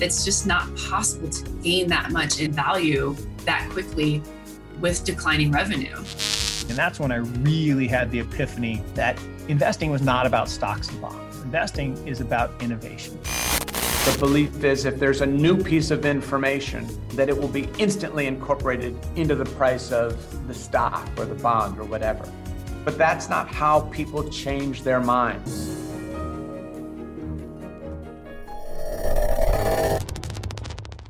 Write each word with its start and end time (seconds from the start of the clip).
It's 0.00 0.24
just 0.24 0.46
not 0.46 0.74
possible 0.76 1.30
to 1.30 1.50
gain 1.62 1.86
that 1.88 2.10
much 2.10 2.40
in 2.40 2.52
value 2.52 3.14
that 3.44 3.70
quickly 3.70 4.20
with 4.80 5.04
declining 5.04 5.52
revenue. 5.52 5.94
And 5.96 6.76
that's 6.76 6.98
when 6.98 7.12
I 7.12 7.16
really 7.16 7.86
had 7.86 8.10
the 8.10 8.18
epiphany 8.18 8.82
that 8.94 9.16
investing 9.46 9.90
was 9.90 10.02
not 10.02 10.26
about 10.26 10.48
stocks 10.48 10.88
and 10.88 11.00
bonds. 11.00 11.40
Investing 11.42 11.96
is 12.06 12.20
about 12.20 12.50
innovation. 12.60 13.18
The 13.22 14.16
belief 14.18 14.64
is 14.64 14.84
if 14.84 14.98
there's 14.98 15.20
a 15.20 15.26
new 15.26 15.62
piece 15.62 15.92
of 15.92 16.04
information, 16.04 16.88
that 17.10 17.28
it 17.28 17.38
will 17.38 17.46
be 17.46 17.68
instantly 17.78 18.26
incorporated 18.26 18.98
into 19.14 19.36
the 19.36 19.44
price 19.44 19.92
of 19.92 20.48
the 20.48 20.54
stock 20.54 21.08
or 21.16 21.26
the 21.26 21.36
bond 21.36 21.78
or 21.78 21.84
whatever. 21.84 22.28
But 22.84 22.98
that's 22.98 23.28
not 23.28 23.46
how 23.46 23.82
people 23.92 24.28
change 24.30 24.82
their 24.82 25.00
minds. 25.00 25.81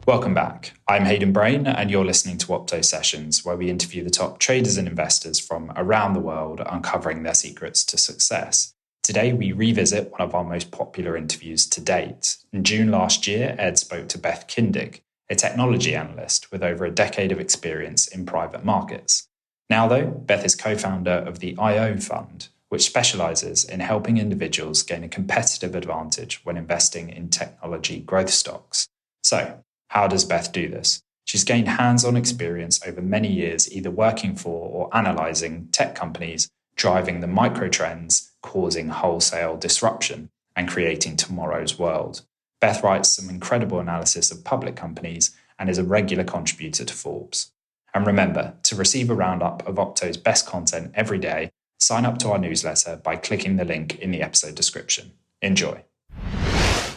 Welcome 0.04 0.34
back. 0.34 0.72
I'm 0.88 1.04
Hayden 1.04 1.32
Brain, 1.32 1.64
and 1.64 1.88
you're 1.88 2.04
listening 2.04 2.36
to 2.38 2.48
Opto 2.48 2.84
Sessions, 2.84 3.44
where 3.44 3.56
we 3.56 3.70
interview 3.70 4.02
the 4.02 4.10
top 4.10 4.40
traders 4.40 4.76
and 4.76 4.88
investors 4.88 5.38
from 5.38 5.72
around 5.76 6.14
the 6.14 6.20
world, 6.20 6.60
uncovering 6.68 7.22
their 7.22 7.34
secrets 7.34 7.84
to 7.84 7.96
success. 7.96 8.74
Today, 9.04 9.32
we 9.32 9.52
revisit 9.52 10.10
one 10.10 10.20
of 10.20 10.34
our 10.34 10.42
most 10.42 10.72
popular 10.72 11.16
interviews 11.16 11.66
to 11.66 11.80
date. 11.80 12.36
In 12.52 12.64
June 12.64 12.90
last 12.90 13.28
year, 13.28 13.54
Ed 13.60 13.78
spoke 13.78 14.08
to 14.08 14.18
Beth 14.18 14.48
Kindig, 14.48 15.02
a 15.30 15.36
technology 15.36 15.94
analyst 15.94 16.50
with 16.50 16.64
over 16.64 16.84
a 16.84 16.90
decade 16.90 17.30
of 17.30 17.38
experience 17.38 18.08
in 18.08 18.26
private 18.26 18.64
markets. 18.64 19.28
Now, 19.70 19.86
though, 19.86 20.06
Beth 20.06 20.44
is 20.44 20.56
co 20.56 20.76
founder 20.76 21.12
of 21.12 21.38
the 21.38 21.56
IO 21.58 21.96
Fund, 21.98 22.48
which 22.70 22.82
specializes 22.82 23.64
in 23.64 23.78
helping 23.78 24.18
individuals 24.18 24.82
gain 24.82 25.04
a 25.04 25.08
competitive 25.08 25.76
advantage 25.76 26.40
when 26.42 26.56
investing 26.56 27.08
in 27.08 27.28
technology 27.28 28.00
growth 28.00 28.30
stocks. 28.30 28.88
So, 29.22 29.62
how 29.92 30.06
does 30.06 30.24
Beth 30.24 30.52
do 30.52 30.70
this? 30.70 31.02
She's 31.26 31.44
gained 31.44 31.68
hands 31.68 32.02
on 32.02 32.16
experience 32.16 32.80
over 32.86 33.02
many 33.02 33.30
years, 33.30 33.70
either 33.70 33.90
working 33.90 34.34
for 34.34 34.70
or 34.70 34.96
analyzing 34.96 35.68
tech 35.70 35.94
companies, 35.94 36.48
driving 36.76 37.20
the 37.20 37.26
micro 37.26 37.68
trends, 37.68 38.32
causing 38.40 38.88
wholesale 38.88 39.58
disruption, 39.58 40.30
and 40.56 40.66
creating 40.66 41.18
tomorrow's 41.18 41.78
world. 41.78 42.22
Beth 42.58 42.82
writes 42.82 43.10
some 43.10 43.28
incredible 43.28 43.80
analysis 43.80 44.30
of 44.30 44.44
public 44.44 44.76
companies 44.76 45.36
and 45.58 45.68
is 45.68 45.76
a 45.76 45.84
regular 45.84 46.24
contributor 46.24 46.86
to 46.86 46.94
Forbes. 46.94 47.52
And 47.92 48.06
remember, 48.06 48.54
to 48.62 48.74
receive 48.74 49.10
a 49.10 49.14
roundup 49.14 49.68
of 49.68 49.74
Opto's 49.74 50.16
best 50.16 50.46
content 50.46 50.92
every 50.94 51.18
day, 51.18 51.50
sign 51.80 52.06
up 52.06 52.16
to 52.20 52.30
our 52.30 52.38
newsletter 52.38 52.96
by 52.96 53.16
clicking 53.16 53.56
the 53.56 53.66
link 53.66 53.98
in 53.98 54.10
the 54.10 54.22
episode 54.22 54.54
description. 54.54 55.12
Enjoy. 55.42 55.84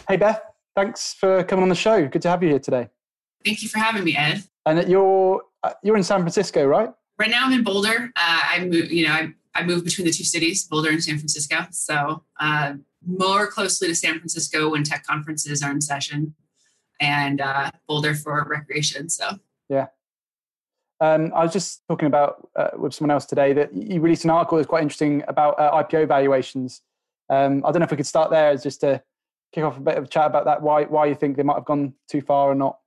Hey, 0.08 0.16
Beth 0.16 0.40
thanks 0.76 1.14
for 1.14 1.42
coming 1.42 1.64
on 1.64 1.68
the 1.68 1.74
show. 1.74 2.06
Good 2.06 2.22
to 2.22 2.28
have 2.28 2.42
you 2.42 2.50
here 2.50 2.60
today. 2.60 2.88
Thank 3.44 3.62
you 3.62 3.68
for 3.68 3.78
having 3.78 4.04
me, 4.04 4.16
Ed. 4.16 4.44
And 4.66 4.88
you're 4.88 5.42
uh, 5.62 5.72
you're 5.82 5.96
in 5.96 6.04
San 6.04 6.20
Francisco, 6.20 6.64
right? 6.64 6.90
Right 7.18 7.30
now, 7.30 7.46
I'm 7.46 7.52
in 7.52 7.64
Boulder. 7.64 8.12
Uh, 8.14 8.40
I 8.44 8.64
move, 8.64 8.92
you 8.92 9.06
know, 9.06 9.12
I, 9.12 9.32
I 9.54 9.64
move 9.64 9.84
between 9.84 10.04
the 10.04 10.12
two 10.12 10.24
cities, 10.24 10.64
Boulder 10.64 10.90
and 10.90 11.02
San 11.02 11.16
Francisco. 11.16 11.66
So 11.70 12.22
uh, 12.38 12.74
more 13.06 13.46
closely 13.46 13.88
to 13.88 13.94
San 13.94 14.18
Francisco 14.18 14.70
when 14.70 14.84
tech 14.84 15.04
conferences 15.04 15.62
are 15.62 15.70
in 15.70 15.80
session, 15.80 16.34
and 17.00 17.40
uh, 17.40 17.70
Boulder 17.88 18.14
for 18.14 18.46
recreation. 18.48 19.08
So 19.08 19.38
yeah. 19.68 19.86
Um, 20.98 21.30
I 21.34 21.44
was 21.44 21.52
just 21.52 21.82
talking 21.88 22.06
about 22.06 22.48
uh, 22.56 22.70
with 22.78 22.94
someone 22.94 23.10
else 23.10 23.26
today 23.26 23.52
that 23.52 23.74
you 23.74 24.00
released 24.00 24.24
an 24.24 24.30
article 24.30 24.56
that's 24.56 24.68
quite 24.68 24.82
interesting 24.82 25.22
about 25.28 25.58
uh, 25.60 25.82
IPO 25.82 26.08
valuations. 26.08 26.80
Um, 27.28 27.64
I 27.66 27.70
don't 27.70 27.80
know 27.80 27.84
if 27.84 27.90
we 27.90 27.98
could 27.98 28.06
start 28.06 28.30
there 28.30 28.48
as 28.48 28.62
just 28.62 28.80
to 28.80 29.02
kick 29.52 29.64
off 29.64 29.78
a 29.78 29.80
bit 29.80 29.98
of 29.98 30.10
chat 30.10 30.26
about 30.26 30.44
that. 30.44 30.62
Why 30.62 30.84
why 30.84 31.06
you 31.06 31.14
think 31.14 31.36
they 31.36 31.42
might 31.42 31.54
have 31.54 31.64
gone 31.64 31.94
too 32.08 32.20
far 32.20 32.50
or 32.50 32.54
not? 32.54 32.78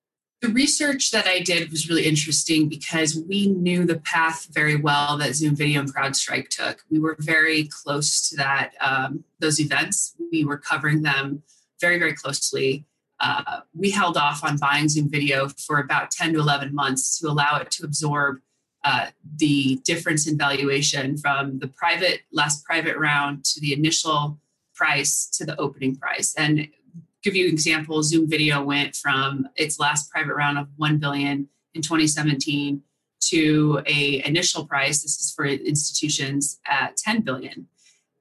The 0.41 0.49
research 0.49 1.11
that 1.11 1.27
I 1.27 1.39
did 1.39 1.69
was 1.69 1.89
really 1.89 2.05
interesting 2.05 2.69
because 2.69 3.21
we 3.27 3.47
knew 3.47 3.85
the 3.85 3.99
path 3.99 4.47
very 4.51 4.77
well 4.77 5.17
that 5.17 5.35
Zoom 5.35 5.53
Video 5.53 5.81
and 5.81 5.93
CrowdStrike 5.93 6.47
took. 6.47 6.81
We 6.89 6.99
were 6.99 7.17
very 7.19 7.67
close 7.83 8.29
to 8.29 8.37
that 8.37 8.71
um, 8.79 9.25
those 9.39 9.59
events. 9.59 10.15
We 10.31 10.45
were 10.45 10.57
covering 10.57 11.01
them 11.01 11.43
very 11.81 11.99
very 11.99 12.13
closely. 12.13 12.85
Uh, 13.19 13.61
we 13.75 13.91
held 13.91 14.15
off 14.15 14.43
on 14.45 14.57
buying 14.57 14.87
Zoom 14.87 15.09
Video 15.09 15.49
for 15.49 15.79
about 15.79 16.09
10 16.09 16.33
to 16.33 16.39
11 16.39 16.73
months 16.73 17.19
to 17.19 17.27
allow 17.27 17.57
it 17.57 17.69
to 17.71 17.83
absorb 17.83 18.37
uh, 18.85 19.07
the 19.37 19.81
difference 19.83 20.25
in 20.25 20.37
valuation 20.37 21.17
from 21.17 21.59
the 21.59 21.67
private 21.67 22.21
last 22.31 22.63
private 22.63 22.97
round 22.97 23.43
to 23.43 23.59
the 23.59 23.73
initial 23.73 24.39
price 24.79 25.27
to 25.27 25.45
the 25.45 25.59
opening 25.59 25.95
price. 25.95 26.33
And 26.37 26.69
give 27.21 27.35
you 27.35 27.47
an 27.47 27.51
example, 27.51 28.01
Zoom 28.01 28.29
Video 28.29 28.63
went 28.63 28.95
from 28.95 29.49
its 29.55 29.77
last 29.79 30.09
private 30.09 30.33
round 30.33 30.57
of 30.57 30.67
1 30.77 30.97
billion 30.99 31.49
in 31.73 31.81
2017 31.81 32.81
to 33.21 33.81
a 33.85 34.25
initial 34.25 34.65
price, 34.65 35.03
this 35.03 35.19
is 35.19 35.33
for 35.35 35.45
institutions 35.45 36.59
at 36.65 36.95
10 36.95 37.21
billion. 37.21 37.67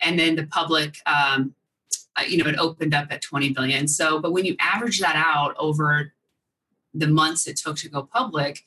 And 0.02 0.18
then 0.18 0.34
the 0.34 0.46
public, 0.46 0.98
um, 1.06 1.54
uh, 2.16 2.24
you 2.28 2.36
know, 2.36 2.50
it 2.50 2.58
opened 2.58 2.94
up 2.94 3.06
at 3.10 3.22
20 3.22 3.52
billion. 3.52 3.86
So, 3.86 4.20
but 4.20 4.32
when 4.32 4.44
you 4.44 4.56
average 4.58 4.98
that 4.98 5.14
out 5.14 5.54
over 5.56 6.12
the 6.92 7.06
months 7.06 7.46
it 7.46 7.56
took 7.56 7.76
to 7.76 7.88
go 7.88 8.02
public, 8.02 8.64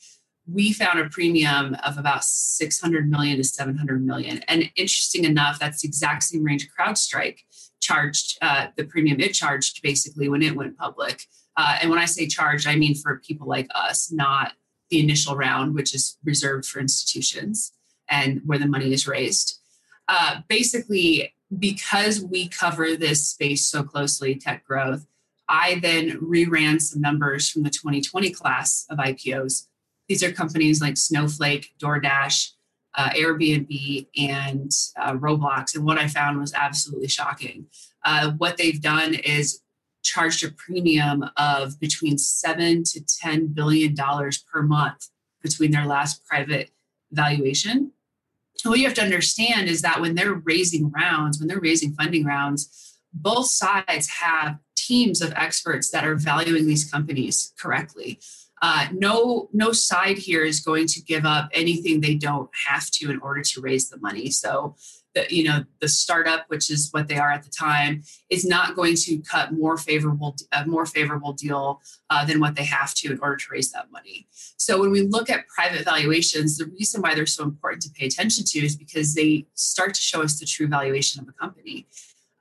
we 0.48 0.72
found 0.72 1.00
a 1.00 1.10
premium 1.10 1.76
of 1.86 1.98
about 1.98 2.24
600 2.24 3.10
million 3.10 3.38
to 3.38 3.44
700 3.44 4.06
million. 4.06 4.42
And 4.48 4.72
interesting 4.78 5.26
enough, 5.26 5.60
that's 5.60 5.82
the 5.82 5.88
exact 5.90 6.24
same 6.24 6.44
range 6.44 6.70
CrowdStrike 6.78 7.40
charged, 7.82 8.38
uh, 8.42 8.68
the 8.78 8.86
premium 8.86 9.20
it 9.20 9.34
charged 9.34 9.82
basically 9.82 10.30
when 10.30 10.42
it 10.42 10.56
went 10.56 10.78
public. 10.78 11.26
Uh, 11.58 11.80
and 11.82 11.90
when 11.90 12.00
I 12.00 12.06
say 12.06 12.28
charged, 12.28 12.68
I 12.68 12.76
mean 12.76 12.96
for 12.96 13.18
people 13.20 13.48
like 13.48 13.68
us, 13.76 14.12
not 14.12 14.54
the 14.90 15.00
initial 15.00 15.36
round, 15.36 15.74
which 15.74 15.94
is 15.94 16.18
reserved 16.24 16.66
for 16.66 16.80
institutions 16.80 17.74
and 18.08 18.42
where 18.46 18.60
the 18.60 18.68
money 18.68 18.94
is 18.94 19.08
raised. 19.08 19.60
Uh, 20.08 20.42
basically, 20.48 21.34
because 21.60 22.22
we 22.22 22.48
cover 22.48 22.96
this 22.96 23.28
space 23.28 23.68
so 23.68 23.84
closely, 23.84 24.36
tech 24.36 24.66
growth, 24.66 25.06
I 25.50 25.80
then 25.82 26.20
reran 26.20 26.82
some 26.82 27.02
numbers 27.02 27.50
from 27.50 27.64
the 27.64 27.70
2020 27.70 28.32
class 28.32 28.86
of 28.90 28.98
IPOs 29.00 29.68
these 30.12 30.24
are 30.24 30.32
companies 30.34 30.82
like 30.82 30.98
Snowflake, 30.98 31.74
DoorDash, 31.80 32.52
uh, 32.96 33.10
Airbnb, 33.12 34.08
and 34.18 34.72
uh, 34.98 35.14
Roblox. 35.14 35.76
And 35.76 35.86
what 35.86 35.98
I 35.98 36.08
found 36.08 36.40
was 36.40 36.54
absolutely 36.54 37.08
shocking. 37.08 37.68
Uh, 38.04 38.32
what 38.32 38.58
they've 38.58 38.82
done 38.82 39.14
is 39.14 39.62
charged 40.04 40.44
a 40.44 40.52
premium 40.52 41.24
of 41.38 41.80
between 41.80 42.18
seven 42.18 42.84
to 42.84 43.02
ten 43.06 43.48
billion 43.48 43.94
dollars 43.94 44.44
per 44.52 44.62
month 44.62 45.08
between 45.42 45.72
their 45.72 45.86
last 45.86 46.26
private 46.26 46.72
valuation. 47.12 47.92
And 48.64 48.70
what 48.70 48.80
you 48.80 48.86
have 48.86 48.96
to 48.96 49.04
understand 49.04 49.70
is 49.70 49.82
that 49.82 50.02
when 50.02 50.16
they're 50.16 50.34
raising 50.34 50.92
rounds, 50.92 51.40
when 51.40 51.48
they're 51.48 51.60
raising 51.60 51.94
funding 51.94 52.26
rounds, 52.26 53.00
both 53.14 53.48
sides 53.48 54.08
have 54.08 54.60
teams 54.76 55.22
of 55.22 55.34
experts 55.36 55.90
that 55.92 56.06
are 56.06 56.16
valuing 56.16 56.68
these 56.68 56.90
companies 56.90 57.54
correctly. 57.60 58.20
Uh, 58.62 58.88
no, 58.94 59.50
no 59.54 59.72
side 59.72 60.18
here 60.18 60.44
is 60.44 60.60
going 60.60 60.86
to 60.86 61.02
give 61.02 61.26
up 61.26 61.50
anything 61.52 62.00
they 62.00 62.16
don't 62.16 62.50
have 62.68 62.90
to 62.92 63.10
in 63.10 63.20
order 63.22 63.42
to 63.42 63.62
raise 63.62 63.90
the 63.90 63.98
money. 63.98 64.30
So, 64.30 64.76
the, 65.16 65.26
you 65.30 65.44
know, 65.44 65.66
the 65.80 65.90
startup, 65.90 66.46
which 66.48 66.70
is 66.70 66.90
what 66.92 67.08
they 67.08 67.18
are 67.18 67.32
at 67.32 67.44
the 67.44 67.50
time, 67.50 68.04
is 68.30 68.46
not 68.46 68.76
going 68.76 68.96
to 68.96 69.18
cut 69.24 69.52
more 69.52 69.78
favorable, 69.78 70.36
a 70.54 70.66
more 70.66 70.86
favorable 70.86 71.34
deal 71.34 71.82
uh, 72.10 72.24
than 72.24 72.40
what 72.40 72.56
they 72.56 72.64
have 72.64 72.94
to 72.94 73.12
in 73.12 73.20
order 73.20 73.36
to 73.36 73.46
raise 73.52 73.72
that 73.72 73.92
money. 73.92 74.28
So, 74.58 74.80
when 74.80 74.92
we 74.92 75.02
look 75.02 75.30
at 75.30 75.48
private 75.48 75.84
valuations, 75.84 76.58
the 76.58 76.68
reason 76.68 77.02
why 77.02 77.16
they're 77.16 77.26
so 77.26 77.44
important 77.44 77.82
to 77.84 77.90
pay 77.90 78.06
attention 78.06 78.46
to 78.46 78.60
is 78.60 78.76
because 78.76 79.16
they 79.16 79.48
start 79.56 79.96
to 79.96 80.02
show 80.02 80.22
us 80.22 80.40
the 80.40 80.46
true 80.46 80.68
valuation 80.68 81.20
of 81.20 81.28
a 81.28 81.34
company. 81.34 81.88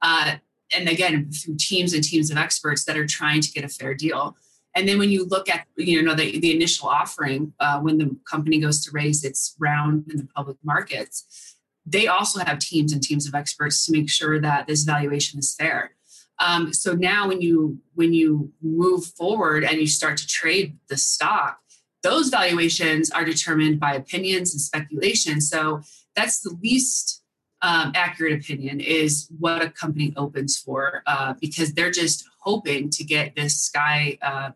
Uh, 0.02 0.36
and 0.76 0.88
again, 0.88 1.30
through 1.32 1.56
teams 1.56 1.92
and 1.92 2.04
teams 2.04 2.30
of 2.30 2.36
experts 2.36 2.84
that 2.84 2.96
are 2.96 3.06
trying 3.06 3.40
to 3.40 3.50
get 3.50 3.64
a 3.64 3.68
fair 3.68 3.94
deal. 3.94 4.36
And 4.80 4.88
then 4.88 4.98
when 4.98 5.10
you 5.10 5.26
look 5.26 5.50
at 5.50 5.66
you 5.76 6.02
know 6.02 6.14
the, 6.14 6.38
the 6.38 6.56
initial 6.56 6.88
offering, 6.88 7.52
uh, 7.60 7.80
when 7.80 7.98
the 7.98 8.16
company 8.24 8.58
goes 8.58 8.82
to 8.84 8.90
raise 8.92 9.22
its 9.24 9.54
round 9.58 10.10
in 10.10 10.16
the 10.16 10.28
public 10.34 10.56
markets, 10.64 11.56
they 11.84 12.06
also 12.06 12.42
have 12.42 12.58
teams 12.60 12.94
and 12.94 13.02
teams 13.02 13.28
of 13.28 13.34
experts 13.34 13.84
to 13.84 13.92
make 13.92 14.08
sure 14.08 14.40
that 14.40 14.66
this 14.66 14.84
valuation 14.84 15.38
is 15.38 15.54
fair. 15.54 15.90
Um, 16.38 16.72
so 16.72 16.94
now 16.94 17.28
when 17.28 17.42
you 17.42 17.78
when 17.94 18.14
you 18.14 18.52
move 18.62 19.04
forward 19.04 19.64
and 19.64 19.78
you 19.78 19.86
start 19.86 20.16
to 20.16 20.26
trade 20.26 20.78
the 20.88 20.96
stock, 20.96 21.58
those 22.02 22.30
valuations 22.30 23.10
are 23.10 23.26
determined 23.26 23.78
by 23.78 23.92
opinions 23.92 24.54
and 24.54 24.62
speculation. 24.62 25.42
So 25.42 25.82
that's 26.16 26.40
the 26.40 26.56
least 26.62 27.22
um, 27.60 27.92
accurate 27.94 28.40
opinion 28.40 28.80
is 28.80 29.28
what 29.38 29.60
a 29.60 29.68
company 29.68 30.14
opens 30.16 30.56
for 30.56 31.02
uh, 31.06 31.34
because 31.38 31.74
they're 31.74 31.90
just 31.90 32.24
hoping 32.38 32.88
to 32.88 33.04
get 33.04 33.36
this 33.36 33.60
sky 33.60 34.16
uh, 34.22 34.52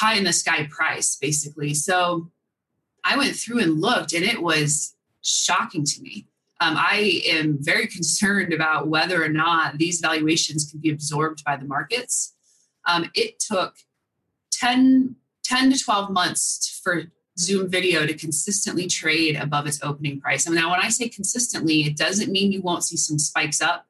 pie 0.00 0.14
in 0.14 0.24
the 0.24 0.32
sky 0.32 0.66
price 0.70 1.16
basically 1.20 1.74
so 1.74 2.30
i 3.04 3.16
went 3.16 3.36
through 3.36 3.60
and 3.60 3.80
looked 3.80 4.12
and 4.12 4.24
it 4.24 4.40
was 4.42 4.94
shocking 5.22 5.84
to 5.84 6.00
me 6.02 6.26
Um, 6.62 6.76
I 6.76 7.22
am 7.26 7.56
very 7.60 7.86
concerned 7.86 8.52
about 8.52 8.88
whether 8.88 9.24
or 9.24 9.30
not 9.30 9.78
these 9.78 10.00
valuations 10.00 10.70
can 10.70 10.78
be 10.80 10.90
absorbed 10.90 11.42
by 11.42 11.56
the 11.56 11.64
markets. 11.64 12.34
Um, 12.86 13.10
it 13.14 13.38
took 13.38 13.76
10, 14.52 15.16
10 15.42 15.72
to 15.72 15.78
12 15.78 16.10
months 16.10 16.80
for 16.84 17.04
Zoom 17.38 17.70
video 17.70 18.06
to 18.06 18.12
consistently 18.12 18.86
trade 18.86 19.36
above 19.36 19.66
its 19.66 19.80
opening 19.82 20.20
price. 20.20 20.44
And 20.46 20.54
now, 20.54 20.70
when 20.70 20.80
I 20.80 20.90
say 20.90 21.08
consistently, 21.08 21.80
it 21.88 21.96
doesn't 21.96 22.30
mean 22.30 22.52
you 22.52 22.60
won't 22.60 22.84
see 22.84 22.98
some 22.98 23.18
spikes 23.18 23.62
up. 23.62 23.86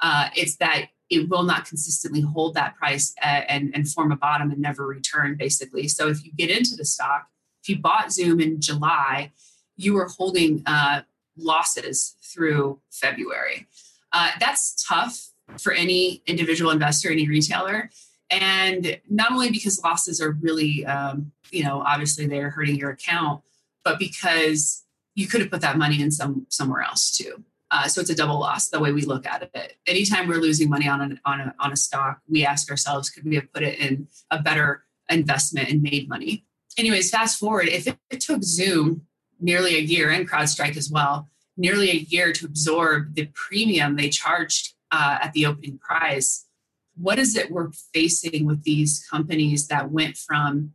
Uh, 0.00 0.28
it's 0.36 0.56
that 0.56 0.88
it 1.12 1.28
will 1.28 1.42
not 1.42 1.66
consistently 1.66 2.20
hold 2.20 2.54
that 2.54 2.74
price 2.76 3.14
uh, 3.22 3.42
and, 3.48 3.70
and 3.74 3.88
form 3.88 4.12
a 4.12 4.16
bottom 4.16 4.50
and 4.50 4.60
never 4.60 4.86
return, 4.86 5.36
basically. 5.36 5.88
So, 5.88 6.08
if 6.08 6.24
you 6.24 6.32
get 6.32 6.50
into 6.50 6.74
the 6.76 6.84
stock, 6.84 7.28
if 7.62 7.68
you 7.68 7.78
bought 7.78 8.12
Zoom 8.12 8.40
in 8.40 8.60
July, 8.60 9.32
you 9.76 9.94
were 9.94 10.08
holding 10.08 10.62
uh, 10.66 11.02
losses 11.36 12.16
through 12.22 12.80
February. 12.90 13.66
Uh, 14.12 14.30
that's 14.40 14.84
tough 14.86 15.30
for 15.58 15.72
any 15.72 16.22
individual 16.26 16.70
investor, 16.70 17.10
any 17.10 17.28
retailer. 17.28 17.90
And 18.30 18.98
not 19.10 19.32
only 19.32 19.50
because 19.50 19.82
losses 19.82 20.20
are 20.20 20.32
really 20.32 20.86
um, 20.86 21.32
you 21.52 21.62
know, 21.62 21.82
obviously 21.86 22.26
they're 22.26 22.50
hurting 22.50 22.76
your 22.76 22.90
account, 22.90 23.42
but 23.84 23.98
because 23.98 24.84
you 25.14 25.28
could 25.28 25.42
have 25.42 25.50
put 25.50 25.60
that 25.60 25.76
money 25.76 26.00
in 26.00 26.10
some 26.10 26.46
somewhere 26.48 26.82
else 26.82 27.16
too. 27.16 27.44
Uh, 27.72 27.88
so 27.88 28.02
it's 28.02 28.10
a 28.10 28.14
double 28.14 28.38
loss 28.38 28.68
the 28.68 28.78
way 28.78 28.92
we 28.92 29.02
look 29.02 29.26
at 29.26 29.50
it. 29.54 29.76
Anytime 29.86 30.28
we're 30.28 30.36
losing 30.36 30.68
money 30.68 30.86
on 30.86 31.00
a, 31.00 31.08
on 31.24 31.40
a, 31.40 31.54
on 31.58 31.72
a 31.72 31.76
stock, 31.76 32.20
we 32.28 32.44
ask 32.44 32.70
ourselves, 32.70 33.08
could 33.08 33.24
we 33.24 33.34
have 33.34 33.50
put 33.52 33.62
it 33.62 33.78
in 33.78 34.06
a 34.30 34.40
better 34.40 34.84
investment 35.08 35.70
and 35.70 35.82
made 35.82 36.06
money? 36.06 36.44
Anyways, 36.76 37.10
fast 37.10 37.40
forward, 37.40 37.68
if 37.68 37.86
it, 37.86 37.96
it 38.10 38.20
took 38.20 38.42
Zoom 38.42 39.06
nearly 39.40 39.76
a 39.76 39.80
year 39.80 40.10
and 40.10 40.28
CrowdStrike 40.28 40.76
as 40.76 40.90
well, 40.90 41.30
nearly 41.56 41.90
a 41.90 41.94
year 41.94 42.32
to 42.34 42.44
absorb 42.44 43.14
the 43.14 43.28
premium 43.32 43.96
they 43.96 44.10
charged 44.10 44.74
uh, 44.90 45.18
at 45.22 45.32
the 45.32 45.46
opening 45.46 45.78
price, 45.78 46.46
what 46.94 47.18
is 47.18 47.36
it 47.36 47.50
we're 47.50 47.70
facing 47.94 48.44
with 48.44 48.64
these 48.64 49.06
companies 49.10 49.68
that 49.68 49.90
went 49.90 50.18
from 50.18 50.72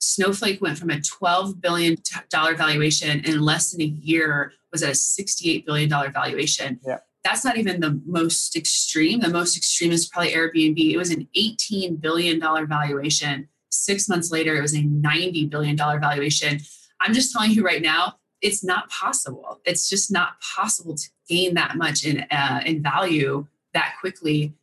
Snowflake 0.00 0.60
went 0.60 0.78
from 0.78 0.90
a 0.90 0.96
$12 0.96 1.60
billion 1.60 1.96
valuation 2.30 3.24
in 3.24 3.40
less 3.40 3.70
than 3.70 3.82
a 3.82 3.84
year 3.84 4.52
was 4.72 4.82
at 4.82 4.90
a 4.90 4.92
$68 4.92 5.66
billion 5.66 5.88
valuation. 5.88 6.80
Yeah. 6.86 6.98
That's 7.22 7.44
not 7.44 7.58
even 7.58 7.80
the 7.80 8.00
most 8.06 8.56
extreme. 8.56 9.20
The 9.20 9.28
most 9.28 9.56
extreme 9.56 9.92
is 9.92 10.08
probably 10.08 10.32
Airbnb. 10.32 10.78
It 10.78 10.96
was 10.96 11.10
an 11.10 11.28
$18 11.36 12.00
billion 12.00 12.40
valuation. 12.40 13.48
Six 13.70 14.08
months 14.08 14.30
later, 14.30 14.56
it 14.56 14.62
was 14.62 14.74
a 14.74 14.82
$90 14.82 15.50
billion 15.50 15.76
valuation. 15.76 16.60
I'm 17.00 17.12
just 17.12 17.32
telling 17.32 17.50
you 17.50 17.64
right 17.64 17.82
now, 17.82 18.16
it's 18.40 18.64
not 18.64 18.88
possible. 18.88 19.60
It's 19.66 19.88
just 19.88 20.10
not 20.10 20.40
possible 20.40 20.94
to 20.94 21.08
gain 21.28 21.54
that 21.54 21.76
much 21.76 22.06
in, 22.06 22.24
uh, 22.30 22.62
in 22.64 22.82
value 22.82 23.46
that 23.74 23.94
quickly 24.00 24.54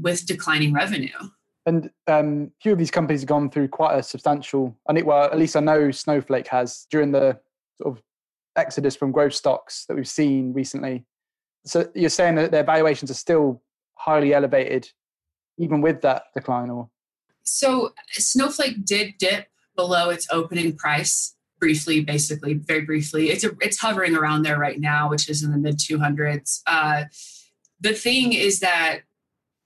with 0.00 0.24
declining 0.24 0.72
revenue. 0.72 1.08
And 1.66 1.90
um, 2.06 2.50
a 2.58 2.62
few 2.62 2.72
of 2.72 2.78
these 2.78 2.90
companies 2.90 3.22
have 3.22 3.28
gone 3.28 3.50
through 3.50 3.68
quite 3.68 3.98
a 3.98 4.02
substantial, 4.02 4.76
and 4.88 4.98
it 4.98 5.06
well, 5.06 5.24
at 5.24 5.38
least 5.38 5.56
I 5.56 5.60
know 5.60 5.90
Snowflake 5.90 6.48
has 6.48 6.86
during 6.90 7.10
the 7.10 7.38
sort 7.80 7.96
of 7.96 8.02
exodus 8.56 8.96
from 8.96 9.12
growth 9.12 9.34
stocks 9.34 9.86
that 9.86 9.94
we've 9.94 10.08
seen 10.08 10.52
recently. 10.52 11.04
So 11.64 11.88
you're 11.94 12.10
saying 12.10 12.34
that 12.34 12.50
their 12.50 12.64
valuations 12.64 13.10
are 13.10 13.14
still 13.14 13.62
highly 13.94 14.34
elevated, 14.34 14.90
even 15.58 15.80
with 15.80 16.02
that 16.02 16.24
decline, 16.34 16.68
or? 16.68 16.90
So 17.42 17.94
Snowflake 18.10 18.84
did 18.84 19.14
dip 19.18 19.46
below 19.76 20.10
its 20.10 20.26
opening 20.30 20.76
price 20.76 21.34
briefly, 21.58 22.00
basically, 22.00 22.54
very 22.54 22.82
briefly. 22.82 23.30
It's 23.30 23.44
a, 23.44 23.52
it's 23.60 23.80
hovering 23.80 24.14
around 24.14 24.42
there 24.42 24.58
right 24.58 24.78
now, 24.78 25.08
which 25.08 25.28
is 25.28 25.42
in 25.42 25.50
the 25.50 25.58
mid 25.58 25.78
200s. 25.78 26.60
Uh, 26.66 27.04
the 27.80 27.94
thing 27.94 28.32
is 28.32 28.60
that 28.60 29.00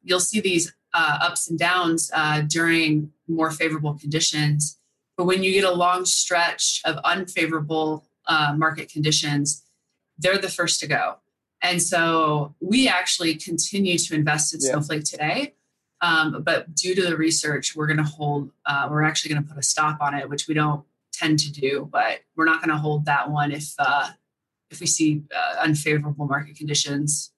you'll 0.02 0.20
see 0.20 0.40
these 0.40 0.72
uh, 0.98 1.18
ups 1.26 1.48
and 1.48 1.58
downs 1.58 2.10
uh, 2.12 2.40
during 2.42 3.12
more 3.28 3.50
favorable 3.52 3.94
conditions. 3.94 4.78
But 5.16 5.26
when 5.26 5.42
you 5.44 5.52
get 5.52 5.64
a 5.64 5.72
long 5.72 6.04
stretch 6.04 6.80
of 6.84 6.96
unfavorable 7.04 8.04
uh, 8.26 8.54
market 8.56 8.90
conditions, 8.90 9.62
they're 10.18 10.38
the 10.38 10.48
first 10.48 10.80
to 10.80 10.86
go. 10.88 11.16
And 11.62 11.80
so 11.80 12.54
we 12.60 12.88
actually 12.88 13.34
continue 13.36 13.96
to 13.98 14.14
invest 14.14 14.54
in 14.54 14.60
yeah. 14.60 14.70
Snowflake 14.70 15.04
today. 15.04 15.54
Um, 16.00 16.42
but 16.42 16.74
due 16.74 16.94
to 16.94 17.02
the 17.02 17.16
research, 17.16 17.76
we're 17.76 17.86
going 17.86 17.98
to 17.98 18.10
hold, 18.18 18.50
uh, 18.66 18.88
we're 18.90 19.02
actually 19.02 19.32
going 19.32 19.42
to 19.44 19.48
put 19.48 19.58
a 19.58 19.62
stop 19.62 20.00
on 20.00 20.14
it, 20.14 20.28
which 20.28 20.48
we 20.48 20.54
don't 20.54 20.84
tend 21.12 21.38
to 21.40 21.52
do, 21.52 21.88
but 21.92 22.20
we're 22.36 22.44
not 22.44 22.60
going 22.60 22.70
to 22.70 22.76
hold 22.76 23.04
that 23.06 23.30
one 23.30 23.50
if, 23.52 23.74
uh, 23.78 24.08
if 24.70 24.80
we 24.80 24.86
see 24.86 25.22
uh, 25.34 25.56
unfavorable 25.62 26.26
market 26.26 26.56
conditions. 26.56 27.32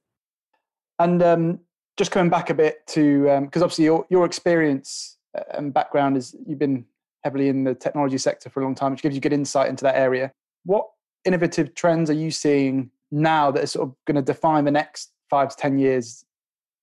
And 0.98 1.22
um, 1.22 1.60
just 2.00 2.10
coming 2.10 2.30
back 2.30 2.48
a 2.48 2.54
bit 2.54 2.86
to 2.86 3.24
because 3.42 3.60
um, 3.60 3.66
obviously 3.66 3.84
your 3.84 4.06
your 4.08 4.24
experience 4.24 5.18
uh, 5.36 5.42
and 5.52 5.74
background 5.74 6.16
is 6.16 6.34
you've 6.46 6.58
been 6.58 6.86
heavily 7.24 7.48
in 7.50 7.62
the 7.62 7.74
technology 7.74 8.16
sector 8.16 8.48
for 8.48 8.60
a 8.60 8.64
long 8.64 8.74
time, 8.74 8.92
which 8.92 9.02
gives 9.02 9.14
you 9.14 9.20
good 9.20 9.34
insight 9.34 9.68
into 9.68 9.84
that 9.84 9.96
area. 9.96 10.32
What 10.64 10.86
innovative 11.26 11.74
trends 11.74 12.08
are 12.08 12.14
you 12.14 12.30
seeing 12.30 12.90
now 13.10 13.50
that 13.50 13.64
are 13.64 13.66
sort 13.66 13.86
of 13.86 13.94
going 14.06 14.14
to 14.14 14.22
define 14.22 14.64
the 14.64 14.70
next 14.70 15.12
five 15.28 15.50
to 15.50 15.56
ten 15.56 15.78
years? 15.78 16.24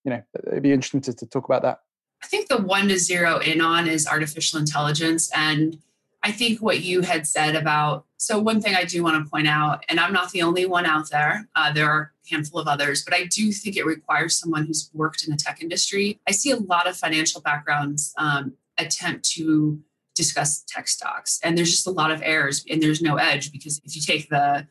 You 0.05 0.11
know, 0.11 0.23
it'd 0.45 0.61
be 0.61 0.71
interesting 0.71 1.01
to, 1.01 1.13
to 1.13 1.25
talk 1.25 1.45
about 1.45 1.63
that. 1.63 1.79
I 2.23 2.27
think 2.27 2.47
the 2.47 2.61
one 2.61 2.87
to 2.89 2.99
zero 2.99 3.39
in 3.39 3.59
on 3.59 3.87
is 3.87 4.05
artificial 4.05 4.59
intelligence 4.59 5.31
and 5.35 5.79
I 6.27 6.31
think 6.33 6.61
what 6.61 6.81
you 6.81 7.03
had 7.03 7.25
said 7.25 7.55
about 7.55 8.05
so 8.17 8.37
one 8.37 8.59
thing 8.59 8.75
I 8.75 8.83
do 8.83 9.01
want 9.01 9.23
to 9.23 9.29
point 9.29 9.47
out, 9.47 9.85
and 9.87 9.97
I'm 9.97 10.11
not 10.11 10.31
the 10.31 10.41
only 10.41 10.65
one 10.65 10.85
out 10.85 11.09
there. 11.09 11.47
Uh, 11.55 11.71
there 11.71 11.89
are 11.89 12.11
a 12.25 12.29
handful 12.29 12.59
of 12.59 12.67
others, 12.67 13.05
but 13.05 13.13
I 13.13 13.25
do 13.25 13.53
think 13.53 13.77
it 13.77 13.85
requires 13.85 14.35
someone 14.35 14.65
who's 14.65 14.89
worked 14.93 15.23
in 15.23 15.31
the 15.31 15.37
tech 15.37 15.61
industry. 15.61 16.19
I 16.27 16.31
see 16.31 16.51
a 16.51 16.57
lot 16.57 16.85
of 16.85 16.97
financial 16.97 17.39
backgrounds 17.39 18.13
um, 18.17 18.55
attempt 18.77 19.23
to 19.35 19.79
discuss 20.15 20.65
tech 20.67 20.89
stocks, 20.89 21.39
and 21.43 21.57
there's 21.57 21.71
just 21.71 21.87
a 21.87 21.91
lot 21.91 22.11
of 22.11 22.21
errors, 22.21 22.65
and 22.69 22.83
there's 22.83 23.01
no 23.01 23.15
edge 23.15 23.53
because 23.53 23.79
if 23.85 23.95
you 23.95 24.01
take 24.01 24.27
the 24.27 24.67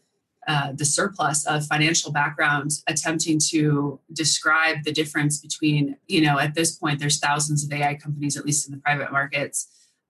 uh, 0.46 0.72
the 0.74 0.84
surplus 0.84 1.46
of 1.46 1.64
financial 1.64 2.12
backgrounds 2.12 2.84
attempting 2.86 3.38
to 3.48 3.98
describe 4.12 4.84
the 4.84 4.92
difference 4.92 5.40
between 5.40 5.96
you 6.06 6.20
know 6.20 6.38
at 6.38 6.54
this 6.54 6.76
point 6.76 7.00
there's 7.00 7.18
thousands 7.18 7.64
of 7.64 7.72
ai 7.72 7.94
companies 7.94 8.36
at 8.36 8.46
least 8.46 8.68
in 8.68 8.72
the 8.72 8.80
private 8.80 9.10
markets 9.10 9.66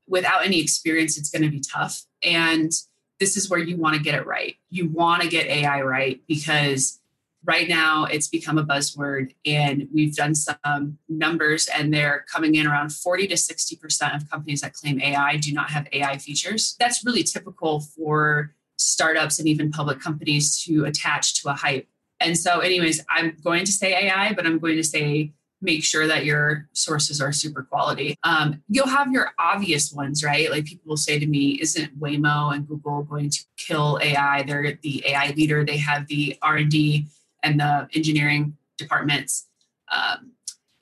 without 0.09 0.45
any 0.45 0.61
experience, 0.61 1.19
it's 1.19 1.31
going 1.31 1.43
to 1.43 1.51
be 1.51 1.61
tough. 1.61 2.03
And 2.23 2.73
this 3.19 3.37
is 3.37 3.49
where 3.49 3.61
you 3.61 3.77
want 3.77 3.97
to 3.97 4.03
get 4.03 4.15
it 4.15 4.27
right. 4.27 4.57
You 4.71 4.89
want 4.89 5.23
to 5.23 5.29
get 5.29 5.47
AI 5.47 5.81
right 5.83 6.21
because 6.27 7.01
right 7.45 7.69
now 7.69 8.05
it's 8.05 8.29
become 8.29 8.59
a 8.59 8.65
buzzword 8.65 9.33
and 9.47 9.89
we've 9.95 10.15
done 10.15 10.35
some 10.35 10.99
numbers 11.09 11.69
and 11.75 11.95
they're 11.95 12.25
coming 12.31 12.57
in 12.57 12.67
around 12.67 12.93
40 12.93 13.29
to 13.29 13.35
60% 13.35 14.17
of 14.17 14.29
companies 14.31 14.61
that 14.61 14.75
claim 14.75 15.01
AI 15.01 15.37
do 15.37 15.53
not 15.53 15.71
have 15.71 15.87
AI 15.93 16.19
features. 16.19 16.77
That's 16.79 17.05
really 17.05 17.23
typical 17.23 17.81
for 17.81 18.53
startups 18.77 19.39
and 19.39 19.49
even 19.49 19.71
public 19.71 20.01
companies 20.01 20.63
to 20.65 20.85
attach 20.85 21.41
to 21.43 21.49
a 21.49 21.55
hype. 21.55 21.89
And 22.21 22.37
so, 22.37 22.61
anyways, 22.61 23.05
I'm 23.09 23.37
going 23.43 23.65
to 23.65 23.73
say 23.73 24.07
AI, 24.07 24.33
but 24.33 24.47
I'm 24.47 24.59
going 24.59 24.77
to 24.77 24.85
say 24.85 25.33
make 25.61 25.83
sure 25.83 26.07
that 26.07 26.25
your 26.25 26.69
sources 26.73 27.21
are 27.21 27.33
super 27.33 27.63
quality. 27.63 28.17
Um, 28.23 28.63
you'll 28.69 28.89
have 28.89 29.11
your 29.11 29.33
obvious 29.39 29.93
ones, 29.93 30.23
right? 30.23 30.51
Like 30.51 30.67
people 30.67 30.89
will 30.89 30.97
say 30.97 31.19
to 31.19 31.27
me, 31.27 31.59
"Isn't 31.61 31.99
Waymo 31.99 32.55
and 32.55 32.67
Google 32.67 33.03
going 33.03 33.31
to 33.31 33.45
kill 33.57 33.99
AI? 34.03 34.43
They're 34.43 34.79
the 34.83 35.03
AI 35.07 35.31
leader. 35.31 35.65
They 35.65 35.79
have 35.79 36.07
the 36.09 36.37
R 36.43 36.57
and 36.57 36.71
D 36.71 37.07
and 37.43 37.59
the 37.59 37.89
engineering 37.95 38.57
departments." 38.77 39.47
Um, 39.91 40.33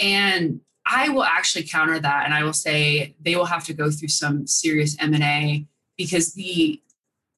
and 0.01 0.61
I 0.87 1.09
will 1.09 1.25
actually 1.25 1.65
counter 1.65 1.99
that, 1.99 2.25
and 2.25 2.35
I 2.35 2.43
will 2.45 2.53
say 2.53 3.15
they 3.21 3.37
will 3.37 3.47
have 3.47 3.65
to 3.65 3.75
go 3.75 3.91
through 3.91 4.09
some 4.09 4.47
serious 4.47 4.97
M 5.01 5.15
and 5.15 5.23
A 5.23 5.67
because 5.97 6.35
the 6.35 6.81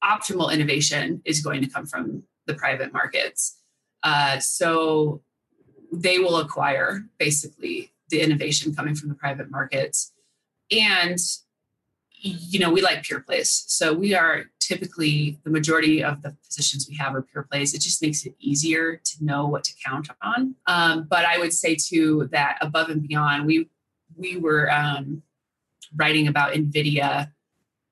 optimal 0.03 0.51
innovation 0.53 1.21
is 1.25 1.41
going 1.41 1.61
to 1.61 1.69
come 1.69 1.85
from 1.85 2.23
the 2.45 2.53
private 2.53 2.93
markets. 2.93 3.57
Uh, 4.03 4.39
so 4.39 5.21
they 5.91 6.19
will 6.19 6.37
acquire 6.37 7.05
basically 7.17 7.91
the 8.09 8.21
innovation 8.21 8.73
coming 8.75 8.95
from 8.95 9.09
the 9.09 9.15
private 9.15 9.49
markets. 9.49 10.13
And 10.71 11.19
you 12.19 12.59
know, 12.59 12.71
we 12.71 12.81
like 12.81 13.03
pure 13.03 13.19
plays. 13.19 13.63
So 13.67 13.93
we 13.93 14.15
are 14.15 14.45
typically 14.59 15.39
the 15.43 15.51
majority 15.51 16.03
of 16.03 16.21
the 16.23 16.35
positions 16.43 16.87
we 16.89 16.95
have 16.97 17.13
are 17.15 17.21
pure 17.21 17.43
plays. 17.43 17.73
It 17.73 17.81
just 17.81 18.01
makes 18.01 18.25
it 18.25 18.35
easier 18.39 18.95
to 18.95 19.23
know 19.23 19.45
what 19.45 19.63
to 19.65 19.73
count 19.85 20.09
on. 20.21 20.55
Um, 20.65 21.07
but 21.09 21.25
I 21.25 21.37
would 21.37 21.53
say 21.53 21.75
too 21.75 22.27
that 22.31 22.57
above 22.61 22.89
and 22.89 23.07
beyond, 23.07 23.45
we 23.45 23.69
we 24.15 24.37
were 24.37 24.71
um, 24.71 25.21
writing 25.95 26.27
about 26.27 26.53
Nvidia 26.53 27.31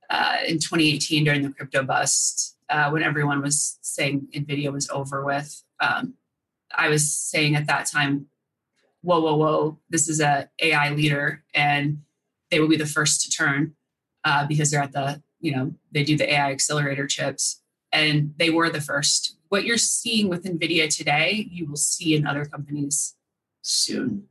uh, 0.10 0.38
in 0.48 0.56
2018 0.56 1.24
during 1.24 1.44
the 1.44 1.52
crypto 1.52 1.84
bust 1.84 2.58
uh, 2.70 2.90
when 2.90 3.04
everyone 3.04 3.42
was 3.42 3.78
saying 3.82 4.28
Nvidia 4.34 4.72
was 4.72 4.90
over 4.90 5.24
with. 5.24 5.64
Um, 5.80 6.16
I 6.78 6.90
was 6.90 7.16
saying 7.16 7.56
at 7.56 7.68
that 7.68 7.86
time, 7.88 8.28
whoa, 9.02 9.22
whoa, 9.22 9.36
whoa, 9.36 9.80
this 9.90 10.08
is 10.10 10.20
a 10.20 10.50
AI 10.62 10.92
leader, 10.92 11.44
and 11.54 12.00
they 12.52 12.60
will 12.60 12.68
be 12.68 12.78
the 12.78 12.86
first 12.86 13.22
to 13.22 13.30
turn 13.32 13.76
uh, 14.24 14.46
because 14.48 14.72
they're 14.72 14.82
at 14.82 14.92
the, 14.92 15.22
you 15.40 15.56
know, 15.56 15.74
they 15.92 16.04
do 16.04 16.18
the 16.18 16.32
AI 16.34 16.52
accelerator 16.52 17.08
chips, 17.08 17.62
and 17.92 18.34
they 18.38 18.50
were 18.50 18.70
the 18.70 18.82
first 18.82 19.36
what 19.50 19.66
you're 19.66 19.78
seeing 19.78 20.28
with 20.28 20.44
NVIDIA 20.44 20.94
today, 20.94 21.48
you 21.50 21.66
will 21.66 21.78
see 21.78 22.16
in 22.16 22.28
other 22.28 22.46
companies 22.46 23.16
soon, 23.62 24.26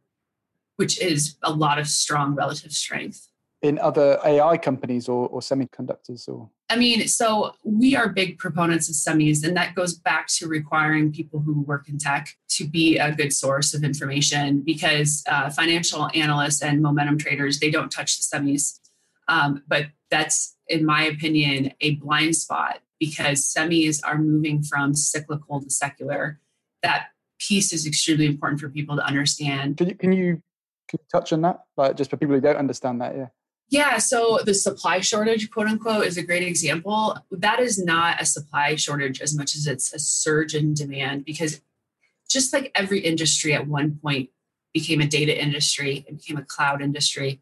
which 0.77 1.01
is 1.01 1.37
a 1.43 1.53
lot 1.53 1.79
of 1.79 1.87
strong 1.87 2.35
relative 2.35 2.73
strength. 2.73 3.29
In 3.63 3.79
other 3.79 4.19
AI 4.25 4.59
companies 4.59 5.09
or, 5.09 5.29
or 5.29 5.41
semiconductors 5.41 6.29
or 6.29 6.51
I 6.71 6.77
mean, 6.77 7.07
so 7.09 7.55
we 7.63 7.95
are 7.95 8.09
big 8.09 8.39
proponents 8.39 8.89
of 8.89 8.95
semis, 8.95 9.47
and 9.47 9.57
that 9.57 9.75
goes 9.75 9.95
back 9.95 10.29
to 10.29 10.49
requiring 10.49 11.13
people 11.13 11.41
who 11.41 11.61
work 11.61 11.89
in 11.89 11.99
tech 11.99 12.29
to 12.51 12.67
be 12.67 12.97
a 12.97 13.13
good 13.13 13.33
source 13.33 13.75
of 13.75 13.85
information 13.85 14.61
because 14.61 15.23
uh, 15.29 15.51
financial 15.51 16.09
analysts 16.15 16.63
and 16.63 16.81
momentum 16.81 17.19
traders 17.19 17.61
they 17.61 17.71
don't 17.71 17.91
touch 17.91 18.17
the 18.17 18.25
semis. 18.25 18.81
Um, 19.29 19.63
but 19.69 19.89
that's, 20.11 20.57
in 20.67 20.87
my 20.87 21.05
opinion, 21.05 21.73
a 21.81 21.97
blind 21.97 22.37
spot 22.37 22.81
because 22.99 23.43
semis 23.45 24.01
are 24.05 24.17
moving 24.17 24.63
from 24.63 24.95
cyclical 24.95 25.61
to 25.61 25.71
secular. 25.71 26.41
That 26.83 27.09
piece 27.39 27.73
is 27.73 27.87
extremely 27.87 28.27
important 28.27 28.61
for 28.61 28.69
people 28.71 28.97
to 28.97 29.05
understand. 29.05 29.77
Can 29.77 29.89
you, 29.89 29.95
can 29.95 30.13
you, 30.13 30.43
can 30.89 30.99
you 31.01 31.07
touch 31.13 31.33
on 31.33 31.43
that? 31.43 31.65
Like 31.77 31.97
just 31.97 32.11
for 32.11 32.17
people 32.17 32.35
who 32.35 32.41
don't 32.41 32.57
understand 32.57 33.01
that, 33.03 33.17
yeah. 33.17 33.29
Yeah, 33.71 33.99
so 33.99 34.41
the 34.45 34.55
supply 34.55 35.01
shortage, 35.01 35.51
quote 35.51 35.67
unquote, 35.67 36.07
is 36.07 36.17
a 36.17 36.23
great 36.23 36.43
example. 36.43 37.19
That 37.31 37.61
is 37.61 37.83
not 37.83 38.21
a 38.21 38.27
supply 38.27 38.77
shortage 38.77 39.21
as 39.21 39.37
much 39.37 39.55
as 39.57 39.67
it's 39.67 39.93
a 39.93 39.99
surge 39.99 40.55
in 40.55 40.75
demand 40.75 41.25
because 41.25 41.61
just 42.29 42.53
like 42.53 42.71
every 42.75 43.01
industry 43.01 43.55
at 43.55 43.67
one 43.67 43.99
point 44.03 44.31
became 44.73 45.01
a 45.01 45.07
data 45.07 45.41
industry 45.41 46.05
and 46.09 46.19
became 46.19 46.37
a 46.37 46.45
cloud 46.45 46.83
industry 46.83 47.41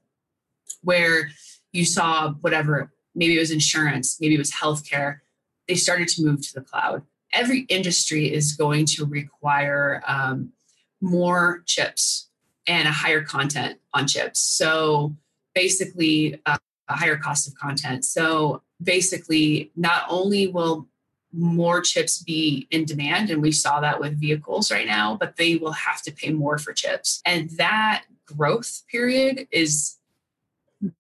where 0.82 1.30
you 1.72 1.84
saw 1.84 2.32
whatever, 2.40 2.92
maybe 3.14 3.36
it 3.36 3.40
was 3.40 3.50
insurance, 3.50 4.18
maybe 4.20 4.34
it 4.34 4.38
was 4.38 4.52
healthcare, 4.52 5.20
they 5.66 5.74
started 5.74 6.08
to 6.08 6.22
move 6.22 6.42
to 6.42 6.54
the 6.54 6.60
cloud. 6.60 7.02
Every 7.32 7.60
industry 7.62 8.32
is 8.32 8.52
going 8.52 8.86
to 8.86 9.06
require 9.06 10.02
um, 10.06 10.52
more 11.00 11.62
chips 11.66 12.28
and 12.66 12.86
a 12.86 12.92
higher 12.92 13.22
content 13.22 13.78
on 13.94 14.06
chips. 14.06 14.40
So 14.40 15.16
basically, 15.54 16.40
uh, 16.46 16.58
a 16.88 16.96
higher 16.96 17.16
cost 17.16 17.48
of 17.48 17.54
content. 17.54 18.04
So 18.04 18.62
basically, 18.82 19.70
not 19.76 20.04
only 20.08 20.46
will 20.46 20.88
more 21.32 21.80
chips 21.80 22.22
be 22.22 22.66
in 22.70 22.84
demand, 22.84 23.30
and 23.30 23.40
we 23.40 23.52
saw 23.52 23.80
that 23.80 24.00
with 24.00 24.20
vehicles 24.20 24.70
right 24.70 24.86
now, 24.86 25.16
but 25.16 25.36
they 25.36 25.56
will 25.56 25.72
have 25.72 26.02
to 26.02 26.12
pay 26.12 26.30
more 26.30 26.58
for 26.58 26.72
chips. 26.72 27.22
And 27.24 27.50
that 27.50 28.04
growth 28.26 28.82
period 28.90 29.48
is 29.50 29.96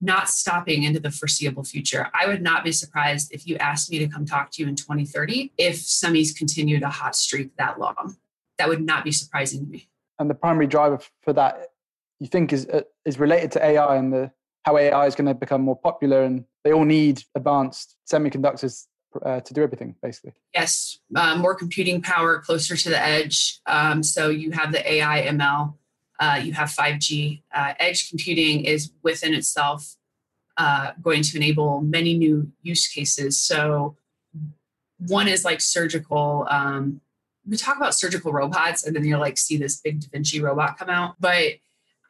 not 0.00 0.28
stopping 0.28 0.84
into 0.84 1.00
the 1.00 1.10
foreseeable 1.10 1.64
future. 1.64 2.08
I 2.14 2.26
would 2.26 2.40
not 2.40 2.64
be 2.64 2.72
surprised 2.72 3.32
if 3.32 3.46
you 3.46 3.56
asked 3.56 3.90
me 3.90 3.98
to 3.98 4.06
come 4.06 4.24
talk 4.24 4.50
to 4.52 4.62
you 4.62 4.68
in 4.68 4.76
2030 4.76 5.52
if 5.58 5.76
semis 5.76 6.36
continued 6.36 6.82
a 6.82 6.88
hot 6.88 7.16
streak 7.16 7.56
that 7.56 7.80
long. 7.80 8.16
That 8.58 8.68
would 8.68 8.80
not 8.80 9.04
be 9.04 9.12
surprising 9.12 9.64
to 9.64 9.70
me. 9.70 9.88
And 10.18 10.30
the 10.30 10.34
primary 10.34 10.68
driver 10.68 11.00
for 11.22 11.32
that, 11.32 11.70
you 12.20 12.28
think, 12.28 12.52
is 12.52 12.66
uh, 12.66 12.82
is 13.04 13.18
related 13.18 13.50
to 13.52 13.64
AI 13.64 13.96
and 13.96 14.12
the 14.12 14.30
how 14.64 14.76
AI 14.78 15.06
is 15.06 15.14
going 15.14 15.26
to 15.26 15.34
become 15.34 15.62
more 15.62 15.76
popular, 15.76 16.22
and 16.22 16.44
they 16.64 16.72
all 16.72 16.84
need 16.84 17.22
advanced 17.34 17.96
semiconductors 18.10 18.86
uh, 19.24 19.40
to 19.40 19.54
do 19.54 19.62
everything, 19.62 19.94
basically. 20.02 20.32
Yes, 20.54 20.98
uh, 21.14 21.36
more 21.36 21.54
computing 21.54 22.00
power 22.00 22.38
closer 22.38 22.76
to 22.76 22.88
the 22.88 23.00
edge. 23.00 23.60
Um, 23.66 24.02
so 24.02 24.28
you 24.28 24.52
have 24.52 24.72
the 24.72 24.92
AI 24.92 25.26
ML 25.26 25.74
uh, 26.22 26.36
you 26.36 26.52
have 26.52 26.68
5G. 26.68 27.42
Uh, 27.52 27.74
edge 27.80 28.08
computing 28.08 28.64
is 28.64 28.92
within 29.02 29.34
itself 29.34 29.96
uh, 30.56 30.92
going 31.02 31.20
to 31.20 31.36
enable 31.36 31.80
many 31.80 32.16
new 32.16 32.52
use 32.62 32.86
cases. 32.86 33.40
So, 33.42 33.96
one 35.08 35.26
is 35.26 35.44
like 35.44 35.60
surgical. 35.60 36.46
Um, 36.48 37.00
we 37.44 37.56
talk 37.56 37.76
about 37.76 37.96
surgical 37.96 38.32
robots, 38.32 38.86
and 38.86 38.94
then 38.94 39.04
you 39.04 39.16
like 39.16 39.36
see 39.36 39.56
this 39.56 39.80
big 39.80 40.00
Da 40.00 40.06
Vinci 40.12 40.40
robot 40.40 40.78
come 40.78 40.88
out. 40.88 41.16
But 41.18 41.54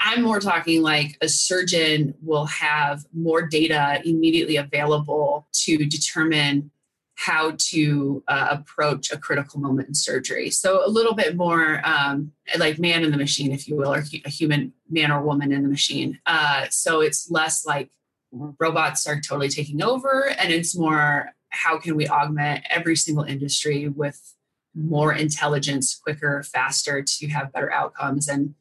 I'm 0.05 0.23
more 0.23 0.41
talking 0.41 0.83
like 0.83 1.17
a 1.21 1.29
surgeon 1.29 2.15
will 2.21 2.47
have 2.47 3.05
more 3.15 3.43
data 3.43 4.03
immediately 4.05 4.57
available 4.57 5.47
to 5.65 5.87
determine 5.87 6.73
how 7.15 7.53
to 7.57 8.25
uh, 8.27 8.49
approach 8.51 9.13
a 9.13 9.19
critical 9.19 9.61
moment 9.61 9.87
in 9.87 9.95
surgery. 9.95 10.51
So 10.51 10.85
a 10.85 10.91
little 10.91 11.15
bit 11.15 11.37
more 11.37 11.81
um, 11.87 12.33
like 12.59 12.81
man 12.81 13.05
in 13.05 13.13
the 13.13 13.17
machine, 13.17 13.53
if 13.53 13.69
you 13.69 13.77
will, 13.77 13.95
or 13.95 14.05
a 14.25 14.29
human 14.29 14.73
man 14.91 15.13
or 15.13 15.23
woman 15.23 15.53
in 15.53 15.63
the 15.63 15.69
machine. 15.69 16.19
Uh, 16.27 16.67
so 16.71 17.01
it's 17.01 17.31
less 17.31 17.65
like 17.65 17.91
robots 18.33 19.07
are 19.07 19.21
totally 19.21 19.51
taking 19.51 19.83
over, 19.85 20.31
and 20.37 20.53
it's 20.53 20.77
more 20.77 21.31
how 21.51 21.79
can 21.79 21.95
we 21.95 22.09
augment 22.09 22.65
every 22.69 22.97
single 22.97 23.25
industry 23.25 23.87
with 23.87 24.35
more 24.75 25.13
intelligence, 25.13 25.95
quicker, 25.95 26.43
faster 26.43 27.03
to 27.03 27.29
have 27.29 27.53
better 27.53 27.71
outcomes. 27.71 28.27
And 28.27 28.55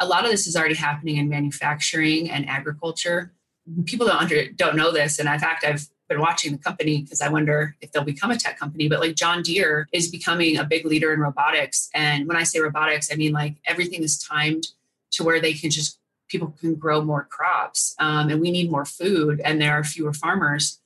a 0.00 0.06
lot 0.06 0.24
of 0.24 0.30
this 0.30 0.46
is 0.46 0.56
already 0.56 0.74
happening 0.74 1.16
in 1.16 1.28
manufacturing 1.28 2.30
and 2.30 2.48
agriculture. 2.48 3.32
People 3.84 4.06
don't 4.06 4.20
under, 4.20 4.48
don't 4.52 4.76
know 4.76 4.92
this, 4.92 5.18
and 5.18 5.28
in 5.28 5.38
fact, 5.38 5.64
I've 5.64 5.88
been 6.08 6.20
watching 6.20 6.52
the 6.52 6.58
company 6.58 7.02
because 7.02 7.20
I 7.20 7.28
wonder 7.28 7.74
if 7.80 7.90
they'll 7.90 8.04
become 8.04 8.30
a 8.30 8.36
tech 8.36 8.58
company. 8.58 8.88
But 8.88 9.00
like 9.00 9.16
John 9.16 9.42
Deere 9.42 9.88
is 9.92 10.08
becoming 10.08 10.56
a 10.56 10.64
big 10.64 10.86
leader 10.86 11.12
in 11.12 11.18
robotics. 11.18 11.90
And 11.94 12.28
when 12.28 12.36
I 12.36 12.44
say 12.44 12.60
robotics, 12.60 13.12
I 13.12 13.16
mean 13.16 13.32
like 13.32 13.56
everything 13.66 14.02
is 14.04 14.18
timed 14.18 14.68
to 15.12 15.24
where 15.24 15.40
they 15.40 15.52
can 15.52 15.70
just, 15.70 15.98
people 16.28 16.54
can 16.60 16.76
grow 16.76 17.02
more 17.02 17.24
crops. 17.24 17.96
Um, 17.98 18.28
and 18.28 18.40
we 18.40 18.50
need 18.50 18.70
more 18.70 18.84
food, 18.84 19.40
and 19.44 19.60
there 19.60 19.72
are 19.72 19.82
fewer 19.82 20.12
farmers. 20.12 20.80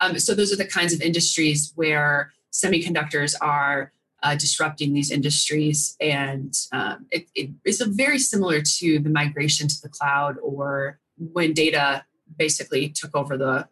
Um, 0.00 0.18
so 0.18 0.34
those 0.34 0.52
are 0.52 0.56
the 0.56 0.66
kinds 0.66 0.92
of 0.92 1.00
industries 1.00 1.72
where 1.74 2.32
semiconductors 2.52 3.34
are 3.40 3.92
uh, 4.22 4.34
disrupting 4.34 4.92
these 4.92 5.10
industries. 5.10 5.96
And 6.00 6.54
um, 6.72 7.06
it, 7.10 7.28
it, 7.34 7.50
it's 7.64 7.82
very 7.84 8.18
similar 8.18 8.60
to 8.60 8.98
the 8.98 9.10
migration 9.10 9.68
to 9.68 9.80
the 9.82 9.88
cloud 9.88 10.36
or 10.42 10.98
when 11.16 11.52
data 11.52 12.04
basically 12.36 12.88
took 12.88 13.16
over 13.16 13.36
the 13.36 13.68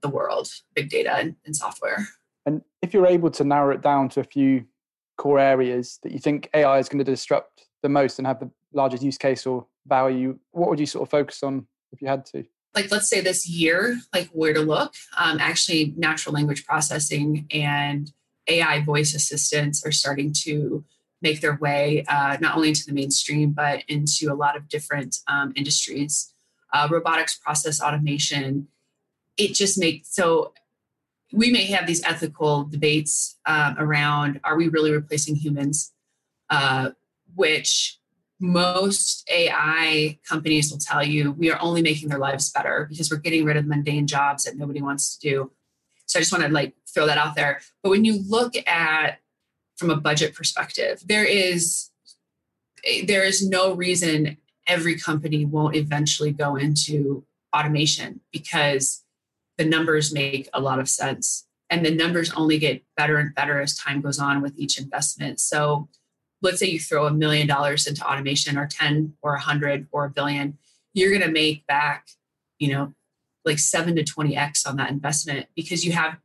the 0.00 0.08
world, 0.08 0.48
big 0.74 0.90
data 0.90 1.12
and, 1.14 1.34
and 1.44 1.56
software. 1.56 2.06
And 2.46 2.62
if 2.82 2.94
you're 2.94 3.06
able 3.06 3.30
to 3.32 3.44
narrow 3.44 3.74
it 3.74 3.82
down 3.82 4.08
to 4.10 4.20
a 4.20 4.24
few 4.24 4.64
core 5.16 5.38
areas 5.38 5.98
that 6.02 6.12
you 6.12 6.18
think 6.18 6.48
AI 6.54 6.78
is 6.78 6.88
going 6.88 7.04
to 7.04 7.10
disrupt 7.10 7.66
the 7.82 7.88
most 7.88 8.18
and 8.18 8.26
have 8.26 8.40
the 8.40 8.50
largest 8.72 9.02
use 9.02 9.18
case 9.18 9.46
or 9.46 9.66
value, 9.86 10.38
what 10.52 10.70
would 10.70 10.80
you 10.80 10.86
sort 10.86 11.02
of 11.02 11.10
focus 11.10 11.42
on 11.42 11.66
if 11.92 12.00
you 12.00 12.08
had 12.08 12.24
to? 12.26 12.44
Like, 12.74 12.90
let's 12.92 13.08
say 13.08 13.20
this 13.20 13.48
year, 13.48 13.98
like 14.14 14.28
where 14.28 14.52
to 14.52 14.60
look. 14.60 14.94
Um, 15.16 15.38
actually, 15.40 15.94
natural 15.96 16.34
language 16.34 16.64
processing 16.64 17.46
and 17.50 18.12
AI 18.48 18.82
voice 18.82 19.14
assistants 19.14 19.84
are 19.84 19.92
starting 19.92 20.32
to 20.44 20.84
make 21.20 21.40
their 21.40 21.56
way 21.56 22.04
uh, 22.08 22.36
not 22.40 22.56
only 22.56 22.68
into 22.68 22.84
the 22.86 22.92
mainstream, 22.92 23.52
but 23.52 23.82
into 23.88 24.32
a 24.32 24.34
lot 24.34 24.56
of 24.56 24.68
different 24.68 25.18
um, 25.26 25.52
industries. 25.56 26.32
Uh, 26.72 26.86
robotics 26.90 27.36
process 27.36 27.80
automation 27.80 28.68
it 29.38 29.54
just 29.54 29.78
makes 29.78 30.14
so 30.14 30.52
we 31.32 31.50
may 31.50 31.66
have 31.66 31.86
these 31.86 32.02
ethical 32.04 32.64
debates 32.64 33.38
um, 33.46 33.76
around 33.78 34.40
are 34.44 34.56
we 34.56 34.68
really 34.68 34.92
replacing 34.92 35.36
humans 35.36 35.92
uh, 36.50 36.90
which 37.34 37.98
most 38.40 39.28
ai 39.32 40.18
companies 40.28 40.70
will 40.70 40.78
tell 40.78 41.02
you 41.02 41.32
we 41.32 41.50
are 41.50 41.60
only 41.62 41.82
making 41.82 42.08
their 42.08 42.18
lives 42.18 42.50
better 42.50 42.86
because 42.88 43.10
we're 43.10 43.16
getting 43.16 43.44
rid 43.44 43.56
of 43.56 43.66
mundane 43.66 44.06
jobs 44.06 44.44
that 44.44 44.56
nobody 44.56 44.82
wants 44.82 45.16
to 45.16 45.28
do 45.28 45.52
so 46.08 46.18
i 46.18 46.22
just 46.22 46.32
want 46.32 46.44
to 46.44 46.50
like 46.50 46.74
throw 46.92 47.06
that 47.06 47.18
out 47.18 47.36
there 47.36 47.60
but 47.82 47.90
when 47.90 48.04
you 48.04 48.20
look 48.28 48.54
at 48.66 49.20
from 49.76 49.90
a 49.90 49.96
budget 49.96 50.34
perspective 50.34 51.00
there 51.06 51.24
is 51.24 51.90
eh, 52.84 53.04
there 53.06 53.22
is 53.22 53.48
no 53.48 53.74
reason 53.74 54.36
every 54.66 54.98
company 54.98 55.44
won't 55.44 55.74
eventually 55.74 56.30
go 56.30 56.56
into 56.56 57.24
automation 57.56 58.20
because 58.32 59.04
the 59.56 59.64
numbers 59.64 60.12
make 60.12 60.48
a 60.54 60.60
lot 60.60 60.78
of 60.78 60.88
sense. 60.88 61.46
And 61.70 61.84
the 61.84 61.90
numbers 61.90 62.32
only 62.34 62.58
get 62.58 62.82
better 62.96 63.18
and 63.18 63.34
better 63.34 63.60
as 63.60 63.76
time 63.76 64.00
goes 64.00 64.18
on 64.18 64.40
with 64.40 64.54
each 64.56 64.78
investment. 64.78 65.40
So 65.40 65.88
let's 66.40 66.60
say 66.60 66.66
you 66.66 66.78
throw 66.78 67.06
a 67.06 67.12
million 67.12 67.46
dollars 67.46 67.86
into 67.86 68.08
automation 68.08 68.56
or 68.56 68.66
10 68.66 69.14
or 69.22 69.32
100 69.32 69.88
or 69.90 70.06
a 70.06 70.10
billion, 70.10 70.56
you're 70.94 71.10
going 71.10 71.22
to 71.22 71.30
make 71.30 71.66
back, 71.66 72.08
you 72.58 72.72
know, 72.72 72.94
like 73.48 73.58
7 73.58 73.96
to 73.96 74.04
20x 74.04 74.66
on 74.68 74.76
that 74.76 74.90
investment 74.90 75.46
because 75.56 75.84
you 75.84 75.92
have 75.92 76.16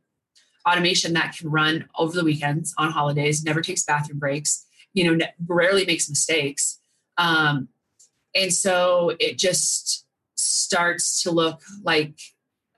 automation 0.68 1.12
that 1.14 1.36
can 1.36 1.50
run 1.50 1.88
over 1.98 2.14
the 2.14 2.24
weekends 2.24 2.74
on 2.78 2.90
holidays, 2.92 3.44
never 3.44 3.60
takes 3.60 3.84
bathroom 3.84 4.18
breaks, 4.18 4.66
you 4.92 5.04
know, 5.04 5.26
rarely 5.46 5.84
makes 5.84 6.08
mistakes. 6.08 6.78
Um, 7.18 7.68
and 8.34 8.52
so 8.52 9.12
it 9.20 9.38
just 9.38 10.06
starts 10.36 11.22
to 11.22 11.30
look 11.30 11.60
like 11.82 12.14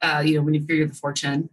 uh, 0.03 0.23
you 0.25 0.37
know, 0.37 0.43
when 0.43 0.55
you 0.55 0.61
figure 0.61 0.87
the 0.87 0.95
Fortune 0.95 1.49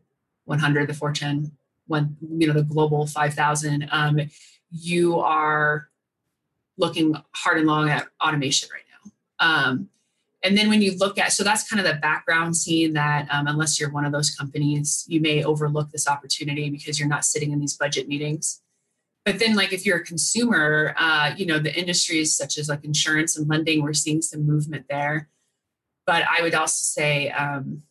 100, 0.46 0.88
the 0.88 0.94
Fortune 0.94 1.52
one, 1.88 2.18
you 2.38 2.48
know, 2.48 2.54
the 2.54 2.64
global 2.64 3.08
5,000, 3.08 3.88
um, 3.92 4.20
you 4.72 5.20
are 5.20 5.90
looking 6.78 7.16
hard 7.32 7.58
and 7.58 7.68
long 7.68 7.90
at 7.90 8.08
automation 8.22 8.70
right 8.72 8.84
now. 8.90 9.12
Um, 9.40 9.90
and 10.44 10.58
then 10.58 10.70
when 10.70 10.82
you 10.82 10.98
look 10.98 11.18
at, 11.18 11.32
so 11.32 11.44
that's 11.44 11.70
kind 11.70 11.80
of 11.80 11.86
the 11.86 12.00
background 12.02 12.58
scene 12.58 12.94
that 12.94 13.28
um, 13.32 13.48
unless 13.48 13.80
you're 13.80 13.92
one 13.92 14.04
of 14.04 14.12
those 14.12 14.30
companies, 14.30 15.06
you 15.08 15.22
may 15.22 15.44
overlook 15.44 15.92
this 15.92 16.08
opportunity 16.08 16.70
because 16.70 17.00
you're 17.00 17.08
not 17.08 17.24
sitting 17.24 17.52
in 17.52 17.60
these 17.60 17.78
budget 17.78 18.08
meetings. 18.08 18.62
but 19.26 19.40
then 19.40 19.56
like 19.56 19.72
if 19.72 19.86
you're 19.86 19.98
a 19.98 20.04
consumer 20.04 20.94
uh, 20.98 21.34
you 21.38 21.46
know 21.46 21.60
the 21.60 21.74
industries 21.78 22.36
such 22.36 22.58
as 22.58 22.70
like 22.70 22.84
insurance 22.84 23.38
and 23.38 23.48
lending 23.48 23.82
we're 23.82 23.94
seeing 23.94 24.22
some 24.22 24.46
movement 24.46 24.86
there 24.90 25.30
but 26.06 26.24
i 26.30 26.42
would 26.42 26.56
also 26.56 26.82
say 26.82 27.30
um, 27.32 27.84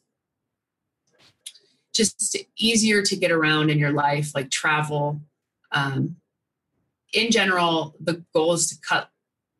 just 1.94 2.36
easier 2.56 3.02
to 3.02 3.16
get 3.16 3.30
around 3.30 3.70
in 3.70 3.78
your 3.78 3.92
life 3.92 4.34
like 4.34 4.50
travel 4.50 5.20
um, 5.72 6.16
in 7.12 7.30
general 7.30 7.94
the 8.00 8.24
goal 8.34 8.52
is 8.52 8.68
to 8.68 8.76
cut 8.86 9.10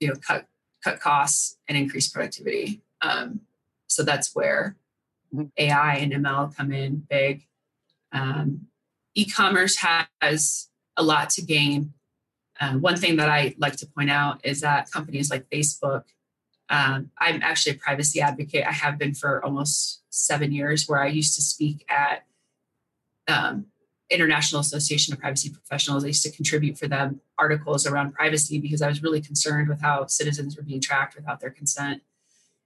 you 0.01 0.09
know 0.09 0.15
cut 0.27 0.47
cut 0.83 1.01
costs 1.01 1.57
and 1.69 1.77
increase 1.79 2.09
productivity 2.09 2.83
um, 3.03 3.41
so 3.87 4.03
that's 4.03 4.35
where 4.35 4.77
mm-hmm. 5.35 5.47
ai 5.59 5.97
and 5.97 6.13
ml 6.13 6.55
come 6.55 6.73
in 6.73 7.07
big 7.09 7.47
um, 8.13 8.67
e-commerce 9.15 9.77
has 10.21 10.69
a 10.97 11.03
lot 11.03 11.31
to 11.31 11.43
gain. 11.43 11.93
Um, 12.61 12.81
one 12.81 12.97
thing 12.97 13.17
that 13.17 13.29
I 13.29 13.55
like 13.59 13.77
to 13.77 13.87
point 13.87 14.11
out 14.11 14.41
is 14.45 14.61
that 14.61 14.91
companies 14.91 15.31
like 15.31 15.49
Facebook, 15.51 16.05
um, 16.69 17.11
I'm 17.19 17.43
actually 17.43 17.73
a 17.73 17.79
privacy 17.79 18.21
advocate. 18.21 18.65
I 18.67 18.73
have 18.73 18.99
been 18.99 19.15
for 19.15 19.45
almost 19.45 20.03
seven 20.11 20.53
years, 20.53 20.89
where 20.89 21.03
I 21.03 21.09
used 21.09 21.35
to 21.35 21.43
speak 21.43 21.85
at 21.89 22.25
um, 23.29 23.67
International 24.13 24.61
Association 24.61 25.13
of 25.13 25.21
Privacy 25.21 25.51
Professionals. 25.51 26.05
I 26.05 26.09
used 26.09 26.23
to 26.25 26.31
contribute 26.31 26.79
for 26.79 26.89
them 26.89 27.21
articles 27.39 27.87
around 27.87 28.13
privacy 28.13 28.59
because 28.59 28.83
I 28.83 28.89
was 28.89 29.03
really 29.03 29.21
concerned 29.21 29.69
with 29.69 29.81
how 29.81 30.07
citizens 30.07 30.57
were 30.57 30.63
being 30.63 30.81
tracked 30.81 31.17
without 31.17 31.41
their 31.41 31.51
consent. 31.51 32.03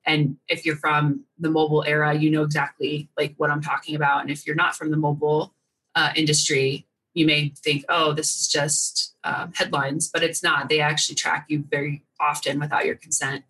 And 0.04 0.36
if 0.48 0.64
you're 0.64 0.76
from 0.76 1.24
the 1.38 1.50
mobile 1.50 1.84
era, 1.86 2.14
you 2.14 2.30
know 2.30 2.42
exactly 2.42 3.08
like 3.16 3.34
what 3.36 3.50
I'm 3.50 3.60
talking 3.60 3.96
about. 3.96 4.22
And 4.22 4.30
if 4.30 4.46
you're 4.46 4.56
not 4.56 4.76
from 4.76 4.90
the 4.90 4.96
mobile 4.96 5.52
uh, 5.94 6.12
industry, 6.14 6.86
you 7.14 7.26
may 7.26 7.48
think, 7.48 7.84
oh, 7.88 8.12
this 8.12 8.36
is 8.36 8.46
just 8.48 9.14
um, 9.24 9.52
headlines, 9.54 10.10
but 10.12 10.22
it's 10.22 10.42
not. 10.42 10.68
They 10.68 10.80
actually 10.80 11.16
track 11.16 11.46
you 11.48 11.64
very 11.68 12.02
often 12.20 12.60
without 12.60 12.86
your 12.86 12.94
consent. 12.94 13.44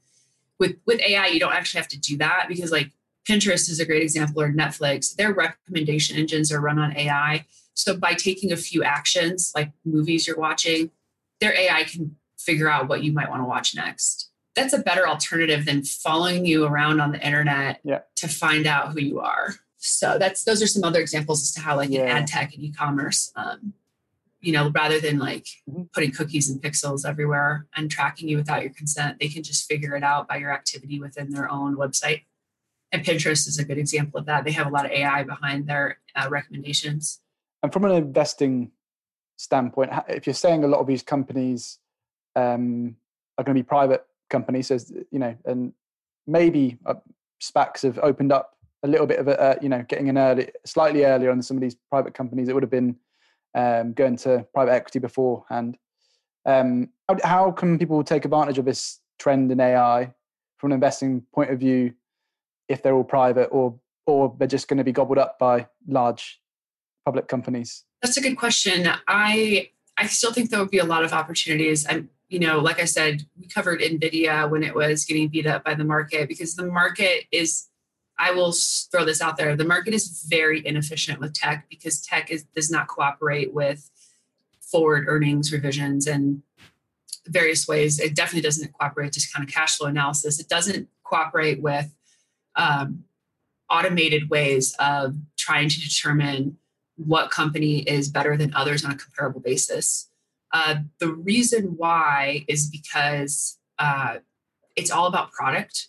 With 0.58 0.76
with 0.86 1.00
AI, 1.00 1.26
you 1.26 1.40
don't 1.40 1.52
actually 1.52 1.80
have 1.80 1.88
to 1.88 2.00
do 2.00 2.16
that 2.18 2.46
because 2.48 2.72
like 2.72 2.92
Pinterest 3.28 3.68
is 3.68 3.80
a 3.80 3.84
great 3.84 4.02
example 4.02 4.40
or 4.40 4.52
Netflix, 4.52 5.14
their 5.16 5.34
recommendation 5.34 6.16
engines 6.16 6.52
are 6.52 6.60
run 6.60 6.78
on 6.78 6.96
AI. 6.96 7.44
So 7.76 7.96
by 7.96 8.14
taking 8.14 8.52
a 8.52 8.56
few 8.56 8.82
actions, 8.82 9.52
like 9.54 9.72
movies 9.84 10.26
you're 10.26 10.38
watching, 10.38 10.90
their 11.40 11.54
AI 11.54 11.84
can 11.84 12.16
figure 12.38 12.68
out 12.68 12.88
what 12.88 13.04
you 13.04 13.12
might 13.12 13.30
want 13.30 13.42
to 13.42 13.46
watch 13.46 13.74
next. 13.74 14.30
That's 14.54 14.72
a 14.72 14.78
better 14.78 15.06
alternative 15.06 15.66
than 15.66 15.82
following 15.84 16.46
you 16.46 16.64
around 16.64 17.00
on 17.00 17.12
the 17.12 17.24
internet 17.24 17.80
yeah. 17.84 18.00
to 18.16 18.28
find 18.28 18.66
out 18.66 18.92
who 18.92 19.00
you 19.00 19.20
are 19.20 19.54
so 19.86 20.18
that's 20.18 20.44
those 20.44 20.62
are 20.62 20.66
some 20.66 20.84
other 20.84 21.00
examples 21.00 21.42
as 21.42 21.52
to 21.52 21.60
how 21.60 21.76
like 21.76 21.90
yeah. 21.90 22.02
in 22.02 22.08
ad 22.08 22.26
tech 22.26 22.52
and 22.54 22.62
e-commerce 22.62 23.32
um, 23.36 23.72
you 24.40 24.52
know 24.52 24.70
rather 24.70 25.00
than 25.00 25.18
like 25.18 25.46
mm-hmm. 25.68 25.82
putting 25.92 26.10
cookies 26.10 26.50
and 26.50 26.60
pixels 26.60 27.06
everywhere 27.08 27.66
and 27.76 27.90
tracking 27.90 28.28
you 28.28 28.36
without 28.36 28.62
your 28.62 28.72
consent 28.72 29.18
they 29.20 29.28
can 29.28 29.42
just 29.42 29.68
figure 29.68 29.94
it 29.94 30.02
out 30.02 30.28
by 30.28 30.36
your 30.36 30.52
activity 30.52 30.98
within 30.98 31.30
their 31.30 31.50
own 31.50 31.76
website 31.76 32.22
and 32.90 33.04
pinterest 33.04 33.46
is 33.46 33.58
a 33.58 33.64
good 33.64 33.78
example 33.78 34.18
of 34.18 34.26
that 34.26 34.44
they 34.44 34.52
have 34.52 34.66
a 34.66 34.70
lot 34.70 34.84
of 34.84 34.90
ai 34.90 35.22
behind 35.22 35.66
their 35.66 35.98
uh, 36.14 36.28
recommendations 36.28 37.20
and 37.62 37.72
from 37.72 37.84
an 37.84 37.92
investing 37.92 38.70
standpoint 39.36 39.90
if 40.08 40.26
you're 40.26 40.34
saying 40.34 40.64
a 40.64 40.68
lot 40.68 40.80
of 40.80 40.86
these 40.86 41.02
companies 41.02 41.78
um, 42.34 42.96
are 43.38 43.44
going 43.44 43.54
to 43.54 43.62
be 43.62 43.66
private 43.66 44.04
companies 44.30 44.70
as 44.70 44.92
you 45.10 45.18
know 45.18 45.36
and 45.44 45.72
maybe 46.26 46.78
uh, 46.86 46.94
SPACs 47.40 47.82
have 47.82 47.98
opened 47.98 48.32
up 48.32 48.56
a 48.82 48.88
little 48.88 49.06
bit 49.06 49.18
of 49.18 49.28
a, 49.28 49.40
uh, 49.40 49.54
you 49.60 49.68
know, 49.68 49.84
getting 49.88 50.08
an 50.08 50.18
early, 50.18 50.50
slightly 50.64 51.04
earlier 51.04 51.30
on 51.30 51.42
some 51.42 51.56
of 51.56 51.60
these 51.60 51.76
private 51.90 52.14
companies. 52.14 52.48
It 52.48 52.54
would 52.54 52.62
have 52.62 52.70
been 52.70 52.96
um, 53.54 53.92
going 53.92 54.16
to 54.18 54.46
private 54.54 54.72
equity 54.72 54.98
beforehand. 54.98 55.76
Um, 56.44 56.90
how, 57.08 57.16
how 57.24 57.50
can 57.50 57.78
people 57.78 58.02
take 58.04 58.24
advantage 58.24 58.58
of 58.58 58.64
this 58.64 59.00
trend 59.18 59.50
in 59.50 59.60
AI 59.60 60.12
from 60.58 60.72
an 60.72 60.74
investing 60.74 61.22
point 61.34 61.50
of 61.50 61.58
view 61.58 61.94
if 62.68 62.82
they're 62.82 62.94
all 62.94 63.04
private 63.04 63.46
or 63.46 63.78
or 64.06 64.34
they're 64.38 64.46
just 64.46 64.68
going 64.68 64.78
to 64.78 64.84
be 64.84 64.92
gobbled 64.92 65.18
up 65.18 65.36
by 65.36 65.66
large 65.88 66.40
public 67.06 67.28
companies? 67.28 67.84
That's 68.02 68.18
a 68.18 68.20
good 68.20 68.36
question. 68.36 68.86
I 69.08 69.70
I 69.96 70.06
still 70.08 70.32
think 70.32 70.50
there 70.50 70.60
would 70.60 70.70
be 70.70 70.78
a 70.78 70.84
lot 70.84 71.04
of 71.04 71.14
opportunities. 71.14 71.86
I'm 71.88 72.10
you 72.28 72.40
know, 72.40 72.58
like 72.58 72.80
I 72.80 72.86
said, 72.86 73.24
we 73.40 73.46
covered 73.46 73.80
Nvidia 73.80 74.50
when 74.50 74.64
it 74.64 74.74
was 74.74 75.04
getting 75.04 75.28
beat 75.28 75.46
up 75.46 75.64
by 75.64 75.74
the 75.74 75.84
market 75.84 76.28
because 76.28 76.56
the 76.56 76.66
market 76.66 77.24
is 77.30 77.68
I 78.18 78.32
will 78.32 78.52
throw 78.90 79.04
this 79.04 79.20
out 79.20 79.36
there. 79.36 79.54
The 79.56 79.64
market 79.64 79.94
is 79.94 80.26
very 80.28 80.66
inefficient 80.66 81.20
with 81.20 81.34
tech 81.34 81.66
because 81.70 82.00
tech 82.00 82.30
is, 82.30 82.44
does 82.54 82.70
not 82.70 82.88
cooperate 82.88 83.52
with 83.52 83.90
forward 84.60 85.04
earnings 85.06 85.52
revisions 85.52 86.06
and 86.06 86.42
various 87.26 87.68
ways. 87.68 88.00
It 88.00 88.16
definitely 88.16 88.42
doesn't 88.42 88.72
cooperate 88.72 89.12
just 89.12 89.32
kind 89.32 89.46
of 89.46 89.54
cash 89.54 89.76
flow 89.76 89.86
analysis. 89.86 90.40
It 90.40 90.48
doesn't 90.48 90.88
cooperate 91.04 91.60
with 91.60 91.94
um, 92.56 93.04
automated 93.70 94.30
ways 94.30 94.74
of 94.78 95.16
trying 95.36 95.68
to 95.68 95.80
determine 95.80 96.56
what 96.96 97.30
company 97.30 97.78
is 97.80 98.08
better 98.08 98.36
than 98.36 98.52
others 98.54 98.84
on 98.84 98.90
a 98.90 98.96
comparable 98.96 99.40
basis. 99.40 100.08
Uh, 100.52 100.76
the 100.98 101.12
reason 101.12 101.74
why 101.76 102.44
is 102.48 102.70
because 102.70 103.58
uh, 103.78 104.16
it's 104.76 104.90
all 104.90 105.06
about 105.06 105.32
product 105.32 105.88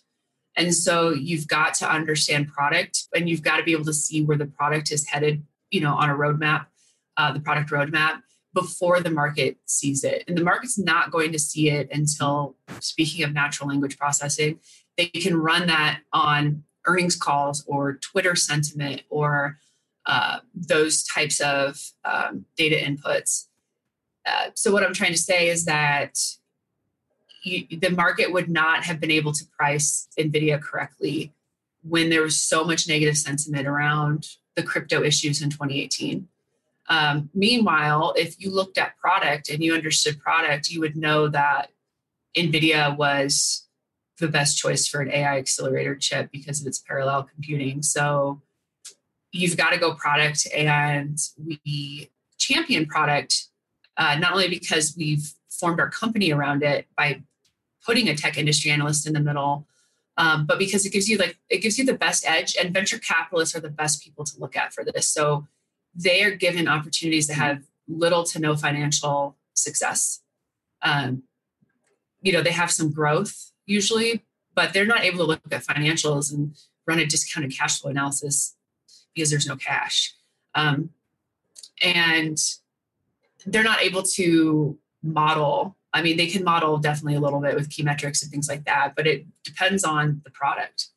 and 0.58 0.74
so 0.74 1.10
you've 1.10 1.46
got 1.46 1.72
to 1.74 1.90
understand 1.90 2.48
product 2.48 3.06
and 3.14 3.28
you've 3.30 3.42
got 3.42 3.58
to 3.58 3.62
be 3.62 3.72
able 3.72 3.84
to 3.84 3.92
see 3.92 4.24
where 4.24 4.36
the 4.36 4.46
product 4.46 4.90
is 4.90 5.06
headed, 5.06 5.46
you 5.70 5.80
know, 5.80 5.94
on 5.94 6.10
a 6.10 6.14
roadmap, 6.14 6.66
uh, 7.16 7.32
the 7.32 7.38
product 7.38 7.70
roadmap 7.70 8.22
before 8.54 9.00
the 9.00 9.10
market 9.10 9.56
sees 9.66 10.02
it. 10.02 10.24
And 10.26 10.36
the 10.36 10.42
market's 10.42 10.76
not 10.76 11.12
going 11.12 11.30
to 11.30 11.38
see 11.38 11.70
it 11.70 11.88
until, 11.92 12.56
speaking 12.80 13.24
of 13.24 13.32
natural 13.32 13.68
language 13.68 13.96
processing, 13.96 14.58
they 14.96 15.06
can 15.06 15.36
run 15.36 15.68
that 15.68 16.00
on 16.12 16.64
earnings 16.88 17.14
calls 17.14 17.64
or 17.68 17.94
Twitter 17.94 18.34
sentiment 18.34 19.02
or 19.10 19.58
uh, 20.08 20.38
those 20.54 21.04
types 21.04 21.38
of 21.40 21.78
um, 22.04 22.46
data 22.56 22.76
inputs. 22.76 23.46
Uh, 24.26 24.50
so, 24.54 24.72
what 24.72 24.82
I'm 24.82 24.94
trying 24.94 25.12
to 25.12 25.18
say 25.18 25.48
is 25.48 25.66
that 25.66 26.18
you, 27.44 27.66
the 27.78 27.90
market 27.90 28.32
would 28.32 28.48
not 28.48 28.84
have 28.84 29.00
been 29.00 29.10
able 29.10 29.32
to 29.32 29.44
price 29.56 30.08
Nvidia 30.18 30.60
correctly 30.60 31.32
when 31.82 32.08
there 32.08 32.22
was 32.22 32.40
so 32.40 32.64
much 32.64 32.88
negative 32.88 33.16
sentiment 33.16 33.66
around 33.66 34.26
the 34.56 34.62
crypto 34.62 35.02
issues 35.02 35.40
in 35.40 35.50
2018. 35.50 36.26
Um, 36.88 37.30
meanwhile, 37.34 38.14
if 38.16 38.40
you 38.40 38.50
looked 38.50 38.78
at 38.78 38.96
product 38.98 39.50
and 39.50 39.62
you 39.62 39.74
understood 39.74 40.18
product, 40.18 40.70
you 40.70 40.80
would 40.80 40.96
know 40.96 41.28
that 41.28 41.70
NVIDIA 42.36 42.96
was 42.96 43.66
the 44.18 44.28
best 44.28 44.58
choice 44.58 44.86
for 44.88 45.00
an 45.00 45.10
AI 45.10 45.38
accelerator 45.38 45.94
chip 45.94 46.30
because 46.32 46.60
of 46.60 46.66
its 46.66 46.78
parallel 46.78 47.24
computing. 47.24 47.82
So 47.82 48.42
you've 49.32 49.56
got 49.56 49.70
to 49.70 49.78
go 49.78 49.94
product, 49.94 50.46
and 50.54 51.18
we 51.44 52.10
champion 52.38 52.86
product 52.86 53.46
uh, 53.96 54.16
not 54.16 54.32
only 54.32 54.48
because 54.48 54.94
we've 54.96 55.32
formed 55.50 55.80
our 55.80 55.90
company 55.90 56.32
around 56.32 56.62
it 56.62 56.86
by 56.96 57.20
putting 57.84 58.08
a 58.08 58.14
tech 58.14 58.38
industry 58.38 58.70
analyst 58.70 59.06
in 59.08 59.12
the 59.12 59.20
middle 59.20 59.66
um, 60.18 60.46
but 60.46 60.58
because 60.58 60.84
it 60.84 60.92
gives 60.92 61.08
you 61.08 61.16
like 61.16 61.36
it 61.48 61.58
gives 61.58 61.78
you 61.78 61.84
the 61.84 61.94
best 61.94 62.28
edge 62.28 62.56
and 62.60 62.74
venture 62.74 62.98
capitalists 62.98 63.56
are 63.56 63.60
the 63.60 63.70
best 63.70 64.02
people 64.02 64.24
to 64.24 64.38
look 64.38 64.56
at 64.56 64.72
for 64.72 64.84
this. 64.84 65.08
So 65.08 65.46
they 65.94 66.22
are 66.24 66.32
given 66.32 66.68
opportunities 66.68 67.28
to 67.28 67.34
have 67.34 67.62
little 67.86 68.24
to 68.24 68.40
no 68.40 68.56
financial 68.56 69.36
success. 69.54 70.20
Um, 70.82 71.22
you 72.20 72.32
know 72.32 72.42
they 72.42 72.52
have 72.52 72.70
some 72.70 72.92
growth 72.92 73.52
usually 73.66 74.24
but 74.54 74.72
they're 74.72 74.86
not 74.86 75.04
able 75.04 75.18
to 75.18 75.24
look 75.24 75.40
at 75.50 75.64
financials 75.64 76.32
and 76.32 76.56
run 76.86 76.98
a 76.98 77.06
discounted 77.06 77.56
cash 77.56 77.80
flow 77.80 77.90
analysis 77.90 78.56
because 79.18 79.30
there's 79.30 79.46
no 79.46 79.56
cash 79.56 80.14
um, 80.54 80.90
and 81.82 82.38
they're 83.46 83.64
not 83.64 83.82
able 83.82 84.02
to 84.02 84.78
model 85.02 85.76
I 85.92 86.02
mean, 86.02 86.16
they 86.16 86.26
can 86.26 86.44
model 86.44 86.78
definitely 86.78 87.14
a 87.14 87.20
little 87.20 87.40
bit 87.40 87.54
with 87.54 87.70
key 87.70 87.82
metrics 87.82 88.22
and 88.22 88.30
things 88.30 88.48
like 88.48 88.64
that, 88.64 88.92
but 88.94 89.06
it 89.06 89.26
depends 89.42 89.84
on 89.84 90.20
the 90.24 90.30
product. 90.30 90.88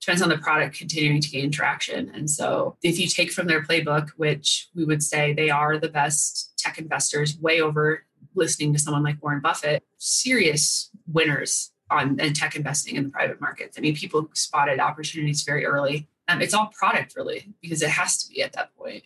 Depends 0.00 0.20
on 0.20 0.28
the 0.28 0.38
product 0.38 0.76
continuing 0.76 1.20
to 1.20 1.30
gain 1.30 1.50
traction. 1.50 2.10
And 2.14 2.28
so, 2.28 2.76
if 2.82 2.98
you 2.98 3.06
take 3.08 3.32
from 3.32 3.46
their 3.46 3.62
playbook, 3.62 4.10
which 4.16 4.68
we 4.74 4.84
would 4.84 5.02
say 5.02 5.32
they 5.32 5.50
are 5.50 5.78
the 5.78 5.88
best 5.88 6.58
tech 6.58 6.78
investors, 6.78 7.38
way 7.38 7.60
over 7.60 8.04
listening 8.34 8.72
to 8.72 8.78
someone 8.78 9.02
like 9.02 9.22
Warren 9.22 9.40
Buffett, 9.40 9.82
serious 9.96 10.90
winners 11.06 11.70
on 11.90 12.18
in 12.20 12.34
tech 12.34 12.56
investing 12.56 12.96
in 12.96 13.04
the 13.04 13.10
private 13.10 13.40
markets. 13.40 13.78
I 13.78 13.80
mean, 13.80 13.94
people 13.94 14.28
spotted 14.34 14.80
opportunities 14.80 15.42
very 15.42 15.64
early. 15.64 16.08
Um, 16.28 16.40
it's 16.40 16.54
all 16.54 16.70
product 16.78 17.14
really, 17.16 17.54
because 17.60 17.82
it 17.82 17.90
has 17.90 18.16
to 18.18 18.28
be 18.28 18.42
at 18.42 18.52
that 18.54 18.74
point. 18.76 19.04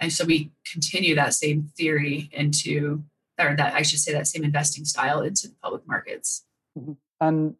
And 0.00 0.12
so 0.12 0.24
we 0.24 0.52
continue 0.70 1.14
that 1.14 1.34
same 1.34 1.70
theory 1.76 2.30
into 2.32 3.02
or 3.40 3.54
that 3.56 3.74
I 3.74 3.82
should 3.82 4.00
say 4.00 4.12
that 4.12 4.26
same 4.26 4.44
investing 4.44 4.84
style 4.84 5.22
into 5.22 5.48
the 5.48 5.54
public 5.62 5.86
markets. 5.86 6.44
Mm-hmm. 6.76 6.92
And 7.20 7.54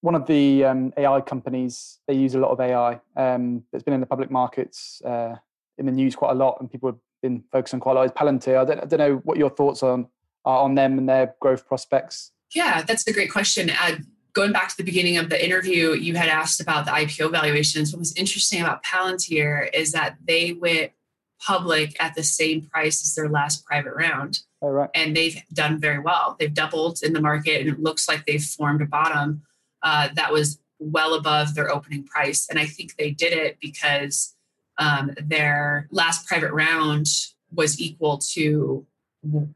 one 0.00 0.14
of 0.14 0.26
the 0.26 0.64
um, 0.64 0.92
AI 0.96 1.20
companies, 1.20 1.98
they 2.06 2.14
use 2.14 2.34
a 2.34 2.38
lot 2.38 2.50
of 2.50 2.60
AI. 2.60 3.00
Um, 3.16 3.64
it's 3.72 3.82
been 3.82 3.94
in 3.94 4.00
the 4.00 4.06
public 4.06 4.30
markets, 4.30 5.02
uh, 5.04 5.34
in 5.76 5.86
the 5.86 5.92
news 5.92 6.16
quite 6.16 6.30
a 6.30 6.34
lot, 6.34 6.56
and 6.60 6.70
people 6.70 6.88
have 6.90 6.98
been 7.22 7.44
focused 7.52 7.74
on 7.74 7.80
quite 7.80 7.92
a 7.92 7.94
lot. 7.96 8.06
Is 8.06 8.12
Palantir? 8.12 8.58
I 8.58 8.64
don't, 8.64 8.80
I 8.80 8.86
don't 8.86 8.98
know 8.98 9.16
what 9.24 9.36
your 9.36 9.50
thoughts 9.50 9.82
on 9.82 10.08
are 10.44 10.62
on 10.62 10.74
them 10.74 10.98
and 10.98 11.08
their 11.08 11.34
growth 11.40 11.66
prospects? 11.66 12.32
Yeah, 12.54 12.82
that's 12.82 13.06
a 13.06 13.12
great 13.12 13.30
question. 13.30 13.70
Uh, 13.70 13.96
going 14.38 14.52
back 14.52 14.68
to 14.68 14.76
the 14.76 14.84
beginning 14.84 15.16
of 15.16 15.30
the 15.30 15.44
interview, 15.44 15.94
you 15.94 16.14
had 16.14 16.28
asked 16.28 16.60
about 16.60 16.84
the 16.84 16.92
IPO 16.92 17.32
valuations. 17.32 17.92
What 17.92 17.98
was 17.98 18.14
interesting 18.14 18.60
about 18.60 18.84
Palantir 18.84 19.68
is 19.74 19.90
that 19.90 20.16
they 20.24 20.52
went 20.52 20.92
public 21.40 22.00
at 22.00 22.14
the 22.14 22.22
same 22.22 22.62
price 22.62 23.02
as 23.02 23.16
their 23.16 23.28
last 23.28 23.64
private 23.64 23.94
round. 23.94 24.42
Oh, 24.62 24.68
right. 24.68 24.90
And 24.94 25.16
they've 25.16 25.42
done 25.52 25.80
very 25.80 25.98
well. 25.98 26.36
They've 26.38 26.54
doubled 26.54 27.00
in 27.02 27.14
the 27.14 27.20
market, 27.20 27.60
and 27.60 27.68
it 27.68 27.80
looks 27.80 28.08
like 28.08 28.26
they've 28.26 28.42
formed 28.42 28.80
a 28.80 28.86
bottom 28.86 29.42
uh, 29.82 30.10
that 30.14 30.32
was 30.32 30.60
well 30.78 31.14
above 31.14 31.56
their 31.56 31.72
opening 31.72 32.04
price. 32.04 32.46
And 32.48 32.60
I 32.60 32.66
think 32.66 32.94
they 32.94 33.10
did 33.10 33.32
it 33.32 33.58
because 33.60 34.36
um, 34.78 35.10
their 35.20 35.88
last 35.90 36.28
private 36.28 36.52
round 36.52 37.08
was 37.52 37.80
equal 37.80 38.18
to 38.34 38.86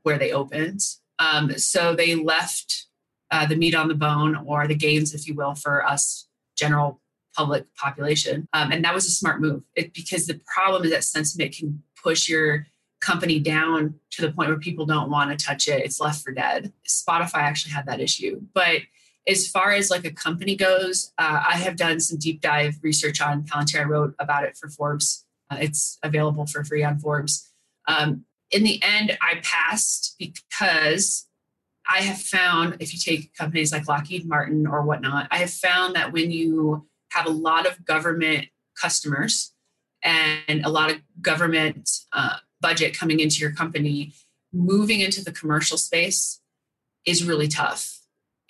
where 0.03 0.19
they 0.19 0.33
opened. 0.33 0.81
Um, 1.21 1.57
so 1.57 1.95
they 1.95 2.17
left 2.17 2.87
uh, 3.33 3.47
the 3.47 3.57
meat 3.57 3.75
on 3.75 3.89
the 3.89 3.95
bone 3.95 4.37
or 4.47 4.69
the 4.69 4.75
gains, 4.77 5.15
if 5.15 5.27
you 5.27 5.35
will, 5.35 5.55
for 5.55 5.85
us 5.85 6.29
general 6.57 7.01
public 7.35 7.65
population. 7.75 8.47
Um, 8.53 8.71
and 8.73 8.85
that 8.85 8.95
was 8.95 9.07
a 9.07 9.11
smart 9.11 9.41
move 9.41 9.63
it, 9.75 9.95
because 9.95 10.27
the 10.27 10.41
problem 10.55 10.85
is 10.85 10.91
that 10.91 11.03
sentiment 11.03 11.57
can 11.57 11.83
push 12.01 12.29
your 12.29 12.67
company 13.01 13.41
down 13.41 13.95
to 14.11 14.23
the 14.23 14.31
point 14.31 14.51
where 14.51 14.59
people 14.59 14.87
don't 14.87 15.11
want 15.11 15.31
to 15.31 15.45
touch 15.45 15.67
it. 15.67 15.85
It's 15.85 15.99
left 15.99 16.23
for 16.23 16.31
dead. 16.31 16.73
Spotify 16.87 17.39
actually 17.39 17.73
had 17.73 17.87
that 17.87 18.01
issue. 18.01 18.41
But 18.55 18.83
as 19.27 19.49
far 19.49 19.73
as 19.73 19.91
like 19.91 20.05
a 20.05 20.13
company 20.13 20.55
goes, 20.55 21.13
uh, 21.19 21.43
I 21.49 21.57
have 21.57 21.77
done 21.77 22.01
some 22.01 22.19
deep 22.19 22.41
dive 22.41 22.75
research 22.83 23.21
on 23.21 23.45
Palantir. 23.45 23.81
I 23.81 23.85
wrote 23.85 24.15
about 24.19 24.45
it 24.45 24.57
for 24.57 24.69
Forbes. 24.69 25.25
Uh, 25.51 25.57
it's 25.61 25.99
available 26.03 26.47
for 26.47 26.65
free 26.65 26.85
on 26.85 26.99
Forbes. 26.99 27.49
Um, 27.89 28.25
in 28.51 28.63
the 28.63 28.81
end, 28.83 29.17
I 29.23 29.41
passed 29.43 30.15
because 30.19 31.27
I 31.89 32.03
have 32.03 32.19
found, 32.19 32.77
if 32.81 32.93
you 32.93 32.99
take 32.99 33.35
companies 33.35 33.73
like 33.73 33.89
Lockheed 33.89 34.27
Martin 34.27 34.67
or 34.67 34.83
whatnot, 34.83 35.29
I 35.31 35.39
have 35.39 35.51
found 35.51 35.95
that 35.95 36.13
when 36.13 36.31
you 36.31 36.87
have 37.11 37.27
a 37.27 37.31
lot 37.31 37.67
of 37.67 37.85
government 37.85 38.47
customers 38.81 39.53
and 40.03 40.65
a 40.65 40.69
lot 40.69 40.91
of 40.91 40.99
government 41.21 41.91
uh, 42.13 42.37
budget 42.61 42.97
coming 42.97 43.21
into 43.21 43.41
your 43.41 43.53
company, 43.53 44.13
moving 44.53 45.01
into 45.01 45.23
the 45.23 45.33
commercial 45.33 45.77
space 45.77 46.41
is 47.05 47.25
really 47.25 47.49
tough. 47.49 48.01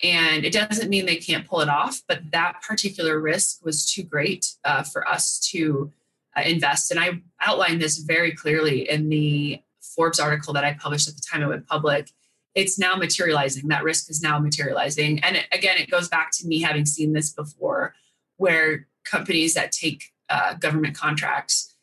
And 0.01 0.43
it 0.43 0.53
doesn't 0.53 0.89
mean 0.89 1.05
they 1.05 1.15
can't 1.15 1.47
pull 1.47 1.61
it 1.61 1.69
off, 1.69 2.01
but 2.07 2.31
that 2.31 2.61
particular 2.61 3.19
risk 3.19 3.63
was 3.63 3.85
too 3.85 4.03
great 4.03 4.53
uh, 4.63 4.83
for 4.83 5.07
us 5.07 5.39
to 5.51 5.91
uh, 6.35 6.41
invest. 6.41 6.91
And 6.91 6.99
I 6.99 7.21
outlined 7.41 7.81
this 7.81 7.97
very 7.99 8.31
clearly 8.31 8.89
in 8.89 9.09
the 9.09 9.61
Forbes 9.81 10.19
article 10.19 10.53
that 10.53 10.65
I 10.65 10.73
published 10.73 11.07
at 11.07 11.15
the 11.15 11.21
time 11.21 11.41
it 11.41 11.47
went 11.47 11.67
public. 11.67 12.09
It's 12.55 12.77
now 12.77 12.95
materializing. 12.95 13.67
That 13.69 13.83
risk 13.83 14.09
is 14.09 14.21
now 14.21 14.39
materializing. 14.39 15.19
And 15.23 15.37
it, 15.37 15.45
again, 15.51 15.77
it 15.77 15.89
goes 15.89 16.07
back 16.07 16.31
to 16.33 16.47
me 16.47 16.61
having 16.61 16.85
seen 16.85 17.13
this 17.13 17.31
before, 17.31 17.95
where 18.37 18.87
companies 19.05 19.53
that 19.55 19.71
take 19.71 20.11
uh, 20.29 20.53
government 20.55 20.95
contracts 20.95 21.75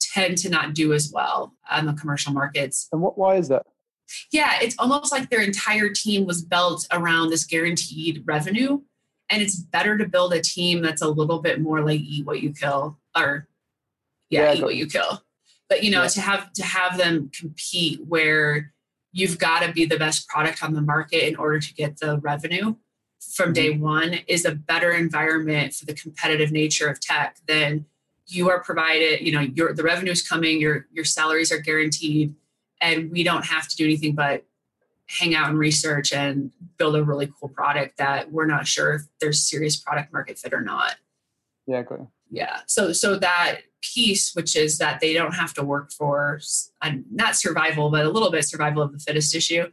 tend 0.00 0.38
to 0.38 0.48
not 0.48 0.74
do 0.74 0.92
as 0.92 1.10
well 1.12 1.54
on 1.70 1.86
the 1.86 1.92
commercial 1.92 2.32
markets. 2.32 2.88
And 2.92 3.00
what, 3.00 3.16
why 3.16 3.36
is 3.36 3.48
that? 3.48 3.66
Yeah, 4.32 4.58
it's 4.60 4.76
almost 4.78 5.12
like 5.12 5.30
their 5.30 5.42
entire 5.42 5.90
team 5.90 6.26
was 6.26 6.42
built 6.42 6.86
around 6.92 7.30
this 7.30 7.44
guaranteed 7.44 8.24
revenue. 8.26 8.80
And 9.30 9.40
it's 9.40 9.56
better 9.56 9.96
to 9.96 10.08
build 10.08 10.32
a 10.34 10.40
team 10.40 10.82
that's 10.82 11.02
a 11.02 11.08
little 11.08 11.40
bit 11.40 11.60
more 11.60 11.80
like 11.80 12.00
eat 12.00 12.26
what 12.26 12.42
you 12.42 12.52
kill 12.52 12.98
or 13.16 13.46
yeah, 14.28 14.44
yeah 14.44 14.54
eat 14.54 14.62
what 14.62 14.74
you 14.74 14.88
kill. 14.88 15.22
But 15.68 15.84
you 15.84 15.92
know, 15.92 16.02
yeah. 16.02 16.08
to 16.08 16.20
have 16.20 16.52
to 16.54 16.64
have 16.64 16.98
them 16.98 17.30
compete 17.32 18.00
where 18.04 18.72
you've 19.12 19.38
got 19.38 19.64
to 19.64 19.72
be 19.72 19.84
the 19.84 19.98
best 19.98 20.28
product 20.28 20.62
on 20.62 20.74
the 20.74 20.80
market 20.80 21.26
in 21.26 21.36
order 21.36 21.58
to 21.58 21.74
get 21.74 21.98
the 21.98 22.18
revenue 22.18 22.74
from 23.20 23.52
day 23.52 23.72
mm-hmm. 23.72 23.82
one 23.82 24.14
is 24.26 24.44
a 24.44 24.54
better 24.54 24.92
environment 24.92 25.74
for 25.74 25.84
the 25.84 25.94
competitive 25.94 26.50
nature 26.50 26.88
of 26.88 27.00
tech 27.00 27.36
than 27.46 27.84
you 28.26 28.48
are 28.48 28.60
provided 28.60 29.20
you 29.20 29.32
know 29.32 29.40
your 29.40 29.72
the 29.74 29.82
revenue 29.82 30.12
is 30.12 30.26
coming 30.26 30.60
your 30.60 30.86
your 30.92 31.04
salaries 31.04 31.52
are 31.52 31.58
guaranteed 31.58 32.34
and 32.80 33.10
we 33.10 33.22
don't 33.22 33.44
have 33.44 33.68
to 33.68 33.76
do 33.76 33.84
anything 33.84 34.14
but 34.14 34.44
hang 35.06 35.34
out 35.34 35.50
and 35.50 35.58
research 35.58 36.12
and 36.12 36.52
build 36.78 36.94
a 36.94 37.02
really 37.02 37.30
cool 37.38 37.48
product 37.48 37.98
that 37.98 38.30
we're 38.30 38.46
not 38.46 38.66
sure 38.66 38.94
if 38.94 39.02
there's 39.20 39.44
serious 39.44 39.76
product 39.76 40.12
market 40.12 40.38
fit 40.38 40.54
or 40.54 40.60
not 40.60 40.96
yeah 41.66 41.82
great 41.82 42.00
yeah. 42.30 42.60
So 42.66 42.92
so 42.92 43.18
that 43.18 43.60
piece 43.82 44.34
which 44.34 44.56
is 44.56 44.78
that 44.78 45.00
they 45.00 45.14
don't 45.14 45.32
have 45.32 45.54
to 45.54 45.64
work 45.64 45.90
for 45.90 46.38
uh, 46.82 46.92
not 47.10 47.34
survival 47.34 47.90
but 47.90 48.04
a 48.04 48.10
little 48.10 48.30
bit 48.30 48.44
survival 48.44 48.82
of 48.82 48.92
the 48.92 48.98
fittest 48.98 49.34
issue 49.34 49.66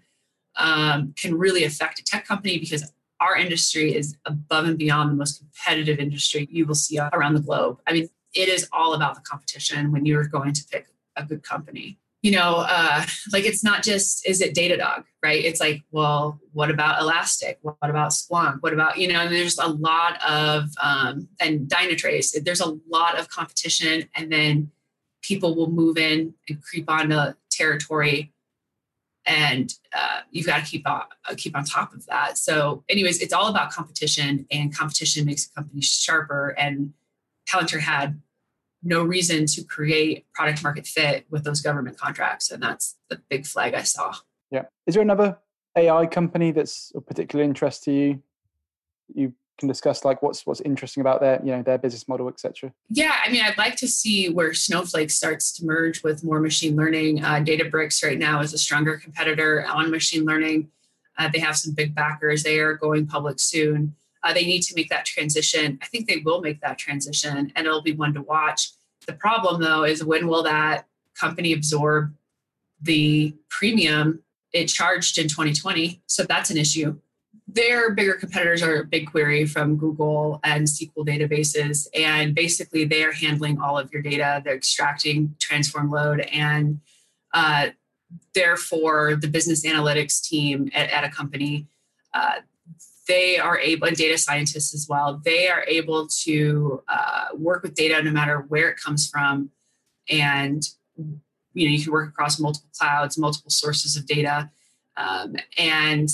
um, 0.55 1.13
can 1.19 1.37
really 1.37 1.65
affect 1.65 1.99
a 1.99 2.03
tech 2.03 2.25
company 2.25 2.57
because 2.57 2.89
our 3.19 3.35
industry 3.35 3.93
is 3.93 4.15
above 4.25 4.65
and 4.65 4.77
beyond 4.77 5.11
the 5.11 5.15
most 5.15 5.39
competitive 5.39 5.99
industry 5.99 6.47
you 6.49 6.65
will 6.65 6.75
see 6.75 6.97
around 7.11 7.33
the 7.33 7.41
globe. 7.41 7.79
I 7.85 7.93
mean 7.93 8.09
it 8.33 8.47
is 8.47 8.67
all 8.71 8.93
about 8.93 9.15
the 9.15 9.21
competition 9.21 9.91
when 9.91 10.05
you're 10.05 10.27
going 10.27 10.53
to 10.53 10.63
pick 10.71 10.87
a 11.17 11.25
good 11.25 11.43
company 11.43 11.99
you 12.21 12.31
know, 12.31 12.65
uh, 12.67 13.05
like 13.31 13.45
it's 13.45 13.63
not 13.63 13.83
just 13.83 14.27
is 14.27 14.41
it 14.41 14.55
Datadog, 14.55 15.03
right? 15.23 15.43
It's 15.43 15.59
like, 15.59 15.83
well, 15.91 16.39
what 16.51 16.71
about 16.71 16.99
Elastic? 16.99 17.59
What 17.61 17.77
about 17.81 18.11
Splunk? 18.11 18.57
What 18.61 18.73
about 18.73 18.97
you 18.97 19.07
know? 19.07 19.19
And 19.19 19.33
there's 19.33 19.57
a 19.59 19.67
lot 19.67 20.19
of 20.27 20.69
um, 20.81 21.27
and 21.39 21.67
Dynatrace. 21.69 22.35
There's 22.43 22.61
a 22.61 22.77
lot 22.89 23.19
of 23.19 23.29
competition, 23.29 24.09
and 24.15 24.31
then 24.31 24.71
people 25.21 25.55
will 25.55 25.69
move 25.69 25.97
in 25.97 26.33
and 26.49 26.61
creep 26.63 26.89
onto 26.89 27.33
territory, 27.51 28.33
and 29.25 29.71
uh, 29.93 30.21
you've 30.31 30.47
got 30.47 30.65
to 30.65 30.69
keep 30.69 30.89
on 30.89 31.03
uh, 31.29 31.35
keep 31.37 31.55
on 31.55 31.65
top 31.65 31.93
of 31.93 32.05
that. 32.07 32.39
So, 32.39 32.83
anyways, 32.89 33.21
it's 33.21 33.33
all 33.33 33.47
about 33.47 33.71
competition, 33.71 34.47
and 34.49 34.75
competition 34.75 35.25
makes 35.25 35.45
a 35.45 35.53
company 35.53 35.81
sharper. 35.81 36.49
And 36.57 36.93
Palantir 37.47 37.79
had 37.79 38.19
no 38.83 39.03
reason 39.03 39.45
to 39.47 39.63
create 39.63 40.25
product 40.33 40.63
market 40.63 40.85
fit 40.85 41.25
with 41.29 41.43
those 41.43 41.61
government 41.61 41.97
contracts. 41.97 42.51
And 42.51 42.61
that's 42.61 42.97
the 43.09 43.21
big 43.29 43.45
flag 43.45 43.73
I 43.73 43.83
saw. 43.83 44.13
Yeah. 44.51 44.65
Is 44.85 44.93
there 44.93 45.03
another 45.03 45.37
AI 45.75 46.05
company 46.05 46.51
that's 46.51 46.91
of 46.95 47.05
particular 47.05 47.43
interest 47.43 47.83
to 47.83 47.91
you? 47.91 48.23
You 49.13 49.33
can 49.57 49.67
discuss 49.67 50.05
like 50.05 50.21
what's 50.21 50.45
what's 50.45 50.61
interesting 50.61 51.01
about 51.01 51.19
their 51.19 51.39
you 51.43 51.51
know 51.51 51.61
their 51.63 51.77
business 51.77 52.07
model 52.07 52.27
etc 52.27 52.71
yeah 52.89 53.15
i 53.25 53.31
mean 53.31 53.41
i'd 53.43 53.57
like 53.57 53.75
to 53.75 53.87
see 53.87 54.29
where 54.29 54.53
snowflake 54.53 55.09
starts 55.09 55.51
to 55.51 55.65
merge 55.65 56.03
with 56.03 56.23
more 56.23 56.39
machine 56.39 56.75
learning 56.75 57.23
uh, 57.23 57.35
databricks 57.35 58.03
right 58.03 58.19
now 58.19 58.39
is 58.39 58.53
a 58.53 58.57
stronger 58.57 58.97
competitor 58.97 59.65
on 59.67 59.89
machine 59.89 60.25
learning 60.25 60.69
uh, 61.17 61.27
they 61.33 61.39
have 61.39 61.57
some 61.57 61.73
big 61.73 61.95
backers 61.95 62.43
they 62.43 62.59
are 62.59 62.75
going 62.75 63.07
public 63.07 63.39
soon 63.39 63.95
uh, 64.23 64.33
they 64.33 64.45
need 64.45 64.61
to 64.63 64.75
make 64.75 64.89
that 64.89 65.05
transition. 65.05 65.77
I 65.81 65.85
think 65.87 66.07
they 66.07 66.17
will 66.17 66.41
make 66.41 66.61
that 66.61 66.77
transition 66.77 67.51
and 67.55 67.67
it'll 67.67 67.81
be 67.81 67.93
one 67.93 68.13
to 68.13 68.21
watch. 68.21 68.71
The 69.05 69.13
problem, 69.13 69.61
though, 69.61 69.83
is 69.83 70.03
when 70.03 70.27
will 70.27 70.43
that 70.43 70.87
company 71.19 71.53
absorb 71.53 72.13
the 72.81 73.35
premium 73.49 74.23
it 74.53 74.67
charged 74.67 75.17
in 75.17 75.27
2020? 75.27 76.01
So 76.07 76.23
that's 76.23 76.49
an 76.49 76.57
issue. 76.57 76.99
Their 77.47 77.91
bigger 77.91 78.15
competitors 78.15 78.61
are 78.61 78.83
BigQuery 78.83 79.49
from 79.49 79.77
Google 79.77 80.41
and 80.43 80.67
SQL 80.67 81.05
databases. 81.05 81.87
And 81.95 82.35
basically, 82.35 82.83
they 82.83 83.03
are 83.03 83.13
handling 83.13 83.61
all 83.61 83.77
of 83.77 83.91
your 83.93 84.01
data. 84.01 84.41
They're 84.43 84.55
extracting 84.55 85.35
transform 85.39 85.89
load. 85.89 86.19
And 86.19 86.81
uh, 87.33 87.69
therefore, 88.33 89.15
the 89.15 89.29
business 89.29 89.65
analytics 89.65 90.21
team 90.21 90.69
at, 90.73 90.89
at 90.89 91.03
a 91.05 91.09
company, 91.09 91.67
uh, 92.13 92.41
they 93.07 93.37
are 93.37 93.57
able, 93.59 93.87
and 93.87 93.97
data 93.97 94.17
scientists 94.17 94.73
as 94.73 94.87
well, 94.89 95.21
they 95.23 95.47
are 95.47 95.63
able 95.67 96.07
to 96.23 96.83
uh, 96.87 97.27
work 97.33 97.63
with 97.63 97.75
data 97.75 98.01
no 98.01 98.11
matter 98.11 98.45
where 98.47 98.69
it 98.69 98.77
comes 98.77 99.09
from. 99.09 99.49
And, 100.09 100.63
you 100.97 101.67
know, 101.67 101.73
you 101.75 101.83
can 101.83 101.91
work 101.91 102.09
across 102.09 102.39
multiple 102.39 102.69
clouds, 102.77 103.17
multiple 103.17 103.51
sources 103.51 103.95
of 103.95 104.05
data. 104.05 104.49
Um, 104.95 105.35
and 105.57 106.09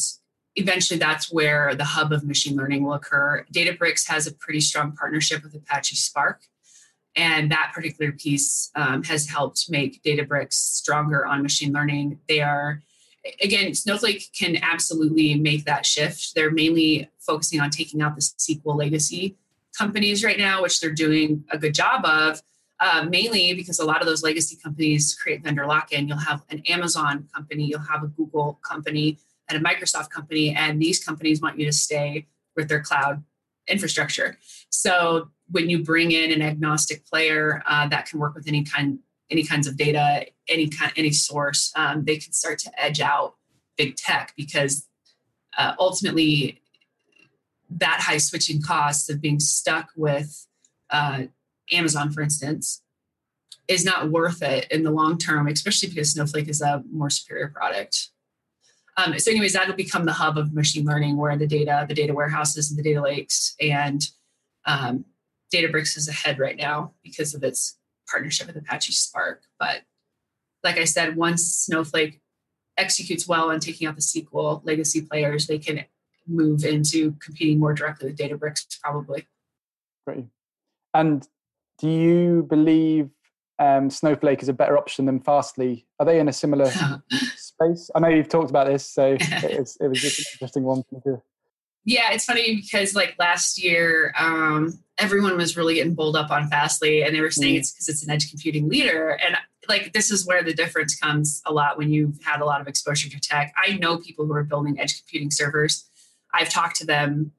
eventually 0.55 0.99
that's 0.99 1.31
where 1.31 1.75
the 1.75 1.83
hub 1.85 2.11
of 2.11 2.25
machine 2.25 2.55
learning 2.55 2.83
will 2.83 2.93
occur. 2.93 3.45
Databricks 3.53 4.07
has 4.07 4.27
a 4.27 4.33
pretty 4.33 4.61
strong 4.61 4.91
partnership 4.91 5.43
with 5.43 5.55
Apache 5.55 5.95
Spark. 5.95 6.41
And 7.15 7.51
that 7.51 7.71
particular 7.75 8.11
piece 8.11 8.71
um, 8.75 9.03
has 9.03 9.29
helped 9.29 9.69
make 9.69 10.01
Databricks 10.03 10.53
stronger 10.53 11.25
on 11.25 11.43
machine 11.43 11.71
learning. 11.71 12.19
They 12.27 12.41
are 12.41 12.81
again, 13.41 13.73
Snowflake 13.73 14.29
can 14.37 14.57
absolutely 14.61 15.35
make 15.35 15.65
that 15.65 15.85
shift. 15.85 16.35
They're 16.35 16.51
mainly 16.51 17.09
focusing 17.19 17.61
on 17.61 17.69
taking 17.69 18.01
out 18.01 18.15
the 18.15 18.21
SQL 18.21 18.75
legacy 18.75 19.37
companies 19.77 20.23
right 20.23 20.37
now, 20.37 20.61
which 20.61 20.79
they're 20.79 20.91
doing 20.91 21.43
a 21.49 21.57
good 21.57 21.73
job 21.73 22.05
of. 22.05 22.41
Uh, 22.79 23.05
mainly 23.09 23.53
because 23.53 23.79
a 23.79 23.85
lot 23.85 24.01
of 24.01 24.07
those 24.07 24.23
legacy 24.23 24.57
companies 24.61 25.13
create 25.13 25.41
vendor 25.41 25.65
lock-in. 25.65 26.05
You'll 26.05 26.17
have 26.17 26.43
an 26.49 26.61
Amazon 26.67 27.29
company, 27.33 27.63
you'll 27.65 27.79
have 27.79 28.03
a 28.03 28.07
Google 28.07 28.59
company, 28.61 29.19
and 29.47 29.63
a 29.63 29.69
Microsoft 29.69 30.09
company, 30.09 30.53
and 30.53 30.81
these 30.81 31.01
companies 31.01 31.39
want 31.39 31.57
you 31.57 31.65
to 31.65 31.71
stay 31.71 32.27
with 32.57 32.67
their 32.67 32.81
cloud 32.81 33.23
infrastructure. 33.67 34.37
So 34.69 35.29
when 35.49 35.69
you 35.69 35.83
bring 35.83 36.11
in 36.11 36.31
an 36.31 36.41
agnostic 36.41 37.05
player 37.05 37.63
uh, 37.65 37.87
that 37.87 38.07
can 38.07 38.19
work 38.19 38.35
with 38.35 38.47
any 38.47 38.63
kind 38.63 38.99
any 39.33 39.43
kinds 39.43 39.67
of 39.67 39.75
data, 39.75 40.27
any 40.47 40.69
kind, 40.69 40.93
any 40.95 41.11
source, 41.11 41.73
um, 41.75 42.05
they 42.05 42.17
can 42.17 42.31
start 42.31 42.59
to 42.59 42.71
edge 42.81 43.01
out 43.01 43.35
big 43.77 43.95
tech 43.95 44.31
because 44.37 44.87
uh, 45.57 45.73
ultimately 45.79 46.61
that 47.69 47.99
high 48.01 48.19
switching 48.19 48.61
costs 48.61 49.09
of 49.09 49.19
being 49.19 49.39
stuck 49.39 49.89
with 49.95 50.47
uh, 50.91 51.23
Amazon, 51.71 52.11
for 52.11 52.21
instance, 52.21 52.83
is 53.67 53.83
not 53.83 54.11
worth 54.11 54.43
it 54.43 54.67
in 54.69 54.83
the 54.83 54.91
long 54.91 55.17
term, 55.17 55.47
especially 55.47 55.89
because 55.89 56.11
Snowflake 56.11 56.47
is 56.47 56.61
a 56.61 56.83
more 56.91 57.09
superior 57.09 57.47
product. 57.47 58.09
Um, 58.95 59.17
so, 59.17 59.31
anyways, 59.31 59.53
that'll 59.53 59.75
become 59.75 60.05
the 60.05 60.13
hub 60.13 60.37
of 60.37 60.53
machine 60.53 60.85
learning, 60.85 61.17
where 61.17 61.35
the 61.35 61.47
data, 61.47 61.85
the 61.87 61.95
data 61.95 62.13
warehouses, 62.13 62.69
and 62.69 62.77
the 62.77 62.83
data 62.83 63.01
lakes, 63.01 63.55
and 63.59 64.07
um, 64.67 65.05
Databricks 65.51 65.97
is 65.97 66.07
ahead 66.07 66.37
right 66.37 66.57
now 66.57 66.93
because 67.03 67.33
of 67.33 67.43
its 67.43 67.79
partnership 68.09 68.47
with 68.47 68.57
Apache 68.57 68.93
Spark. 68.93 69.43
But 69.59 69.81
like 70.63 70.77
I 70.77 70.85
said, 70.85 71.15
once 71.15 71.43
Snowflake 71.43 72.21
executes 72.77 73.27
well 73.27 73.51
on 73.51 73.59
taking 73.59 73.87
out 73.87 73.95
the 73.95 74.01
SQL 74.01 74.61
legacy 74.65 75.01
players, 75.01 75.47
they 75.47 75.59
can 75.59 75.85
move 76.27 76.63
into 76.63 77.13
competing 77.23 77.59
more 77.59 77.73
directly 77.73 78.09
with 78.09 78.17
Databricks, 78.17 78.79
probably. 78.81 79.27
Great. 80.07 80.25
And 80.93 81.27
do 81.79 81.89
you 81.89 82.43
believe 82.49 83.09
um, 83.59 83.89
Snowflake 83.89 84.41
is 84.41 84.49
a 84.49 84.53
better 84.53 84.77
option 84.77 85.05
than 85.05 85.19
Fastly? 85.19 85.85
Are 85.99 86.05
they 86.05 86.19
in 86.19 86.29
a 86.29 86.33
similar 86.33 86.71
space? 87.35 87.89
I 87.95 87.99
know 87.99 88.07
you've 88.07 88.29
talked 88.29 88.49
about 88.49 88.67
this, 88.67 88.85
so 88.85 89.17
it 89.19 89.59
was, 89.59 89.77
it 89.79 89.87
was 89.87 90.01
just 90.01 90.19
an 90.19 90.25
interesting 90.33 90.63
one 90.63 90.83
to 91.03 91.21
yeah, 91.85 92.11
it's 92.11 92.25
funny 92.25 92.55
because 92.55 92.95
like 92.95 93.15
last 93.19 93.61
year, 93.61 94.13
um, 94.17 94.79
everyone 94.97 95.35
was 95.35 95.57
really 95.57 95.75
getting 95.75 95.95
bowled 95.95 96.15
up 96.15 96.31
on 96.31 96.47
Fastly, 96.47 97.03
and 97.03 97.15
they 97.15 97.21
were 97.21 97.31
saying 97.31 97.55
mm. 97.55 97.59
it's 97.59 97.71
because 97.71 97.89
it's 97.89 98.03
an 98.03 98.09
edge 98.09 98.29
computing 98.29 98.69
leader. 98.69 99.19
And 99.25 99.37
like 99.67 99.93
this 99.93 100.11
is 100.11 100.25
where 100.25 100.43
the 100.43 100.53
difference 100.53 100.95
comes 100.95 101.41
a 101.45 101.51
lot 101.51 101.77
when 101.77 101.91
you've 101.91 102.21
had 102.23 102.41
a 102.41 102.45
lot 102.45 102.61
of 102.61 102.67
exposure 102.67 103.09
to 103.09 103.19
tech. 103.19 103.53
I 103.57 103.73
know 103.77 103.97
people 103.97 104.25
who 104.25 104.33
are 104.33 104.43
building 104.43 104.79
edge 104.79 104.97
computing 104.97 105.31
servers. 105.31 105.85
I've 106.33 106.49
talked 106.49 106.77
to 106.77 106.85
them 106.85 107.31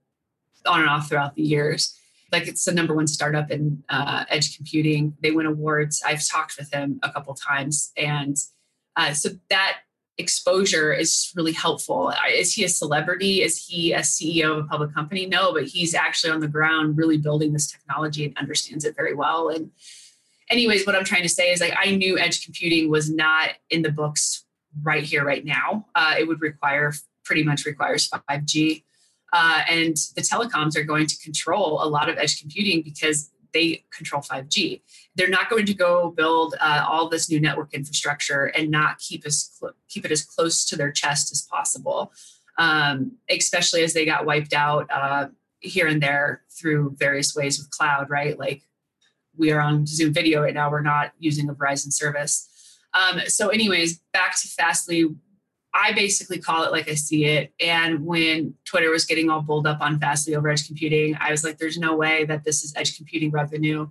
on 0.67 0.81
and 0.81 0.89
off 0.89 1.09
throughout 1.09 1.35
the 1.35 1.43
years. 1.43 1.99
Like 2.33 2.49
it's 2.49 2.65
the 2.65 2.73
number 2.73 2.95
one 2.95 3.07
startup 3.07 3.51
in 3.51 3.83
uh, 3.89 4.25
edge 4.29 4.57
computing. 4.57 5.17
They 5.23 5.31
win 5.31 5.47
awards. 5.47 6.03
I've 6.05 6.27
talked 6.27 6.57
with 6.59 6.71
them 6.71 6.99
a 7.03 7.11
couple 7.11 7.35
times, 7.35 7.93
and 7.97 8.37
uh, 8.97 9.13
so 9.13 9.31
that 9.51 9.79
exposure 10.18 10.92
is 10.92 11.33
really 11.35 11.53
helpful. 11.53 12.12
Is 12.31 12.55
he 12.55 12.64
a 12.64 12.68
celebrity? 12.68 13.42
Is 13.42 13.66
he 13.66 13.92
a 13.92 14.00
CEO 14.00 14.59
of 14.59 14.64
a 14.64 14.68
public 14.68 14.94
company? 14.94 15.27
No, 15.27 15.53
but 15.53 15.64
he's 15.64 15.94
actually 15.94 16.31
on 16.31 16.40
the 16.40 16.48
ground 16.48 16.96
really 16.96 17.16
building 17.16 17.53
this 17.53 17.70
technology 17.70 18.24
and 18.24 18.37
understands 18.38 18.85
it 18.85 18.94
very 18.94 19.14
well. 19.14 19.48
And 19.48 19.70
anyways, 20.50 20.87
what 20.87 20.94
I'm 20.94 21.05
trying 21.05 21.22
to 21.22 21.29
say 21.29 21.50
is 21.50 21.61
like 21.61 21.74
I 21.77 21.96
knew 21.96 22.18
edge 22.18 22.44
computing 22.44 22.90
was 22.90 23.11
not 23.11 23.50
in 23.70 23.83
the 23.83 23.90
books 23.90 24.44
right 24.83 25.03
here, 25.03 25.24
right 25.24 25.44
now. 25.44 25.87
Uh, 25.94 26.14
it 26.18 26.29
would 26.29 26.40
require 26.40 26.92
pretty 27.24 27.42
much 27.42 27.64
requires 27.64 28.09
5G. 28.09 28.85
Uh, 29.33 29.62
and 29.68 29.96
the 30.14 30.22
telecoms 30.22 30.77
are 30.77 30.85
going 30.85 31.07
to 31.07 31.18
control 31.18 31.83
a 31.83 31.88
lot 31.88 32.09
of 32.09 32.16
edge 32.18 32.40
computing 32.40 32.83
because 32.83 33.33
they 33.55 33.85
control 33.90 34.21
5G. 34.21 34.83
They're 35.14 35.29
not 35.29 35.49
going 35.49 35.64
to 35.67 35.75
go 35.75 36.11
build 36.11 36.57
uh, 36.61 36.85
all 36.87 37.09
this 37.09 37.31
new 37.31 37.40
network 37.40 37.73
infrastructure 37.73 38.47
and 38.47 38.71
not 38.71 38.99
keep 38.99 39.25
us 39.27 39.57
cl- 39.59 39.75
keep 39.88 40.05
it 40.05 40.11
as 40.11 40.23
close 40.23 40.67
to 40.67 40.77
their 40.77 40.93
chest 40.93 41.33
as 41.33 41.43
possible, 41.43 42.12
um, 42.59 43.12
especially 43.31 43.83
as 43.83 43.95
they 43.95 44.05
got 44.05 44.27
wiped 44.27 44.53
out 44.53 44.90
uh, 44.93 45.29
here 45.61 45.87
and 45.87 46.03
there 46.03 46.43
through 46.51 46.95
various 46.99 47.35
ways 47.35 47.59
with 47.59 47.71
cloud. 47.71 48.11
Right, 48.11 48.38
like 48.38 48.62
we 49.37 49.53
are 49.53 49.61
on 49.61 49.87
Zoom 49.87 50.12
Video 50.12 50.43
right 50.43 50.55
now. 50.55 50.71
We're 50.71 50.83
not 50.83 51.12
using 51.19 51.49
a 51.49 51.55
Verizon 51.55 51.93
service. 51.93 52.51
Um, 52.93 53.21
so, 53.27 53.49
anyways, 53.49 53.99
back 54.12 54.37
to 54.40 54.49
Fastly. 54.49 55.14
I 55.75 55.93
basically 55.93 56.39
call 56.39 56.63
it 56.63 56.71
like 56.71 56.89
I 56.89 56.95
see 56.95 57.25
it. 57.25 57.53
And 57.61 58.07
when 58.07 58.55
Twitter 58.65 58.91
was 58.91 59.05
getting 59.05 59.29
all 59.29 59.43
bulled 59.43 59.67
up 59.67 59.81
on 59.81 59.99
Fastly 59.99 60.37
over 60.37 60.49
edge 60.49 60.67
computing, 60.67 61.17
I 61.21 61.33
was 61.33 61.43
like, 61.43 61.59
there's 61.59 61.77
no 61.77 61.97
way 61.97 62.25
that 62.27 62.45
this 62.45 62.63
is 62.63 62.73
edge 62.77 62.97
computing 62.97 63.33
revenue. 63.33 63.89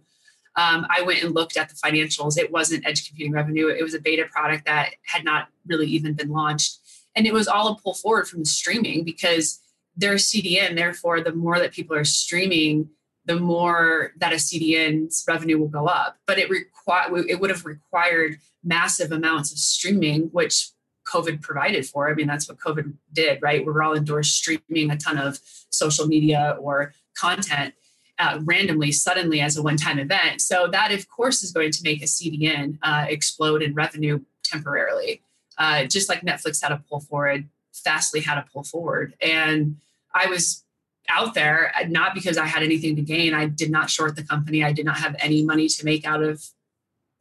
Um, 0.56 0.88
I 0.90 1.02
went 1.02 1.24
and 1.24 1.36
looked 1.36 1.58
at 1.58 1.70
the 1.70 1.76
financials. 1.76 2.38
It 2.38 2.52
wasn't 2.52 2.88
edge 2.88 3.06
computing 3.08 3.34
revenue. 3.34 3.68
It 3.68 3.84
was 3.84 3.94
a 3.94 4.00
beta 4.00 4.26
product 4.32 4.66
that 4.66 4.92
had 5.06 5.26
not 5.26 5.50
really 5.68 5.88
even 5.88 6.14
been 6.14 6.30
launched. 6.30 6.80
And 7.16 7.28
it 7.28 7.34
was 7.34 7.48
all 7.48 7.68
a 7.68 7.76
pull 7.76 7.96
forward 7.96 8.28
from 8.28 8.40
the 8.40 8.46
streaming 8.46 9.04
because 9.04 9.60
they're 9.98 10.16
CDN. 10.16 10.76
Therefore, 10.76 11.22
the 11.22 11.34
more 11.34 11.60
that 11.60 11.74
people 11.74 11.98
are 11.98 12.06
streaming, 12.06 12.90
the 13.26 13.40
more 13.40 14.14
that 14.18 14.32
a 14.32 14.38
CDN's 14.38 15.26
revenue 15.28 15.60
will 15.60 15.68
go 15.68 15.88
up. 15.88 16.18
But 16.28 16.40
it 16.40 16.50
require 16.50 17.18
it 17.28 17.40
would 17.42 17.50
have 17.50 17.66
required 17.66 18.38
massive 18.64 19.12
amounts 19.12 19.52
of 19.52 19.58
streaming, 19.58 20.30
which 20.32 20.70
COVID 21.06 21.42
provided 21.42 21.86
for. 21.86 22.10
I 22.10 22.14
mean, 22.14 22.28
that's 22.28 22.48
what 22.48 22.58
COVID 22.58 22.94
did, 23.12 23.42
right? 23.42 23.66
We 23.66 23.72
were 23.72 23.84
all 23.84 23.94
indoors 23.94 24.30
streaming 24.30 24.92
a 24.92 24.98
ton 24.98 25.18
of 25.18 25.40
social 25.70 26.08
media 26.08 26.58
or 26.60 26.94
content 27.18 27.74
uh, 28.20 28.40
randomly, 28.44 28.92
suddenly 28.92 29.42
as 29.42 29.58
a 29.58 29.64
one 29.64 29.78
time 29.78 30.00
event. 30.00 30.42
So, 30.42 30.68
that, 30.72 30.92
of 30.92 31.10
course, 31.10 31.44
is 31.44 31.52
going 31.52 31.72
to 31.72 31.84
make 31.84 32.02
a 32.02 32.06
CDN 32.06 32.78
uh, 32.82 33.06
explode 33.10 33.62
in 33.62 33.74
revenue 33.74 34.20
temporarily. 34.44 35.22
Uh, 35.58 35.86
just 35.86 36.10
like 36.10 36.22
Netflix 36.22 36.62
had 36.62 36.72
a 36.72 36.84
pull 36.90 37.00
forward, 37.00 37.48
Fastly 37.74 38.22
had 38.22 38.38
a 38.38 38.46
pull 38.54 38.64
forward. 38.64 39.16
And 39.22 39.78
I 40.14 40.28
was 40.28 40.64
out 41.10 41.34
there 41.34 41.74
uh, 41.80 41.86
not 41.88 42.14
because 42.14 42.38
I 42.38 42.46
had 42.46 42.64
anything 42.64 42.96
to 42.96 43.02
gain. 43.02 43.34
I 43.34 43.48
did 43.48 43.72
not 43.72 43.90
short 43.90 44.16
the 44.16 44.24
company, 44.24 44.64
I 44.64 44.72
did 44.72 44.86
not 44.86 44.98
have 44.98 45.16
any 45.20 45.44
money 45.44 45.68
to 45.68 45.86
make 45.86 46.06
out 46.06 46.24
of 46.24 46.44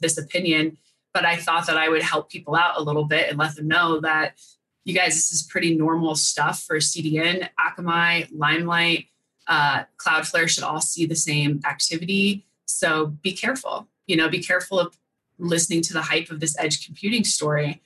this 0.00 0.18
opinion 0.18 0.78
but 1.12 1.24
I 1.24 1.36
thought 1.36 1.66
that 1.66 1.76
I 1.76 1.88
would 1.88 2.02
help 2.02 2.30
people 2.30 2.54
out 2.54 2.78
a 2.78 2.82
little 2.82 3.04
bit 3.04 3.28
and 3.28 3.38
let 3.38 3.56
them 3.56 3.68
know 3.68 4.00
that 4.00 4.40
you 4.84 4.94
guys, 4.94 5.14
this 5.14 5.32
is 5.32 5.42
pretty 5.42 5.76
normal 5.76 6.14
stuff 6.14 6.62
for 6.62 6.76
CDN, 6.76 7.48
Akamai, 7.60 8.28
Limelight, 8.32 9.06
uh, 9.46 9.84
Cloudflare 9.98 10.48
should 10.48 10.64
all 10.64 10.80
see 10.80 11.06
the 11.06 11.16
same 11.16 11.60
activity. 11.66 12.44
So 12.64 13.06
be 13.06 13.32
careful. 13.32 13.88
You 14.06 14.16
know, 14.16 14.28
be 14.28 14.42
careful 14.42 14.78
of 14.80 14.96
listening 15.38 15.82
to 15.82 15.92
the 15.92 16.02
hype 16.02 16.30
of 16.30 16.40
this 16.40 16.58
edge 16.58 16.84
computing 16.84 17.24
story. 17.24 17.80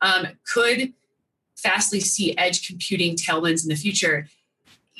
Um, 0.00 0.28
could 0.44 0.92
Fastly 1.56 2.00
see 2.00 2.36
edge 2.38 2.66
computing 2.66 3.16
tailwinds 3.16 3.62
in 3.64 3.68
the 3.68 3.76
future? 3.76 4.28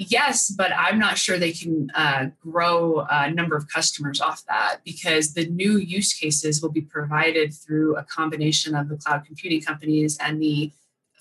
Yes, 0.08 0.50
but 0.50 0.72
I'm 0.76 0.98
not 0.98 1.18
sure 1.18 1.38
they 1.38 1.52
can 1.52 1.90
uh, 1.94 2.26
grow 2.40 3.06
a 3.10 3.30
number 3.30 3.54
of 3.54 3.68
customers 3.68 4.20
off 4.20 4.44
that 4.48 4.78
because 4.84 5.34
the 5.34 5.46
new 5.46 5.76
use 5.76 6.14
cases 6.14 6.62
will 6.62 6.72
be 6.72 6.80
provided 6.80 7.52
through 7.52 7.96
a 7.96 8.02
combination 8.02 8.74
of 8.74 8.88
the 8.88 8.96
cloud 8.96 9.24
computing 9.26 9.60
companies 9.60 10.16
and 10.18 10.40
the 10.40 10.72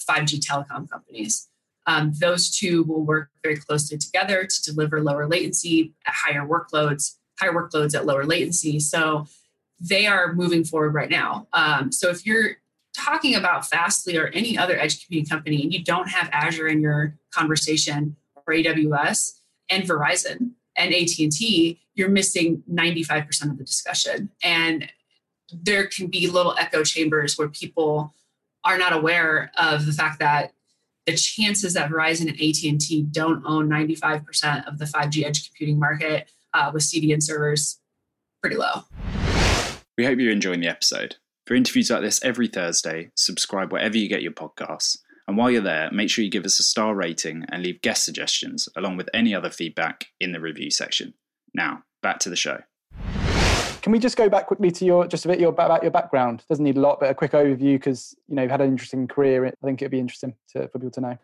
5G 0.10 0.40
telecom 0.40 0.90
companies. 0.90 1.50
Um, 1.88 2.14
those 2.20 2.50
two 2.50 2.84
will 2.84 3.04
work 3.04 3.30
very 3.44 3.58
closely 3.58 3.98
together 3.98 4.46
to 4.46 4.64
deliver 4.64 5.02
lower 5.02 5.28
latency 5.28 5.94
at 6.08 6.14
higher 6.14 6.48
workloads, 6.48 7.18
higher 7.40 7.52
workloads 7.52 7.96
at 7.96 8.06
lower 8.06 8.26
latency. 8.26 8.80
So 8.80 9.28
they 9.80 10.08
are 10.08 10.34
moving 10.34 10.64
forward 10.64 10.94
right 10.94 11.10
now. 11.10 11.48
Um, 11.52 11.92
so 11.92 12.10
if 12.10 12.26
you're 12.26 12.58
talking 12.96 13.36
about 13.36 13.66
Fastly 13.66 14.18
or 14.18 14.28
any 14.28 14.58
other 14.58 14.78
edge 14.80 15.02
computing 15.02 15.28
company 15.28 15.64
and 15.64 15.74
you 15.74 15.84
don't 15.84 16.10
have 16.10 16.30
Azure 16.32 16.68
in 16.68 16.82
your 16.82 17.16
conversation, 17.32 18.16
AWS 18.50 19.40
and 19.70 19.84
Verizon 19.84 20.52
and 20.76 20.94
AT&T, 20.94 21.80
you're 21.96 22.10
missing 22.10 22.64
95% 22.72 23.52
of 23.52 23.58
the 23.58 23.64
discussion. 23.64 24.30
And 24.44 24.90
there 25.52 25.88
can 25.88 26.08
be 26.08 26.28
little 26.28 26.56
echo 26.58 26.84
chambers 26.84 27.38
where 27.38 27.50
people 27.50 28.14
are 28.64 28.78
not 28.78 28.94
aware 28.94 29.52
of 29.58 29.86
the 29.86 29.92
fact 29.92 30.20
that 30.20 30.54
the 31.06 31.16
chances 31.16 31.74
that 31.74 31.90
Verizon 31.90 32.30
and 32.30 32.40
AT&T 32.40 33.08
don't 33.12 33.44
own 33.46 33.68
95% 33.68 34.68
of 34.68 34.78
the 34.78 34.86
5G 34.86 35.26
edge 35.26 35.46
computing 35.48 35.80
market 35.80 36.30
uh, 36.54 36.70
with 36.74 36.84
CDN 36.84 37.22
servers 37.22 37.80
pretty 38.42 38.58
low. 38.58 38.84
We 39.98 40.06
hope 40.06 40.20
you're 40.20 40.32
enjoying 40.32 40.62
the 40.62 40.68
episode. 40.68 41.16
For 41.46 41.56
interviews 41.56 41.90
like 41.90 42.02
this 42.02 42.24
every 42.24 42.48
Thursday, 42.48 43.10
subscribe 43.16 43.72
wherever 43.72 43.98
you 43.98 44.08
get 44.08 44.22
your 44.22 44.32
podcasts. 44.32 44.98
And 45.30 45.38
while 45.38 45.52
you're 45.52 45.62
there, 45.62 45.92
make 45.92 46.10
sure 46.10 46.26
you 46.26 46.32
give 46.32 46.44
us 46.44 46.60
a 46.60 46.64
star 46.64 46.96
rating 46.96 47.46
and 47.52 47.62
leave 47.62 47.84
guest 47.84 48.04
suggestions 48.04 48.68
along 48.76 48.98
with 48.98 49.08
any 49.14 49.36
other 49.36 49.52
feedback 49.52 50.08
in 50.20 50.32
the 50.32 50.40
review 50.40 50.72
section. 50.72 51.14
Now, 51.54 51.84
back 52.02 52.18
to 52.22 52.32
the 52.32 52.36
show. 52.36 52.64
Can 53.84 53.92
we 53.92 54.00
just 54.00 54.18
go 54.18 54.28
back 54.28 54.48
quickly 54.48 54.72
to 54.72 54.86
your 54.86 55.06
just 55.06 55.26
a 55.26 55.28
bit 55.28 55.40
your 55.40 55.52
about 55.52 55.84
your 55.84 55.92
background? 55.92 56.44
Doesn't 56.50 56.66
need 56.66 56.78
a 56.78 56.80
lot, 56.80 57.00
but 57.00 57.12
a 57.12 57.14
quick 57.14 57.34
overview 57.34 57.76
because 57.76 58.16
you 58.28 58.38
know 58.38 58.42
you've 58.42 58.50
had 58.50 58.62
an 58.62 58.70
interesting 58.70 59.08
career. 59.08 59.46
I 59.46 59.52
think 59.64 59.84
it'd 59.84 59.92
be 59.92 60.00
interesting 60.00 60.34
to, 60.54 60.68
for 60.68 60.80
people 60.80 60.90
to 60.90 61.02
know. 61.02 61.18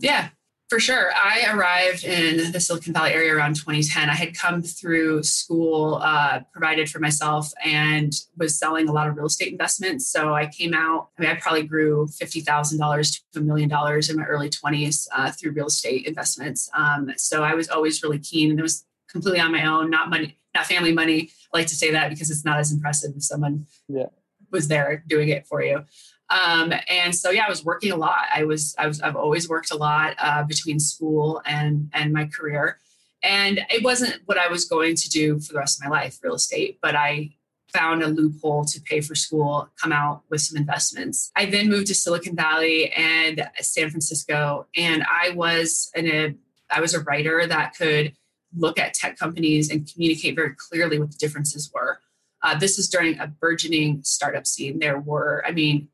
Yeah, 0.00 0.30
for 0.68 0.80
sure. 0.80 1.10
I 1.14 1.46
arrived 1.52 2.02
in 2.02 2.50
the 2.50 2.58
Silicon 2.58 2.92
Valley 2.92 3.12
area 3.12 3.34
around 3.34 3.54
2010. 3.54 4.10
I 4.10 4.14
had 4.14 4.36
come 4.36 4.62
through 4.62 5.22
school 5.22 6.00
uh, 6.02 6.40
provided 6.52 6.90
for 6.90 6.98
myself 6.98 7.52
and 7.64 8.12
was 8.36 8.58
selling 8.58 8.88
a 8.88 8.92
lot 8.92 9.06
of 9.06 9.16
real 9.16 9.26
estate 9.26 9.52
investments. 9.52 10.10
So 10.10 10.34
I 10.34 10.46
came 10.46 10.74
out, 10.74 11.10
I 11.16 11.22
mean, 11.22 11.30
I 11.30 11.36
probably 11.36 11.62
grew 11.62 12.08
$50,000 12.08 13.20
to 13.32 13.38
a 13.38 13.42
million 13.42 13.68
dollars 13.68 14.10
in 14.10 14.16
my 14.16 14.24
early 14.24 14.50
20s 14.50 15.06
uh, 15.14 15.30
through 15.30 15.52
real 15.52 15.66
estate 15.66 16.06
investments. 16.06 16.68
Um, 16.74 17.12
so 17.16 17.44
I 17.44 17.54
was 17.54 17.68
always 17.68 18.02
really 18.02 18.18
keen 18.18 18.50
and 18.50 18.58
it 18.58 18.62
was 18.62 18.84
completely 19.08 19.40
on 19.40 19.52
my 19.52 19.64
own, 19.64 19.88
not 19.88 20.10
money, 20.10 20.36
not 20.52 20.66
family 20.66 20.92
money. 20.92 21.30
I 21.54 21.58
like 21.58 21.68
to 21.68 21.76
say 21.76 21.92
that 21.92 22.10
because 22.10 22.28
it's 22.28 22.44
not 22.44 22.58
as 22.58 22.72
impressive 22.72 23.12
if 23.14 23.22
someone 23.22 23.66
yeah. 23.88 24.06
was 24.50 24.66
there 24.66 25.04
doing 25.06 25.28
it 25.28 25.46
for 25.46 25.62
you. 25.62 25.84
Um, 26.28 26.72
and 26.88 27.14
so 27.14 27.30
yeah, 27.30 27.44
I 27.46 27.48
was 27.48 27.64
working 27.64 27.92
a 27.92 27.96
lot. 27.96 28.24
I 28.34 28.44
was 28.44 28.74
I 28.78 28.86
was 28.86 29.00
I've 29.00 29.16
always 29.16 29.48
worked 29.48 29.70
a 29.70 29.76
lot 29.76 30.14
uh, 30.18 30.42
between 30.42 30.80
school 30.80 31.40
and 31.44 31.90
and 31.92 32.12
my 32.12 32.26
career, 32.26 32.78
and 33.22 33.60
it 33.70 33.84
wasn't 33.84 34.20
what 34.26 34.38
I 34.38 34.48
was 34.48 34.64
going 34.64 34.96
to 34.96 35.08
do 35.08 35.38
for 35.38 35.52
the 35.52 35.58
rest 35.58 35.80
of 35.80 35.88
my 35.88 35.90
life, 35.90 36.18
real 36.22 36.34
estate. 36.34 36.78
But 36.82 36.96
I 36.96 37.34
found 37.72 38.02
a 38.02 38.08
loophole 38.08 38.64
to 38.64 38.80
pay 38.80 39.00
for 39.00 39.14
school, 39.14 39.68
come 39.80 39.92
out 39.92 40.22
with 40.30 40.40
some 40.40 40.56
investments. 40.56 41.30
I 41.36 41.46
then 41.46 41.68
moved 41.68 41.88
to 41.88 41.94
Silicon 41.94 42.34
Valley 42.34 42.90
and 42.92 43.48
San 43.60 43.90
Francisco, 43.90 44.66
and 44.76 45.04
I 45.04 45.30
was 45.30 45.90
in 45.94 46.06
a 46.08 46.34
I 46.70 46.80
was 46.80 46.94
a 46.94 47.00
writer 47.00 47.46
that 47.46 47.76
could 47.76 48.14
look 48.56 48.78
at 48.78 48.94
tech 48.94 49.18
companies 49.18 49.70
and 49.70 49.90
communicate 49.92 50.34
very 50.34 50.54
clearly 50.56 50.98
what 50.98 51.10
the 51.10 51.18
differences 51.18 51.70
were. 51.72 52.00
Uh, 52.42 52.58
this 52.58 52.78
is 52.78 52.88
during 52.88 53.18
a 53.18 53.26
burgeoning 53.26 54.00
startup 54.02 54.46
scene. 54.46 54.78
There 54.78 54.98
were, 54.98 55.44
I 55.46 55.50
mean, 55.50 55.88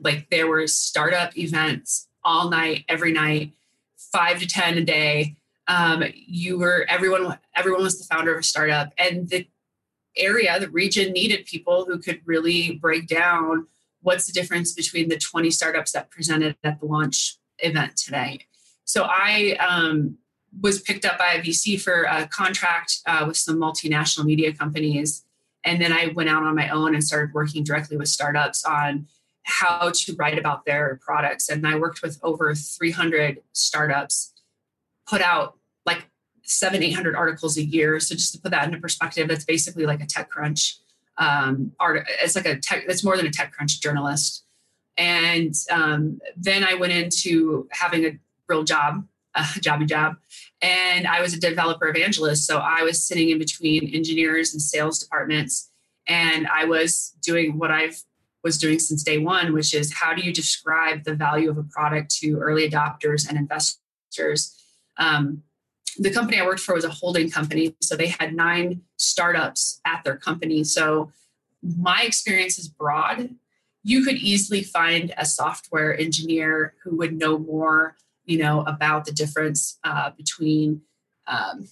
like 0.00 0.28
there 0.30 0.46
were 0.46 0.66
startup 0.66 1.36
events 1.36 2.08
all 2.24 2.50
night, 2.50 2.84
every 2.88 3.12
night, 3.12 3.52
five 3.96 4.40
to 4.40 4.46
ten 4.46 4.78
a 4.78 4.84
day. 4.84 5.36
Um, 5.68 6.04
you 6.14 6.58
were 6.58 6.86
everyone. 6.88 7.38
Everyone 7.54 7.82
was 7.82 7.98
the 7.98 8.14
founder 8.14 8.32
of 8.32 8.40
a 8.40 8.44
startup, 8.44 8.92
and 8.98 9.28
the 9.28 9.46
area, 10.16 10.58
the 10.58 10.68
region 10.68 11.12
needed 11.12 11.46
people 11.46 11.84
who 11.84 11.98
could 11.98 12.20
really 12.24 12.72
break 12.76 13.06
down 13.06 13.66
what's 14.00 14.26
the 14.26 14.32
difference 14.32 14.72
between 14.72 15.08
the 15.08 15.18
20 15.18 15.50
startups 15.50 15.92
that 15.92 16.10
presented 16.10 16.56
at 16.62 16.80
the 16.80 16.86
launch 16.86 17.36
event 17.58 17.96
today. 17.96 18.38
So 18.84 19.04
I 19.04 19.56
um, 19.56 20.18
was 20.60 20.80
picked 20.80 21.04
up 21.04 21.18
by 21.18 21.34
a 21.34 21.42
VC 21.42 21.80
for 21.80 22.04
a 22.04 22.26
contract 22.28 22.98
uh, 23.06 23.24
with 23.26 23.36
some 23.36 23.56
multinational 23.56 24.24
media 24.24 24.52
companies. 24.52 25.24
And 25.64 25.80
then 25.80 25.92
I 25.92 26.12
went 26.14 26.28
out 26.28 26.44
on 26.44 26.54
my 26.54 26.68
own 26.68 26.94
and 26.94 27.02
started 27.02 27.34
working 27.34 27.64
directly 27.64 27.96
with 27.96 28.08
startups 28.08 28.64
on 28.64 29.08
how 29.46 29.90
to 29.94 30.14
write 30.16 30.38
about 30.38 30.64
their 30.64 30.98
products. 31.00 31.48
And 31.48 31.66
I 31.66 31.76
worked 31.76 32.02
with 32.02 32.18
over 32.22 32.52
300 32.54 33.38
startups, 33.52 34.34
put 35.06 35.22
out 35.22 35.56
like 35.86 36.08
seven, 36.42 36.82
800 36.82 37.14
articles 37.14 37.56
a 37.56 37.64
year. 37.64 38.00
So 38.00 38.16
just 38.16 38.34
to 38.34 38.40
put 38.40 38.50
that 38.50 38.64
into 38.64 38.78
perspective, 38.78 39.28
that's 39.28 39.44
basically 39.44 39.86
like 39.86 40.02
a 40.02 40.06
TechCrunch 40.06 40.78
um, 41.18 41.72
art. 41.78 42.08
It's 42.20 42.34
like 42.34 42.46
a 42.46 42.56
tech, 42.56 42.84
it's 42.88 43.04
more 43.04 43.16
than 43.16 43.26
a 43.26 43.30
TechCrunch 43.30 43.80
journalist. 43.80 44.44
And 44.98 45.54
um, 45.70 46.18
then 46.36 46.64
I 46.64 46.74
went 46.74 46.92
into 46.92 47.68
having 47.70 48.04
a 48.04 48.18
real 48.48 48.64
job, 48.64 49.06
a 49.36 49.42
jobby 49.60 49.88
job. 49.88 50.16
And 50.60 51.06
I 51.06 51.20
was 51.20 51.34
a 51.34 51.40
developer 51.40 51.86
evangelist. 51.86 52.46
So 52.46 52.58
I 52.58 52.82
was 52.82 53.06
sitting 53.06 53.30
in 53.30 53.38
between 53.38 53.94
engineers 53.94 54.52
and 54.52 54.60
sales 54.60 54.98
departments. 54.98 55.70
And 56.08 56.48
I 56.48 56.64
was 56.64 57.14
doing 57.22 57.58
what 57.58 57.70
I've 57.70 58.02
was 58.46 58.58
doing 58.58 58.78
since 58.78 59.02
day 59.02 59.18
one, 59.18 59.52
which 59.52 59.74
is 59.74 59.92
how 59.92 60.14
do 60.14 60.22
you 60.22 60.32
describe 60.32 61.02
the 61.02 61.14
value 61.14 61.50
of 61.50 61.58
a 61.58 61.64
product 61.64 62.12
to 62.18 62.38
early 62.38 62.70
adopters 62.70 63.28
and 63.28 63.36
investors? 63.36 64.54
Um, 64.98 65.42
the 65.98 66.12
company 66.12 66.38
I 66.38 66.46
worked 66.46 66.60
for 66.60 66.74
was 66.76 66.84
a 66.84 66.90
holding 66.90 67.28
company. 67.28 67.74
So 67.82 67.96
they 67.96 68.06
had 68.06 68.34
nine 68.34 68.82
startups 68.98 69.80
at 69.84 70.04
their 70.04 70.16
company. 70.16 70.62
So 70.62 71.10
my 71.60 72.02
experience 72.02 72.56
is 72.56 72.68
broad. 72.68 73.34
You 73.82 74.04
could 74.04 74.16
easily 74.16 74.62
find 74.62 75.12
a 75.18 75.26
software 75.26 75.98
engineer 75.98 76.74
who 76.84 76.96
would 76.98 77.18
know 77.18 77.38
more, 77.38 77.96
you 78.26 78.38
know, 78.38 78.60
about 78.60 79.06
the 79.06 79.12
difference 79.12 79.78
uh, 79.82 80.10
between, 80.16 80.82
um, 81.26 81.68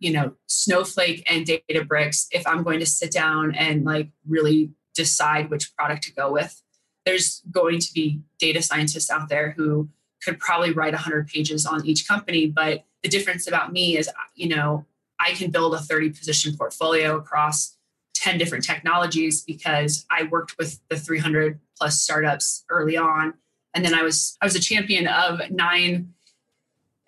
you 0.00 0.12
know, 0.12 0.32
Snowflake 0.48 1.22
and 1.30 1.46
Databricks. 1.46 2.26
If 2.32 2.44
I'm 2.44 2.64
going 2.64 2.80
to 2.80 2.86
sit 2.86 3.12
down 3.12 3.54
and 3.54 3.84
like 3.84 4.08
really 4.26 4.72
decide 4.98 5.48
which 5.48 5.74
product 5.76 6.02
to 6.02 6.12
go 6.12 6.30
with. 6.32 6.60
There's 7.06 7.40
going 7.50 7.78
to 7.78 7.92
be 7.94 8.20
data 8.38 8.60
scientists 8.60 9.10
out 9.10 9.28
there 9.28 9.52
who 9.52 9.88
could 10.22 10.38
probably 10.40 10.72
write 10.72 10.92
100 10.92 11.28
pages 11.28 11.64
on 11.64 11.86
each 11.86 12.06
company, 12.06 12.46
but 12.48 12.84
the 13.02 13.08
difference 13.08 13.46
about 13.46 13.72
me 13.72 13.96
is, 13.96 14.10
you 14.34 14.48
know, 14.48 14.84
I 15.20 15.30
can 15.32 15.50
build 15.50 15.74
a 15.74 15.78
30 15.78 16.10
position 16.10 16.56
portfolio 16.56 17.16
across 17.16 17.76
10 18.14 18.38
different 18.38 18.64
technologies 18.64 19.44
because 19.44 20.04
I 20.10 20.24
worked 20.24 20.58
with 20.58 20.80
the 20.88 20.96
300 20.96 21.60
plus 21.78 22.00
startups 22.00 22.64
early 22.68 22.96
on. 22.96 23.34
And 23.74 23.84
then 23.84 23.94
I 23.94 24.02
was 24.02 24.36
I 24.40 24.46
was 24.46 24.56
a 24.56 24.60
champion 24.60 25.06
of 25.06 25.40
nine 25.50 26.14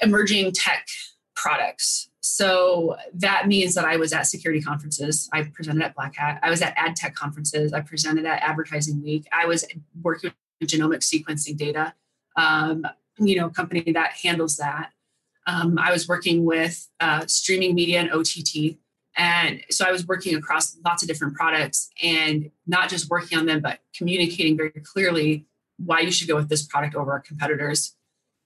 emerging 0.00 0.52
tech 0.52 0.86
products 1.34 2.09
so 2.20 2.96
that 3.14 3.48
means 3.48 3.74
that 3.74 3.86
I 3.86 3.96
was 3.96 4.12
at 4.12 4.26
security 4.26 4.60
conferences. 4.60 5.28
I 5.32 5.42
presented 5.42 5.82
at 5.82 5.94
Black 5.94 6.14
Hat. 6.16 6.38
I 6.42 6.50
was 6.50 6.60
at 6.60 6.74
ad 6.76 6.94
tech 6.94 7.14
conferences. 7.14 7.72
I 7.72 7.80
presented 7.80 8.26
at 8.26 8.42
Advertising 8.42 9.02
Week. 9.02 9.26
I 9.32 9.46
was 9.46 9.64
working 10.02 10.32
with 10.60 10.68
genomic 10.68 10.98
sequencing 10.98 11.56
data, 11.56 11.94
um, 12.36 12.86
you 13.18 13.36
know, 13.36 13.48
company 13.48 13.90
that 13.92 14.12
handles 14.22 14.58
that. 14.58 14.92
Um, 15.46 15.78
I 15.78 15.90
was 15.90 16.06
working 16.06 16.44
with 16.44 16.88
uh, 17.00 17.24
streaming 17.26 17.74
media 17.74 18.00
and 18.00 18.10
OTT. 18.12 18.76
And 19.16 19.62
so 19.70 19.86
I 19.86 19.90
was 19.90 20.06
working 20.06 20.34
across 20.36 20.76
lots 20.84 21.02
of 21.02 21.08
different 21.08 21.34
products 21.34 21.90
and 22.02 22.50
not 22.66 22.90
just 22.90 23.10
working 23.10 23.38
on 23.38 23.46
them, 23.46 23.60
but 23.60 23.80
communicating 23.94 24.56
very 24.56 24.70
clearly 24.70 25.46
why 25.78 26.00
you 26.00 26.10
should 26.10 26.28
go 26.28 26.36
with 26.36 26.50
this 26.50 26.62
product 26.66 26.94
over 26.94 27.10
our 27.12 27.20
competitors. 27.20 27.96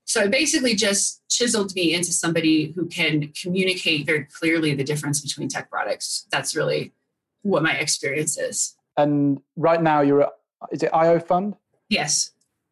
So 0.05 0.23
it 0.25 0.31
basically 0.31 0.75
just 0.75 1.23
chiseled 1.31 1.75
me 1.75 1.95
into 1.95 2.13
somebody 2.13 2.73
who 2.73 2.87
can 2.87 3.33
communicate 3.41 4.07
very 4.07 4.25
clearly 4.25 4.75
the 4.75 4.85
difference 4.85 5.21
between 5.21 5.49
tech 5.49 5.71
products. 5.71 6.27
That's 6.31 6.55
really 6.55 6.93
what 7.43 7.63
my 7.63 7.73
experience 7.73 8.39
is. 8.39 8.77
And 8.97 9.41
right 9.57 9.83
now, 9.83 10.03
you're 10.03 10.23
at, 10.23 10.33
is 10.71 10.83
it 10.83 10.91
IO 10.93 11.19
Fund? 11.19 11.57
Yes. 11.89 12.31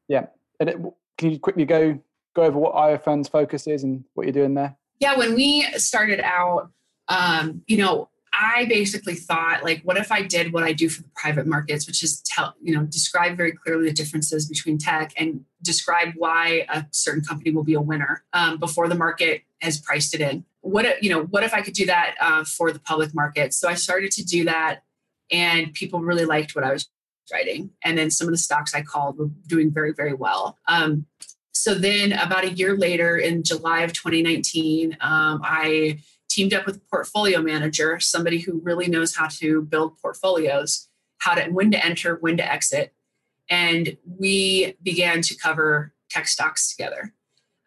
Yeah. 0.09 0.27
And 0.61 0.69
it, 0.69 0.77
can 1.19 1.31
you 1.31 1.39
quickly 1.39 1.65
go 1.65 1.99
go 2.35 2.43
over 2.43 2.59
what 2.59 2.71
IO 2.71 2.99
Fund's 2.99 3.29
focus 3.29 3.67
is 3.67 3.83
and 3.83 4.05
what 4.15 4.25
you're 4.25 4.33
doing 4.33 4.55
there? 4.55 4.77
Yeah. 5.01 5.17
When 5.17 5.35
we 5.35 5.63
started 5.79 6.21
out, 6.21 6.71
um, 7.09 7.63
you 7.67 7.79
know, 7.79 8.09
I 8.33 8.65
basically 8.67 9.15
thought, 9.15 9.63
like, 9.63 9.83
what 9.83 9.97
if 9.99 10.11
I 10.11 10.23
did 10.23 10.53
what 10.53 10.63
I 10.63 10.73
do 10.73 10.89
for 10.89 11.03
the 11.03 11.09
private 11.15 11.47
markets, 11.47 11.87
which 11.87 12.03
is 12.03 12.23
tell, 12.23 12.55
you 12.63 12.75
know, 12.75 12.85
describe 12.85 13.37
very 13.37 13.53
clearly 13.53 13.87
the 13.87 13.93
differences 13.93 14.49
between 14.49 14.79
tech 14.79 15.13
and 15.19 15.45
describe 15.63 16.15
why 16.17 16.67
a 16.71 16.87
certain 16.93 17.23
company 17.23 17.51
will 17.51 17.65
be 17.65 17.75
a 17.75 17.81
winner 17.81 18.25
um, 18.33 18.59
before 18.59 18.89
the 18.89 18.95
market 18.95 19.43
has 19.61 19.79
priced 19.79 20.15
it 20.15 20.21
in. 20.21 20.45
What 20.63 20.87
if, 20.87 21.03
you 21.03 21.11
know, 21.11 21.25
what 21.25 21.45
if 21.45 21.53
I 21.53 21.61
could 21.61 21.75
do 21.75 21.87
that 21.87 22.15
uh, 22.21 22.45
for 22.45 22.73
the 22.73 22.79
public 22.79 23.15
market? 23.15 23.53
So 23.53 23.69
I 23.69 23.75
started 23.75 24.13
to 24.13 24.25
do 24.25 24.45
that, 24.45 24.83
and 25.31 25.75
people 25.75 26.01
really 26.01 26.25
liked 26.25 26.55
what 26.55 26.65
I 26.65 26.73
was 26.73 26.89
writing. 27.31 27.71
And 27.85 27.99
then 27.99 28.11
some 28.11 28.29
of 28.29 28.33
the 28.33 28.39
stocks 28.39 28.75
I 28.75 28.83
called 28.83 29.19
were 29.19 29.31
doing 29.47 29.71
very, 29.71 29.93
very 29.93 30.15
well. 30.15 30.59
Um, 30.67 31.07
so 31.53 31.75
then, 31.75 32.13
about 32.13 32.45
a 32.45 32.51
year 32.51 32.77
later, 32.77 33.19
in 33.19 33.43
July 33.43 33.83
of 33.83 33.93
2019, 33.93 34.97
um, 35.01 35.41
I 35.45 35.99
teamed 36.33 36.55
up 36.55 36.65
with 36.65 36.77
a 36.77 36.81
portfolio 36.91 37.43
manager, 37.43 38.01
somebody 38.01 38.39
who 38.39 38.61
really 38.65 38.89
knows 38.89 39.15
how 39.15 39.29
to 39.29 39.63
build 39.63 39.99
portfolios, 39.99 40.89
how 41.19 41.35
to 41.35 41.45
when 41.51 41.71
to 41.71 41.85
enter, 41.85 42.17
when 42.17 42.39
to 42.39 42.53
exit. 42.53 42.95
And 43.51 43.99
we 44.19 44.77
began 44.83 45.21
to 45.23 45.37
cover 45.37 45.93
tech 46.09 46.27
stocks 46.27 46.75
together. 46.75 47.13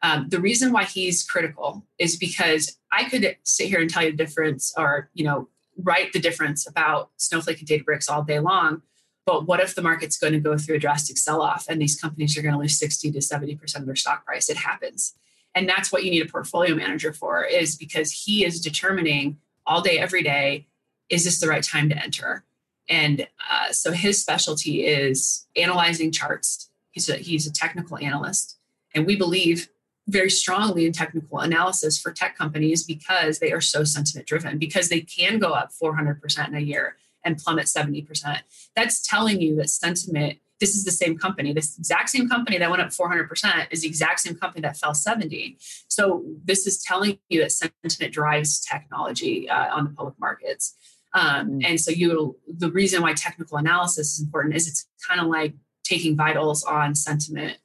Um, 0.02 0.30
the 0.30 0.42
reason 0.42 0.72
why 0.72 0.84
he's 0.86 1.24
critical 1.24 1.86
is 2.00 2.16
because 2.16 2.78
I 2.92 3.06
could 3.06 3.38
sit 3.44 3.70
here 3.70 3.82
and 3.82 3.90
tell 3.90 4.04
you 4.04 4.12
the 4.12 4.18
difference 4.18 4.74
or, 4.76 5.10
you 5.14 5.24
know, 5.24 5.48
write 5.78 6.14
the 6.14 6.20
difference 6.20 6.68
about 6.68 7.12
Snowflake 7.18 7.60
and 7.60 7.68
Databricks 7.68 8.10
all 8.10 8.24
day 8.24 8.40
long. 8.40 8.82
But 9.26 9.48
what 9.48 9.60
if 9.60 9.76
the 9.76 9.82
market's 9.82 10.18
going 10.18 10.34
to 10.34 10.40
go 10.40 10.58
through 10.58 10.76
a 10.76 10.80
drastic 10.80 11.18
sell 11.18 11.42
off 11.42 11.66
and 11.70 11.82
these 11.82 12.00
companies 12.00 12.38
are 12.38 12.42
going 12.42 12.54
to 12.54 12.60
lose 12.60 12.80
60 12.80 13.12
to 13.12 13.20
70% 13.20 13.76
of 13.76 13.86
their 13.86 13.96
stock 13.96 14.26
price? 14.26 14.50
It 14.50 14.58
happens 14.58 15.14
and 15.56 15.68
that's 15.68 15.92
what 15.92 16.04
you 16.04 16.12
need 16.12 16.22
a 16.22 16.30
portfolio 16.30 16.76
manager 16.76 17.14
for 17.14 17.44
is 17.44 17.76
because 17.78 18.12
he 18.12 18.46
is 18.46 18.62
determining 18.62 19.38
all 19.66 19.82
day 19.82 19.98
every 19.98 20.22
day 20.22 20.68
is 21.10 21.24
this 21.24 21.40
the 21.40 21.48
right 21.48 21.64
time 21.64 21.90
to 21.90 22.04
enter? 22.04 22.44
And 22.90 23.28
uh, 23.50 23.72
so 23.72 23.92
his 23.92 24.22
specialty 24.22 24.86
is 24.86 25.48
analyzing 25.56 26.12
charts. 26.12 26.70
He's 26.92 27.10
a, 27.10 27.16
he's 27.16 27.48
a 27.48 27.54
technical 27.54 27.98
analyst. 27.98 28.58
And 28.94 29.06
we 29.06 29.16
believe 29.16 29.70
very 30.08 30.30
strongly 30.30 30.86
in 30.86 30.92
technical 30.92 31.40
analysis 31.40 32.00
for 32.00 32.12
tech 32.12 32.38
companies 32.38 32.84
because 32.84 33.40
they 33.40 33.52
are 33.52 33.62
so 33.62 33.84
sentiment 33.84 34.28
driven 34.28 34.58
because 34.58 34.90
they 34.90 35.02
can 35.02 35.40
go 35.40 35.54
up 35.54 35.72
400% 35.72 36.48
in 36.48 36.56
a 36.56 36.60
year 36.60 36.98
and 37.24 37.40
plummet 37.40 37.66
70% 37.66 38.42
that's 38.76 39.02
telling 39.02 39.42
you 39.42 39.56
that 39.56 39.70
sentiment 39.70 40.38
this 40.60 40.76
is 40.76 40.86
the 40.86 40.92
same 40.92 41.18
company. 41.18 41.54
This 41.54 41.78
exact 41.78 42.10
same 42.10 42.30
company 42.30 42.58
that 42.58 42.70
went 42.70 42.82
up 42.82 42.90
400% 42.90 43.68
is 43.72 43.82
the 43.82 43.88
exact 43.88 44.22
same 44.22 44.36
company 44.36 44.62
that 44.62 44.78
fell 44.78 44.94
70. 44.94 45.58
So 45.88 46.24
this 46.44 46.66
is 46.66 46.82
telling 46.82 47.20
you 47.30 47.42
that 47.42 47.52
sentiment 47.52 48.14
drives 48.14 48.62
technology 48.62 49.50
uh, 49.50 49.76
on 49.76 49.86
the 49.86 49.90
public 49.92 50.16
markets. 50.20 50.76
Um, 51.14 51.60
mm. 51.60 51.66
and 51.66 51.80
so 51.80 51.92
you, 51.92 52.38
the 52.48 52.72
reason 52.72 53.02
why 53.02 53.14
technical 53.14 53.58
analysis 53.58 54.14
is 54.14 54.22
important 54.22 54.56
is 54.56 54.68
it's 54.68 54.86
kind 55.08 55.22
of 55.22 55.28
like 55.28 55.54
taking 55.84 56.16
vitals 56.16 56.64
on 56.64 56.96
sentiment. 56.96 57.58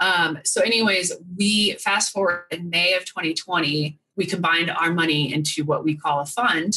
Um, 0.00 0.38
so, 0.44 0.60
anyways, 0.62 1.12
we 1.38 1.74
fast 1.74 2.12
forward 2.12 2.46
in 2.50 2.68
May 2.70 2.94
of 2.94 3.04
2020, 3.04 4.00
we 4.16 4.26
combined 4.26 4.68
our 4.68 4.92
money 4.92 5.32
into 5.32 5.64
what 5.64 5.84
we 5.84 5.94
call 5.94 6.20
a 6.20 6.26
fund, 6.26 6.74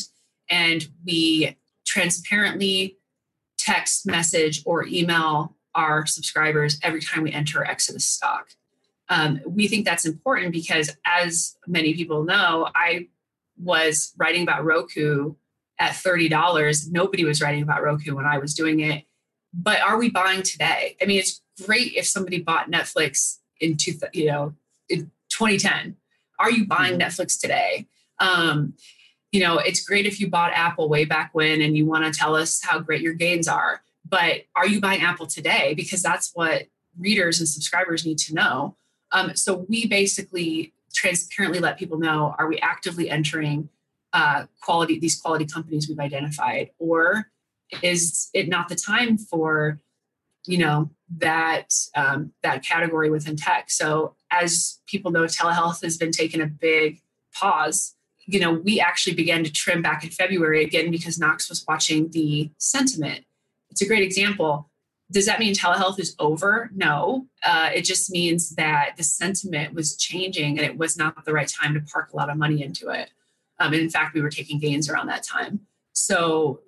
and 0.47 0.88
we 1.03 1.58
transparently 1.86 2.97
text 3.66 4.05
message 4.05 4.61
or 4.66 4.86
email 4.86 5.55
our 5.74 6.05
subscribers 6.05 6.80
every 6.84 7.01
time 7.01 7.24
we 7.24 7.32
enter 7.32 7.61
or 7.61 7.66
exit 7.66 7.95
a 7.95 7.99
stock. 7.99 8.49
Um, 9.09 9.41
we 9.45 9.68
think 9.68 9.86
that's 9.86 10.05
important 10.05 10.51
because, 10.51 10.95
as 11.05 11.57
many 11.68 11.93
people 11.93 12.24
know, 12.24 12.70
I 12.74 13.07
was 13.61 14.13
writing 14.18 14.43
about 14.43 14.63
Roku 14.63 15.36
at 15.80 15.91
$30. 15.91 16.91
Nobody 16.91 17.26
was 17.26 17.41
writing 17.41 17.61
about 17.61 17.84
Roku 17.84 18.16
when 18.16 18.26
I 18.26 18.38
was 18.38 18.53
doing 18.53 18.80
it. 18.80 19.03
But 19.53 19.82
are 19.82 19.97
we 19.97 20.09
buying 20.09 20.43
today? 20.43 20.95
I 21.01 21.05
mean, 21.05 21.20
it's 21.20 21.41
great 21.66 21.93
if 21.93 22.05
somebody 22.05 22.41
bought 22.41 22.72
Netflix 22.72 23.39
in 23.59 23.78
two, 23.78 23.93
you 24.13 24.26
know, 24.26 24.53
in 24.89 25.11
2010. 25.30 25.95
Are 26.39 26.51
you 26.51 26.66
buying 26.66 26.99
mm-hmm. 26.99 27.01
Netflix 27.01 27.39
today? 27.39 27.88
Um, 28.20 28.74
you 29.36 29.42
know, 29.42 29.58
it's 29.58 29.84
great 29.84 30.06
if 30.06 30.22
you 30.22 30.30
bought 30.30 30.54
Apple 30.54 30.88
way 30.88 31.04
back 31.04 31.32
when 31.34 31.62
and 31.62 31.76
you 31.76 31.86
want 31.86 32.06
to 32.06 32.18
tell 32.18 32.38
us 32.38 32.62
how 32.64 32.80
great 32.80 33.02
your 33.02 33.14
gains 33.14 33.50
are. 33.50 33.82
But 34.08 34.44
are 34.56 34.66
you 34.66 34.80
buying 34.80 35.02
Apple 35.02 35.28
today? 35.28 35.74
Because 35.74 36.02
that's 36.02 36.32
what 36.34 36.68
readers 36.98 37.42
and 37.42 37.50
subscribers 37.50 38.06
need 38.06 38.18
to 38.20 38.34
know. 38.34 38.78
Um, 39.12 39.36
so 39.36 39.66
we 39.68 39.88
basically 39.88 40.72
transparently 40.94 41.60
let 41.60 41.78
people 41.78 42.00
know: 42.00 42.34
Are 42.40 42.48
we 42.48 42.60
actively 42.60 43.10
entering 43.10 43.68
uh, 44.14 44.46
quality 44.62 45.00
these 45.00 45.20
quality 45.20 45.44
companies 45.44 45.90
we've 45.90 46.00
identified, 46.00 46.70
or 46.80 47.30
is 47.82 48.30
it 48.34 48.48
not 48.48 48.70
the 48.70 48.76
time 48.76 49.18
for 49.18 49.82
you 50.46 50.60
know 50.60 50.90
that 51.18 51.74
um, 51.94 52.32
that 52.42 52.64
category 52.64 53.10
within 53.10 53.36
tech? 53.36 53.70
So 53.70 54.16
as 54.32 54.80
people 54.88 55.12
know, 55.12 55.26
telehealth 55.26 55.84
has 55.84 55.98
been 55.98 56.12
taking 56.12 56.40
a 56.40 56.48
big 56.48 57.02
pause. 57.34 57.95
You 58.26 58.40
know, 58.40 58.54
we 58.54 58.80
actually 58.80 59.16
began 59.16 59.44
to 59.44 59.52
trim 59.52 59.82
back 59.82 60.04
in 60.04 60.10
February 60.10 60.64
again 60.64 60.92
because 60.92 61.20
Knox 61.20 61.50
was 61.50 61.64
watching 61.68 62.10
the 62.12 62.50
sentiment. 62.58 63.26
It's 63.70 63.82
a 63.82 63.88
great 63.88 64.04
example 64.04 64.70
does 65.12 65.26
that 65.28 65.40
mean 65.40 65.54
telehealth 65.54 66.00
is 66.00 66.16
over? 66.18 66.72
No. 66.74 67.28
Uh, 67.44 67.70
it 67.74 67.84
just 67.84 68.10
means 68.10 68.56
that 68.56 68.94
the 68.98 69.04
sentiment 69.04 69.74
was 69.74 69.96
changing 69.96 70.58
and 70.58 70.66
it 70.66 70.78
was 70.78 70.98
not 70.98 71.26
the 71.26 71.34
right 71.34 71.48
time 71.48 71.74
to 71.76 71.80
park 71.82 72.12
a 72.12 72.16
lot 72.16 72.30
of 72.30 72.38
money 72.38 72.64
into 72.64 72.90
it. 72.90 73.12
Um, 73.60 73.74
and 73.74 73.82
in 73.82 73.90
fact, 73.90 74.14
we 74.14 74.22
were 74.22 74.30
taking 74.30 74.60
gains 74.60 74.90
around 74.90 75.08
that 75.08 75.24
time. 75.24 75.62
So 75.94 76.62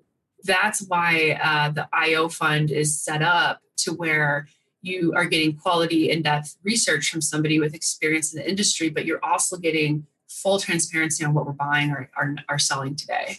that's 0.43 0.83
why 0.83 1.39
uh, 1.43 1.71
the 1.71 1.89
IO 1.91 2.29
fund 2.29 2.69
is 2.69 3.01
set 3.01 3.21
up 3.21 3.61
to 3.77 3.93
where 3.93 4.47
you 4.81 5.13
are 5.15 5.25
getting 5.25 5.57
quality 5.57 6.11
in 6.11 6.21
depth 6.21 6.55
research 6.63 7.09
from 7.09 7.21
somebody 7.21 7.59
with 7.59 7.73
experience 7.73 8.33
in 8.33 8.39
the 8.39 8.47
industry, 8.47 8.89
but 8.89 9.05
you're 9.05 9.23
also 9.25 9.57
getting 9.57 10.05
full 10.41 10.59
transparency 10.59 11.25
on 11.25 11.33
what 11.33 11.45
we're 11.45 11.51
buying 11.51 11.91
or 11.91 12.09
are, 12.47 12.59
selling 12.59 12.95
today. 12.95 13.37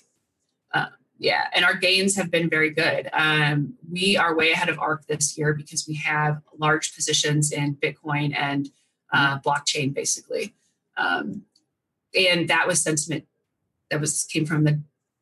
Uh, 0.73 0.87
yeah, 1.19 1.45
and 1.55 1.65
our 1.65 1.75
gains 1.75 2.17
have 2.17 2.31
been 2.31 2.49
very 2.49 2.71
good. 2.71 3.09
Um, 3.13 3.75
we 3.91 4.17
are 4.17 4.37
way 4.37 4.53
ahead 4.53 4.69
of 4.69 4.79
ARK 4.79 5.07
this 5.07 5.37
year 5.37 5.53
because 5.55 5.87
we 5.87 5.95
have 5.95 6.43
large 6.59 6.95
positions 6.95 7.53
in 7.53 7.77
Bitcoin 7.77 8.37
and 8.37 8.71
uh, 9.13 9.39
blockchain, 9.41 9.95
basically. 9.95 10.55
Um, 10.97 11.43
and 12.15 12.49
that 12.49 12.67
was 12.67 12.83
sentiment 12.83 13.27
that 13.91 14.01
was 14.01 14.25
came 14.31 14.45
from 14.45 14.65
the 14.65 14.81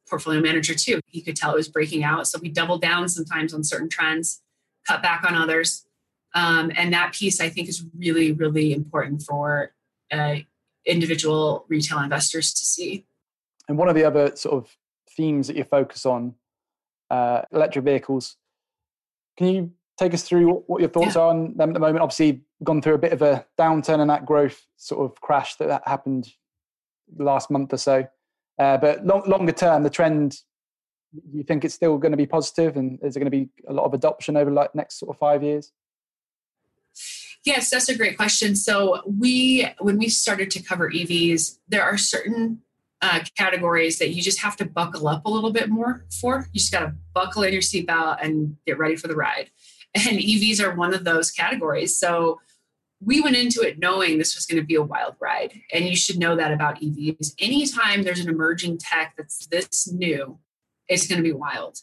portfolio 0.08 0.40
manager 0.40 0.74
too. 0.74 1.00
He 1.06 1.20
could 1.20 1.36
tell 1.36 1.52
it 1.52 1.56
was 1.56 1.68
breaking 1.68 2.04
out, 2.04 2.26
so 2.26 2.38
we 2.40 2.48
doubled 2.48 2.82
down 2.82 3.08
sometimes 3.08 3.52
on 3.54 3.64
certain 3.64 3.88
trends, 3.88 4.42
cut 4.86 5.02
back 5.02 5.24
on 5.24 5.34
others, 5.34 5.86
um, 6.34 6.70
and 6.76 6.92
that 6.92 7.14
piece 7.14 7.40
I 7.40 7.48
think 7.48 7.68
is 7.68 7.84
really, 7.96 8.32
really 8.32 8.72
important 8.72 9.22
for 9.22 9.72
uh, 10.12 10.36
individual 10.86 11.64
retail 11.68 11.98
investors 11.98 12.52
to 12.54 12.64
see. 12.64 13.04
And 13.68 13.76
one 13.76 13.88
of 13.88 13.94
the 13.94 14.04
other 14.04 14.34
sort 14.36 14.54
of 14.54 14.76
themes 15.16 15.48
that 15.48 15.56
you 15.56 15.64
focus 15.64 16.06
on, 16.06 16.34
uh, 17.10 17.42
electric 17.52 17.84
vehicles. 17.84 18.36
Can 19.36 19.46
you 19.48 19.72
take 19.98 20.14
us 20.14 20.22
through 20.22 20.64
what 20.66 20.80
your 20.80 20.90
thoughts 20.90 21.14
yeah. 21.14 21.22
are 21.22 21.30
on 21.30 21.56
them 21.56 21.70
at 21.70 21.74
the 21.74 21.80
moment? 21.80 22.00
Obviously, 22.00 22.42
gone 22.64 22.80
through 22.80 22.94
a 22.94 22.98
bit 22.98 23.12
of 23.12 23.22
a 23.22 23.44
downturn 23.58 24.00
and 24.00 24.10
that 24.10 24.26
growth 24.26 24.64
sort 24.76 25.04
of 25.04 25.20
crash 25.20 25.56
that, 25.56 25.68
that 25.68 25.82
happened 25.86 26.28
last 27.18 27.50
month 27.50 27.72
or 27.72 27.78
so. 27.78 28.06
Uh, 28.58 28.78
but 28.78 29.04
long, 29.04 29.22
longer 29.26 29.52
term, 29.52 29.82
the 29.82 29.90
trend, 29.90 30.38
you 31.32 31.42
think 31.42 31.64
it's 31.64 31.74
still 31.74 31.98
going 31.98 32.12
to 32.12 32.16
be 32.16 32.26
positive, 32.26 32.76
and 32.76 32.98
is 33.02 33.14
there 33.14 33.20
going 33.20 33.30
to 33.30 33.36
be 33.36 33.48
a 33.68 33.72
lot 33.72 33.84
of 33.84 33.94
adoption 33.94 34.36
over 34.36 34.50
like 34.50 34.74
next 34.74 34.98
sort 34.98 35.14
of 35.14 35.18
five 35.18 35.42
years? 35.42 35.72
Yes, 37.46 37.70
that's 37.70 37.88
a 37.88 37.96
great 37.96 38.16
question. 38.16 38.56
So 38.56 39.02
we, 39.06 39.68
when 39.78 39.98
we 39.98 40.08
started 40.08 40.50
to 40.50 40.62
cover 40.62 40.90
EVs, 40.90 41.58
there 41.68 41.84
are 41.84 41.96
certain 41.96 42.60
uh, 43.00 43.20
categories 43.38 44.00
that 44.00 44.10
you 44.10 44.20
just 44.20 44.40
have 44.40 44.56
to 44.56 44.64
buckle 44.64 45.06
up 45.06 45.24
a 45.24 45.30
little 45.30 45.52
bit 45.52 45.70
more 45.70 46.04
for. 46.20 46.48
You 46.52 46.58
just 46.58 46.72
got 46.72 46.80
to 46.80 46.94
buckle 47.14 47.44
in 47.44 47.52
your 47.52 47.62
seatbelt 47.62 48.18
and 48.20 48.56
get 48.66 48.78
ready 48.78 48.96
for 48.96 49.06
the 49.06 49.14
ride. 49.14 49.50
And 49.94 50.18
EVs 50.18 50.60
are 50.60 50.74
one 50.74 50.92
of 50.92 51.04
those 51.04 51.30
categories. 51.30 51.98
So 51.98 52.40
we 53.00 53.22
went 53.22 53.36
into 53.36 53.62
it 53.62 53.78
knowing 53.78 54.18
this 54.18 54.34
was 54.34 54.44
going 54.44 54.60
to 54.60 54.66
be 54.66 54.74
a 54.74 54.82
wild 54.82 55.14
ride. 55.20 55.54
And 55.72 55.86
you 55.86 55.96
should 55.96 56.18
know 56.18 56.36
that 56.36 56.52
about 56.52 56.80
EVs. 56.80 57.32
Anytime 57.38 58.02
there's 58.02 58.20
an 58.20 58.28
emerging 58.28 58.76
tech 58.76 59.14
that's 59.16 59.46
this 59.46 59.90
new, 59.90 60.38
it's 60.88 61.06
going 61.06 61.16
to 61.16 61.22
be 61.22 61.32
wild. 61.32 61.78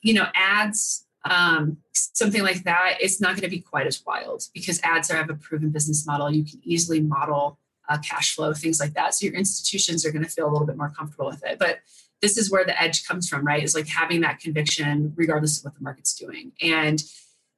You 0.00 0.14
know, 0.14 0.28
ads, 0.34 1.06
um, 1.24 1.78
something 1.92 2.42
like 2.42 2.64
that, 2.64 2.96
it's 3.00 3.20
not 3.20 3.30
going 3.30 3.42
to 3.42 3.48
be 3.48 3.60
quite 3.60 3.86
as 3.86 4.02
wild 4.04 4.44
because 4.54 4.80
ads 4.82 5.10
are, 5.10 5.16
have 5.16 5.30
a 5.30 5.34
proven 5.34 5.70
business 5.70 6.06
model. 6.06 6.30
You 6.30 6.44
can 6.44 6.60
easily 6.62 7.00
model 7.00 7.58
uh, 7.88 7.98
cash 7.98 8.34
flow, 8.34 8.52
things 8.54 8.80
like 8.80 8.94
that. 8.94 9.14
So 9.14 9.26
your 9.26 9.34
institutions 9.34 10.06
are 10.06 10.12
going 10.12 10.24
to 10.24 10.30
feel 10.30 10.48
a 10.48 10.52
little 10.52 10.66
bit 10.66 10.76
more 10.76 10.90
comfortable 10.90 11.26
with 11.26 11.44
it. 11.44 11.58
But 11.58 11.80
this 12.22 12.36
is 12.36 12.50
where 12.50 12.64
the 12.64 12.80
edge 12.80 13.06
comes 13.06 13.28
from, 13.28 13.44
right? 13.44 13.62
Is 13.62 13.74
like 13.74 13.88
having 13.88 14.20
that 14.20 14.40
conviction 14.40 15.12
regardless 15.16 15.58
of 15.58 15.64
what 15.64 15.74
the 15.74 15.82
market's 15.82 16.14
doing. 16.14 16.52
And 16.62 17.02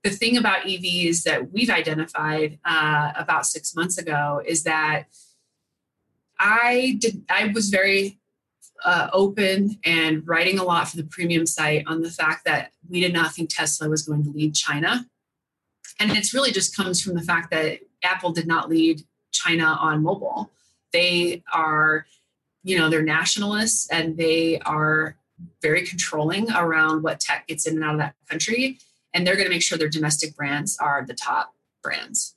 the 0.02 0.10
thing 0.10 0.36
about 0.36 0.62
EVs 0.62 1.22
that 1.24 1.52
we've 1.52 1.70
identified 1.70 2.58
uh, 2.64 3.12
about 3.16 3.46
six 3.46 3.74
months 3.76 3.98
ago 3.98 4.42
is 4.44 4.64
that 4.64 5.04
I 6.38 6.96
did 6.98 7.24
I 7.28 7.52
was 7.54 7.68
very 7.68 8.18
uh, 8.84 9.08
open 9.12 9.78
and 9.84 10.26
writing 10.26 10.58
a 10.58 10.64
lot 10.64 10.88
for 10.88 10.96
the 10.96 11.04
premium 11.04 11.46
site 11.46 11.84
on 11.86 12.02
the 12.02 12.10
fact 12.10 12.44
that 12.44 12.72
we 12.88 13.00
did 13.00 13.12
not 13.12 13.32
think 13.32 13.50
Tesla 13.50 13.88
was 13.88 14.02
going 14.02 14.24
to 14.24 14.30
lead 14.30 14.54
China. 14.54 15.06
And 16.00 16.10
it's 16.12 16.34
really 16.34 16.52
just 16.52 16.76
comes 16.76 17.00
from 17.00 17.14
the 17.14 17.22
fact 17.22 17.50
that 17.50 17.80
Apple 18.02 18.32
did 18.32 18.46
not 18.46 18.68
lead 18.68 19.02
China 19.32 19.76
on 19.80 20.02
mobile. 20.02 20.50
They 20.92 21.42
are, 21.52 22.06
you 22.64 22.78
know, 22.78 22.88
they're 22.88 23.02
nationalists 23.02 23.88
and 23.90 24.16
they 24.16 24.58
are 24.60 25.16
very 25.60 25.86
controlling 25.86 26.50
around 26.50 27.02
what 27.02 27.20
tech 27.20 27.46
gets 27.46 27.66
in 27.66 27.76
and 27.76 27.84
out 27.84 27.94
of 27.94 27.98
that 28.00 28.14
country. 28.28 28.78
And 29.14 29.26
they're 29.26 29.36
going 29.36 29.46
to 29.46 29.52
make 29.52 29.62
sure 29.62 29.78
their 29.78 29.88
domestic 29.88 30.34
brands 30.34 30.76
are 30.78 31.04
the 31.06 31.14
top 31.14 31.54
brands. 31.82 32.34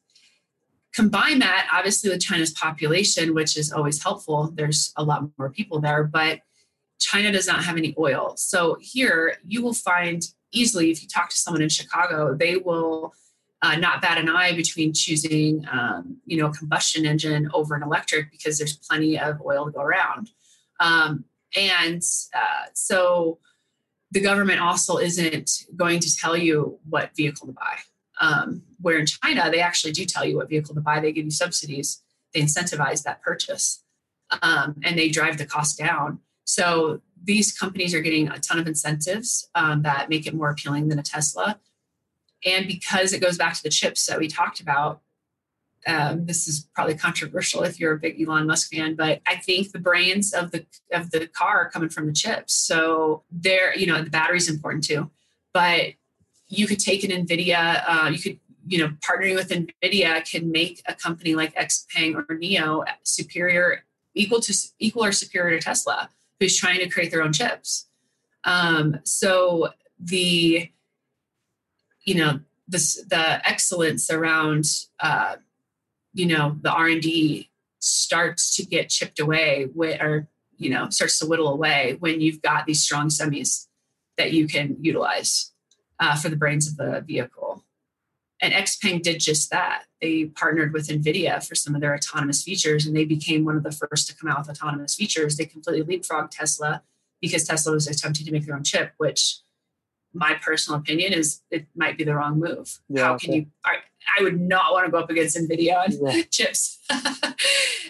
Combine 0.96 1.40
that, 1.40 1.68
obviously, 1.74 2.10
with 2.10 2.22
China's 2.22 2.52
population, 2.52 3.34
which 3.34 3.58
is 3.58 3.72
always 3.72 4.02
helpful. 4.02 4.52
There's 4.54 4.94
a 4.96 5.04
lot 5.04 5.30
more 5.38 5.50
people 5.50 5.82
there, 5.82 6.06
but 6.06 6.40
China 7.00 7.32
does 7.32 7.48
not 7.48 7.64
have 7.66 7.76
any 7.76 7.94
oil. 7.98 8.34
So 8.38 8.78
here 8.80 9.38
you 9.46 9.62
will 9.62 9.74
find 9.74 10.24
easily, 10.54 10.92
if 10.92 11.02
you 11.02 11.10
talk 11.10 11.30
to 11.30 11.36
someone 11.36 11.62
in 11.62 11.70
Chicago, 11.70 12.34
they 12.34 12.56
will 12.56 13.14
uh, 13.62 13.76
not 13.76 14.02
bat 14.02 14.18
an 14.18 14.30
eye 14.30 14.56
between 14.56 14.94
choosing, 14.94 15.66
um, 15.70 16.18
you 16.26 16.38
know, 16.38 16.48
a 16.48 16.54
combustion 16.54 17.06
engine 17.06 17.50
over 17.54 17.76
an 17.76 17.84
electric 17.84 18.32
because 18.32 18.58
there's 18.58 18.78
plenty 18.78 19.20
of 19.20 19.42
oil 19.42 19.66
to 19.66 19.72
go 19.72 19.82
around. 19.82 20.30
Um, 20.80 21.26
and 21.58 22.02
uh, 22.34 22.66
so 22.74 23.40
the 24.12 24.22
government 24.22 24.62
also 24.62 24.98
isn't 24.98 25.66
going 25.76 26.00
to 26.00 26.16
tell 26.16 26.38
you 26.38 26.80
what 26.90 27.16
vehicle 27.16 27.48
to 27.48 27.54
buy. 27.54 27.78
Um, 28.22 28.64
where 28.82 28.98
in 28.98 29.06
China, 29.06 29.50
they 29.52 29.60
actually 29.60 29.92
do 29.92 30.06
tell 30.06 30.26
you 30.26 30.38
what 30.38 30.50
vehicle 30.50 30.76
to 30.76 30.82
buy. 30.82 31.00
They 31.00 31.12
give 31.12 31.26
you 31.26 31.32
subsidies, 31.32 32.02
they 32.34 32.42
incentivize 32.42 33.04
that 33.04 33.22
purchase, 33.22 33.84
um, 34.42 34.76
and 34.84 34.98
they 34.98 35.10
drive 35.10 35.38
the 35.38 35.46
cost 35.46 35.78
down. 35.78 36.20
So 36.46 37.02
these 37.22 37.52
companies 37.52 37.94
are 37.94 38.02
getting 38.02 38.30
a 38.30 38.40
ton 38.40 38.60
of 38.60 38.68
incentives 38.68 39.50
um, 39.56 39.82
that 39.82 40.10
make 40.10 40.28
it 40.28 40.34
more 40.34 40.50
appealing 40.50 40.88
than 40.90 41.00
a 41.00 41.04
Tesla 41.04 41.60
and 42.46 42.68
because 42.68 43.12
it 43.12 43.22
goes 43.22 43.38
back 43.38 43.56
to 43.56 43.64
the 43.64 43.70
chips 43.70 44.06
that 44.06 44.20
we 44.20 44.28
talked 44.28 44.60
about, 44.60 45.02
um, 45.88 46.26
this 46.26 46.48
is 46.48 46.68
probably 46.74 46.96
controversial 46.96 47.64
if 47.64 47.80
you're 47.80 47.94
a 47.94 48.00
big 48.00 48.22
Elon 48.22 48.48
Musk 48.48 48.72
fan, 48.72 48.96
but 48.96 49.22
I 49.28 49.36
think 49.36 49.72
the 49.72 49.80
brains 49.80 50.34
of 50.34 50.52
the 50.52 50.66
of 50.92 51.12
the 51.12 51.28
car 51.28 51.58
are 51.62 51.70
coming 51.70 51.90
from 51.90 52.08
the 52.08 52.14
chips. 52.14 52.54
So 52.54 53.24
there, 53.32 53.78
you 53.78 53.86
know, 53.86 54.02
the 54.02 54.10
battery's 54.10 54.50
important 54.50 54.84
too. 54.84 55.12
But 55.54 55.94
you 56.48 56.68
could 56.68 56.80
take 56.80 57.04
an 57.04 57.12
NVIDIA, 57.12 57.84
uh, 57.88 58.10
you 58.10 58.20
could, 58.20 58.40
you 58.68 58.80
know, 58.80 58.90
partnering 59.08 59.36
with 59.36 59.50
NVIDIA 59.50 60.30
can 60.30 60.52
make 60.52 60.82
a 60.88 60.94
company 60.94 61.36
like 61.36 61.56
XPeng 61.56 62.16
or 62.16 62.24
NIO 62.36 62.86
superior, 63.04 63.84
equal 64.14 64.40
to 64.42 64.54
equal 64.80 65.06
or 65.06 65.12
superior 65.12 65.58
to 65.58 65.64
Tesla, 65.64 66.10
who's 66.40 66.58
trying 66.58 66.80
to 66.80 66.90
create 66.90 67.12
their 67.12 67.24
own 67.24 67.34
chips. 67.34 67.88
Um, 68.44 69.00
so 69.04 69.70
the 70.00 70.70
you 72.04 72.16
know 72.16 72.40
the 72.68 73.42
excellence 73.44 74.10
around 74.12 74.66
uh, 75.00 75.36
you 76.14 76.26
know 76.26 76.58
the 76.62 76.72
R 76.72 76.88
and 76.88 77.02
D 77.02 77.50
starts 77.80 78.56
to 78.56 78.66
get 78.66 78.90
chipped 78.90 79.20
away 79.20 79.68
with, 79.74 80.02
or 80.02 80.28
you 80.58 80.70
know 80.70 80.90
starts 80.90 81.20
to 81.20 81.26
whittle 81.26 81.50
away 81.50 81.98
when 82.00 82.22
you've 82.22 82.42
got 82.42 82.66
these 82.66 82.82
strong 82.82 83.10
semis 83.10 83.68
that 84.18 84.32
you 84.32 84.48
can 84.48 84.78
utilize 84.80 85.52
uh, 86.00 86.16
for 86.16 86.30
the 86.30 86.36
brains 86.36 86.68
of 86.68 86.78
the 86.78 87.04
vehicle. 87.06 87.64
and 88.42 88.54
Xpeng 88.54 89.02
did 89.02 89.20
just 89.20 89.50
that. 89.52 89.84
They 90.02 90.26
partnered 90.26 90.74
with 90.74 90.90
NVIDIA 90.90 91.46
for 91.46 91.56
some 91.56 91.74
of 91.74 91.82
their 91.82 91.96
autonomous 91.96 92.44
features, 92.44 92.86
and 92.86 92.96
they 92.96 93.06
became 93.06 93.46
one 93.46 93.56
of 93.56 93.64
the 93.64 93.72
first 93.72 94.08
to 94.10 94.16
come 94.16 94.30
out 94.30 94.40
with 94.40 94.50
autonomous 94.50 94.96
features. 94.96 95.38
They 95.38 95.46
completely 95.46 95.98
leapfrogged 95.98 96.32
Tesla 96.32 96.84
because 97.22 97.46
Tesla 97.46 97.74
was 97.74 97.88
attempting 97.88 98.26
to 98.26 98.32
make 98.32 98.46
their 98.46 98.56
own 98.56 98.64
chip, 98.64 98.94
which 98.98 99.40
my 100.14 100.34
personal 100.42 100.80
opinion 100.80 101.14
is 101.14 101.42
it 101.52 101.68
might 101.76 101.98
be 101.98 102.04
the 102.04 102.16
wrong 102.16 102.40
move. 102.40 102.80
Yeah, 102.90 103.04
How 103.04 103.18
can 103.18 103.30
okay. 103.32 103.40
you? 103.40 103.46
I, 103.66 103.76
I, 104.18 104.24
would 104.24 104.40
not 104.40 104.72
want 104.72 104.86
to 104.86 104.92
go 104.92 105.00
up 105.00 105.10
against 105.10 105.38
NVIDIA 105.38 105.76
on 105.76 106.16
yeah. 106.16 106.22
chips, 106.32 106.80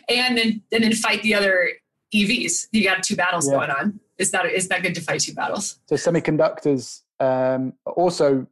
and 0.10 0.38
then 0.38 0.62
and 0.72 0.84
then 0.84 0.94
fight 0.94 1.22
the 1.22 1.36
other 1.36 1.70
EVs. 2.14 2.68
You 2.72 2.84
got 2.84 3.04
two 3.04 3.16
battles 3.16 3.48
yeah. 3.48 3.58
going 3.58 3.70
on. 3.70 4.00
Is 4.18 4.32
that 4.32 4.46
is 4.48 4.68
that 4.70 4.82
good 4.82 4.96
to 4.96 5.02
fight 5.02 5.22
two 5.22 5.34
battles? 5.34 5.80
So 5.88 5.96
semiconductors 5.96 7.02
um, 7.20 7.74
also 7.86 8.48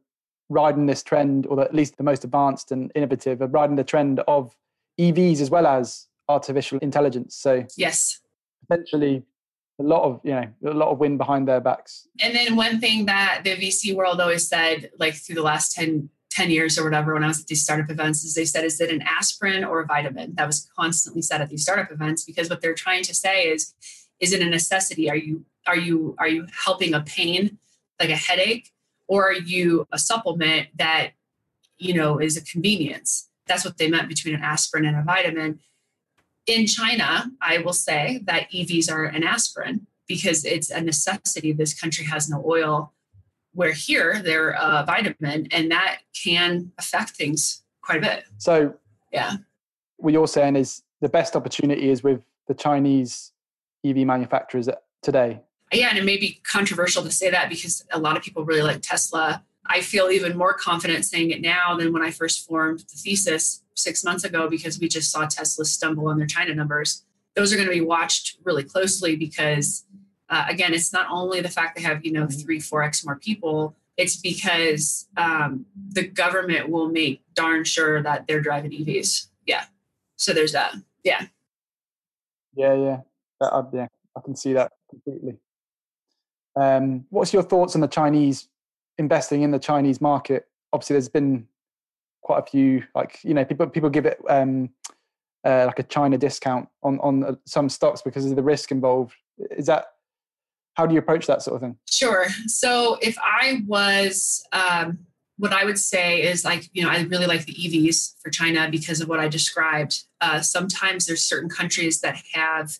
riding 0.48 0.86
this 0.86 1.02
trend, 1.02 1.46
or 1.46 1.60
at 1.60 1.74
least 1.74 1.96
the 1.96 2.02
most 2.02 2.24
advanced 2.24 2.72
and 2.72 2.92
innovative, 2.94 3.40
are 3.40 3.48
riding 3.48 3.76
the 3.76 3.84
trend 3.84 4.20
of 4.28 4.54
EVs 4.98 5.40
as 5.40 5.50
well 5.50 5.66
as 5.66 6.06
artificial 6.28 6.78
intelligence. 6.78 7.36
So 7.36 7.64
yes, 7.76 8.20
potentially 8.68 9.24
a 9.80 9.82
lot 9.82 10.04
of 10.04 10.20
you 10.22 10.32
know 10.32 10.46
a 10.66 10.74
lot 10.74 10.90
of 10.90 10.98
wind 10.98 11.18
behind 11.18 11.48
their 11.48 11.60
backs. 11.60 12.06
And 12.20 12.34
then 12.34 12.56
one 12.56 12.80
thing 12.80 13.06
that 13.06 13.42
the 13.44 13.56
VC 13.56 13.94
world 13.94 14.20
always 14.20 14.48
said, 14.48 14.90
like 14.98 15.14
through 15.14 15.36
the 15.36 15.42
last 15.42 15.74
10, 15.74 16.08
10 16.30 16.50
years 16.50 16.78
or 16.78 16.84
whatever, 16.84 17.14
when 17.14 17.24
I 17.24 17.28
was 17.28 17.40
at 17.40 17.46
these 17.46 17.62
startup 17.62 17.90
events, 17.90 18.24
is 18.24 18.34
they 18.34 18.44
said, 18.44 18.64
is 18.64 18.80
it 18.80 18.90
an 18.90 19.02
aspirin 19.02 19.64
or 19.64 19.80
a 19.80 19.86
vitamin? 19.86 20.34
That 20.36 20.46
was 20.46 20.68
constantly 20.78 21.22
said 21.22 21.40
at 21.40 21.50
these 21.50 21.62
startup 21.62 21.90
events 21.90 22.24
because 22.24 22.48
what 22.48 22.60
they're 22.60 22.74
trying 22.74 23.02
to 23.04 23.14
say 23.14 23.48
is, 23.48 23.74
is 24.20 24.32
it 24.32 24.40
a 24.40 24.46
necessity? 24.46 25.10
Are 25.10 25.16
you 25.16 25.44
are 25.66 25.76
you 25.76 26.14
are 26.18 26.28
you 26.28 26.46
helping 26.64 26.94
a 26.94 27.00
pain 27.00 27.58
like 28.00 28.10
a 28.10 28.16
headache, 28.16 28.70
or 29.08 29.28
are 29.28 29.32
you 29.32 29.86
a 29.92 29.98
supplement 29.98 30.68
that 30.76 31.10
you 31.78 31.94
know 31.94 32.18
is 32.18 32.36
a 32.36 32.44
convenience? 32.44 33.28
That's 33.46 33.64
what 33.64 33.78
they 33.78 33.88
meant 33.88 34.08
between 34.08 34.34
an 34.34 34.42
aspirin 34.42 34.86
and 34.86 34.96
a 34.96 35.02
vitamin 35.02 35.60
in 36.46 36.66
China, 36.66 37.30
I 37.40 37.58
will 37.58 37.72
say 37.72 38.20
that 38.24 38.50
EVs 38.50 38.90
are 38.90 39.04
an 39.04 39.22
aspirin 39.22 39.86
because 40.06 40.44
it's 40.44 40.70
a 40.70 40.80
necessity. 40.80 41.52
This 41.52 41.78
country 41.78 42.04
has 42.04 42.28
no 42.28 42.42
oil, 42.46 42.92
where 43.52 43.72
here 43.72 44.20
they're 44.22 44.50
a 44.50 44.84
vitamin, 44.86 45.48
and 45.50 45.70
that 45.70 46.00
can 46.22 46.72
affect 46.78 47.10
things 47.10 47.62
quite 47.82 47.98
a 47.98 48.00
bit. 48.00 48.24
So, 48.38 48.74
yeah. 49.12 49.36
What 49.96 50.12
you're 50.12 50.28
saying 50.28 50.56
is 50.56 50.82
the 51.00 51.08
best 51.08 51.36
opportunity 51.36 51.88
is 51.88 52.02
with 52.02 52.20
the 52.46 52.54
Chinese 52.54 53.32
EV 53.84 53.98
manufacturers 53.98 54.68
today. 55.02 55.40
Yeah, 55.74 55.88
and 55.88 55.98
it 55.98 56.04
may 56.04 56.16
be 56.16 56.40
controversial 56.44 57.02
to 57.02 57.10
say 57.10 57.30
that 57.30 57.48
because 57.48 57.84
a 57.90 57.98
lot 57.98 58.16
of 58.16 58.22
people 58.22 58.44
really 58.44 58.62
like 58.62 58.80
Tesla. 58.82 59.42
I 59.66 59.80
feel 59.80 60.10
even 60.10 60.36
more 60.36 60.52
confident 60.52 61.04
saying 61.04 61.30
it 61.30 61.40
now 61.40 61.76
than 61.76 61.92
when 61.92 62.02
I 62.02 62.10
first 62.10 62.46
formed 62.46 62.80
the 62.80 62.96
thesis 62.96 63.62
six 63.74 64.04
months 64.04 64.24
ago 64.24 64.48
because 64.48 64.78
we 64.78 64.88
just 64.88 65.10
saw 65.10 65.26
Tesla 65.26 65.64
stumble 65.64 66.08
on 66.08 66.18
their 66.18 66.26
China 66.26 66.54
numbers. 66.54 67.04
Those 67.34 67.52
are 67.52 67.56
going 67.56 67.68
to 67.68 67.74
be 67.74 67.80
watched 67.80 68.36
really 68.44 68.62
closely 68.62 69.16
because, 69.16 69.84
uh, 70.28 70.44
again, 70.48 70.74
it's 70.74 70.92
not 70.92 71.06
only 71.10 71.40
the 71.40 71.48
fact 71.48 71.76
they 71.76 71.82
have, 71.82 72.04
you 72.04 72.12
know, 72.12 72.26
three, 72.26 72.60
4x 72.60 73.04
more 73.04 73.16
people, 73.16 73.74
it's 73.96 74.16
because 74.16 75.08
um, 75.16 75.66
the 75.90 76.06
government 76.06 76.68
will 76.68 76.88
make 76.88 77.22
darn 77.34 77.64
sure 77.64 78.02
that 78.02 78.26
they're 78.26 78.40
driving 78.40 78.70
EVs. 78.70 79.28
Yeah. 79.46 79.64
So 80.16 80.32
there's 80.32 80.52
that. 80.52 80.74
Yeah. 81.02 81.26
Yeah, 82.54 82.74
yeah. 82.74 83.00
Uh, 83.40 83.64
yeah, 83.72 83.88
I 84.16 84.20
can 84.20 84.36
see 84.36 84.52
that 84.52 84.72
completely. 84.88 85.38
Um, 86.56 87.04
what's 87.10 87.32
your 87.32 87.42
thoughts 87.42 87.74
on 87.74 87.80
the 87.80 87.88
Chinese 87.88 88.48
investing 88.98 89.42
in 89.42 89.50
the 89.50 89.58
Chinese 89.58 90.00
market? 90.00 90.46
Obviously, 90.72 90.94
there's 90.94 91.08
been 91.08 91.46
quite 92.22 92.38
a 92.38 92.46
few 92.46 92.82
like 92.94 93.18
you 93.22 93.34
know 93.34 93.44
people 93.44 93.66
people 93.66 93.90
give 93.90 94.06
it 94.06 94.20
um, 94.28 94.70
uh, 95.44 95.64
like 95.66 95.78
a 95.78 95.82
China 95.84 96.18
discount 96.18 96.68
on 96.82 96.98
on 97.00 97.24
uh, 97.24 97.34
some 97.46 97.68
stocks 97.68 98.02
because 98.02 98.26
of 98.26 98.36
the 98.36 98.42
risk 98.42 98.70
involved. 98.70 99.14
Is 99.50 99.66
that 99.66 99.86
how 100.74 100.86
do 100.86 100.94
you 100.94 100.98
approach 100.98 101.26
that 101.26 101.42
sort 101.42 101.56
of 101.56 101.60
thing? 101.62 101.76
Sure. 101.88 102.26
So 102.46 102.98
if 103.00 103.16
I 103.18 103.62
was 103.66 104.44
um, 104.52 104.98
what 105.36 105.52
I 105.52 105.64
would 105.64 105.78
say 105.78 106.22
is 106.22 106.44
like, 106.44 106.68
you 106.72 106.82
know, 106.82 106.90
I 106.90 107.02
really 107.02 107.26
like 107.26 107.44
the 107.44 107.54
EVs 107.54 108.14
for 108.22 108.30
China 108.30 108.68
because 108.70 109.00
of 109.00 109.08
what 109.08 109.20
I 109.20 109.28
described. 109.28 110.04
Uh, 110.20 110.40
sometimes 110.40 111.06
there's 111.06 111.24
certain 111.24 111.48
countries 111.48 112.00
that 112.00 112.22
have 112.32 112.78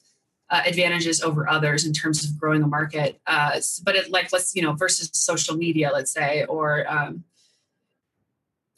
uh, 0.55 0.63
advantages 0.65 1.21
over 1.21 1.49
others 1.49 1.85
in 1.85 1.93
terms 1.93 2.25
of 2.25 2.39
growing 2.39 2.63
a 2.63 2.67
market. 2.69 3.21
Uh, 3.27 3.59
but 3.83 3.97
it, 3.97 4.09
like, 4.13 4.33
let's, 4.33 4.55
you 4.55 4.63
know, 4.63 4.73
versus 4.73 5.11
social 5.13 5.57
media, 5.57 5.91
let's 5.93 6.13
say, 6.13 6.45
or 6.45 6.87
um, 6.89 7.25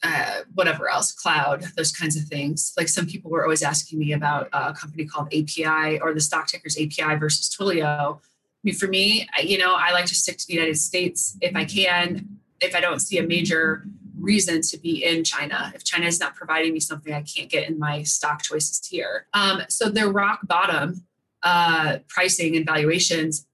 uh, 0.01 0.41
whatever 0.55 0.89
else, 0.89 1.11
cloud, 1.11 1.63
those 1.75 1.91
kinds 1.91 2.15
of 2.15 2.23
things. 2.23 2.73
Like 2.77 2.87
some 2.87 3.05
people 3.05 3.29
were 3.29 3.43
always 3.43 3.61
asking 3.61 3.99
me 3.99 4.13
about 4.13 4.49
a 4.53 4.73
company 4.73 5.05
called 5.05 5.27
API 5.27 5.99
or 5.99 6.15
the 6.15 6.19
stock 6.19 6.47
tickers 6.47 6.77
API 6.77 7.15
versus 7.15 7.55
Twilio. 7.55 8.17
I 8.17 8.19
mean, 8.63 8.73
for 8.73 8.87
me, 8.87 9.27
you 9.43 9.59
know, 9.59 9.75
I 9.75 9.91
like 9.91 10.07
to 10.07 10.15
stick 10.15 10.39
to 10.39 10.47
the 10.47 10.53
United 10.53 10.77
States 10.77 11.37
if 11.41 11.55
I 11.55 11.63
can, 11.63 12.39
if 12.59 12.75
I 12.75 12.79
don't 12.79 12.99
see 12.99 13.19
a 13.19 13.23
major 13.23 13.85
reason 14.19 14.61
to 14.61 14.79
be 14.79 15.03
in 15.05 15.23
China. 15.23 15.71
If 15.75 15.83
China 15.83 16.07
is 16.07 16.19
not 16.19 16.33
providing 16.33 16.73
me 16.73 16.79
something 16.79 17.13
I 17.13 17.21
can't 17.21 17.51
get 17.51 17.69
in 17.69 17.77
my 17.77 18.01
stock 18.01 18.41
choices 18.41 18.81
here. 18.87 19.27
Um, 19.35 19.61
so 19.69 19.89
their 19.89 20.09
rock 20.09 20.39
bottom 20.47 21.03
uh, 21.47 21.99
pricing 22.09 22.57
and 22.57 22.65
valuations, 22.65 23.47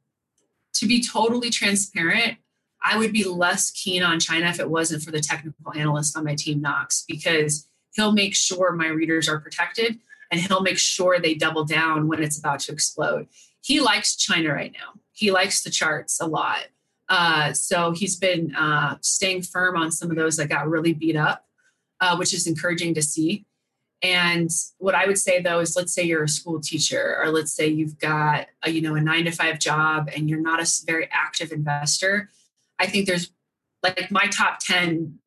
to 0.74 0.88
be 0.88 1.00
totally 1.04 1.52
transparent, 1.52 2.38
I 2.82 2.98
would 2.98 3.14
be 3.14 3.24
less 3.24 3.70
keen 3.70 4.02
on 4.02 4.20
China 4.20 4.48
if 4.48 4.60
it 4.60 4.68
wasn't 4.68 5.04
for 5.04 5.12
the 5.12 5.20
technical 5.22 5.72
analyst 5.76 6.18
on 6.18 6.24
my 6.24 6.34
team, 6.34 6.60
Knox, 6.60 7.06
because 7.08 7.68
he'll 7.94 8.12
make 8.12 8.34
sure 8.34 8.72
my 8.72 8.88
readers 8.88 9.30
are 9.30 9.40
protected 9.40 10.00
and 10.32 10.42
he'll 10.42 10.64
make 10.64 10.80
sure 10.80 11.20
they 11.20 11.36
double 11.36 11.66
down 11.66 12.08
when 12.08 12.24
it's 12.24 12.40
about 12.40 12.62
to 12.62 12.72
explode. 12.72 13.28
He 13.62 13.80
likes 13.80 14.16
China 14.16 14.52
right 14.54 14.74
now. 14.74 15.00
He 15.12 15.32
likes 15.32 15.62
the 15.62 15.70
charts 15.70 16.20
a 16.20 16.26
lot. 16.26 16.66
Uh, 17.10 17.54
so 17.54 17.92
he's 17.92 18.16
been 18.16 18.56
uh, 18.56 18.98
staying 19.02 19.44
firm 19.44 19.78
on 19.78 19.92
some 19.92 20.10
of 20.10 20.18
those 20.18 20.38
that 20.38 20.50
got 20.50 20.68
really 20.68 20.94
beat 20.94 21.16
up, 21.16 21.46
uh, 22.02 22.16
which 22.18 22.34
is 22.34 22.48
encouraging 22.48 22.96
to 22.96 23.04
see. 23.04 23.46
And 24.04 24.52
what 24.78 24.96
I 24.96 25.08
would 25.08 25.18
say 25.18 25.42
though 25.42 25.60
is, 25.60 25.76
let's 25.76 25.94
say 25.94 26.04
you're 26.04 26.24
a 26.24 26.30
school 26.30 26.60
teacher, 26.60 27.18
or 27.20 27.32
let's 27.32 27.54
say 27.54 27.68
you've 27.68 27.98
got 27.98 28.48
a, 28.64 28.70
you 28.70 28.82
know 28.82 28.96
a 28.96 29.02
nine 29.02 29.26
to 29.26 29.32
five 29.32 29.60
job, 29.60 30.10
and 30.16 30.30
you're 30.30 30.42
not 30.42 30.62
a 30.62 30.70
very 30.86 31.10
active 31.12 31.52
investor 31.52 32.30
I 32.80 32.88
think 32.88 33.08
there's 33.08 33.32
like 33.82 34.12
my 34.12 34.28
top 34.28 34.60
10 34.60 35.20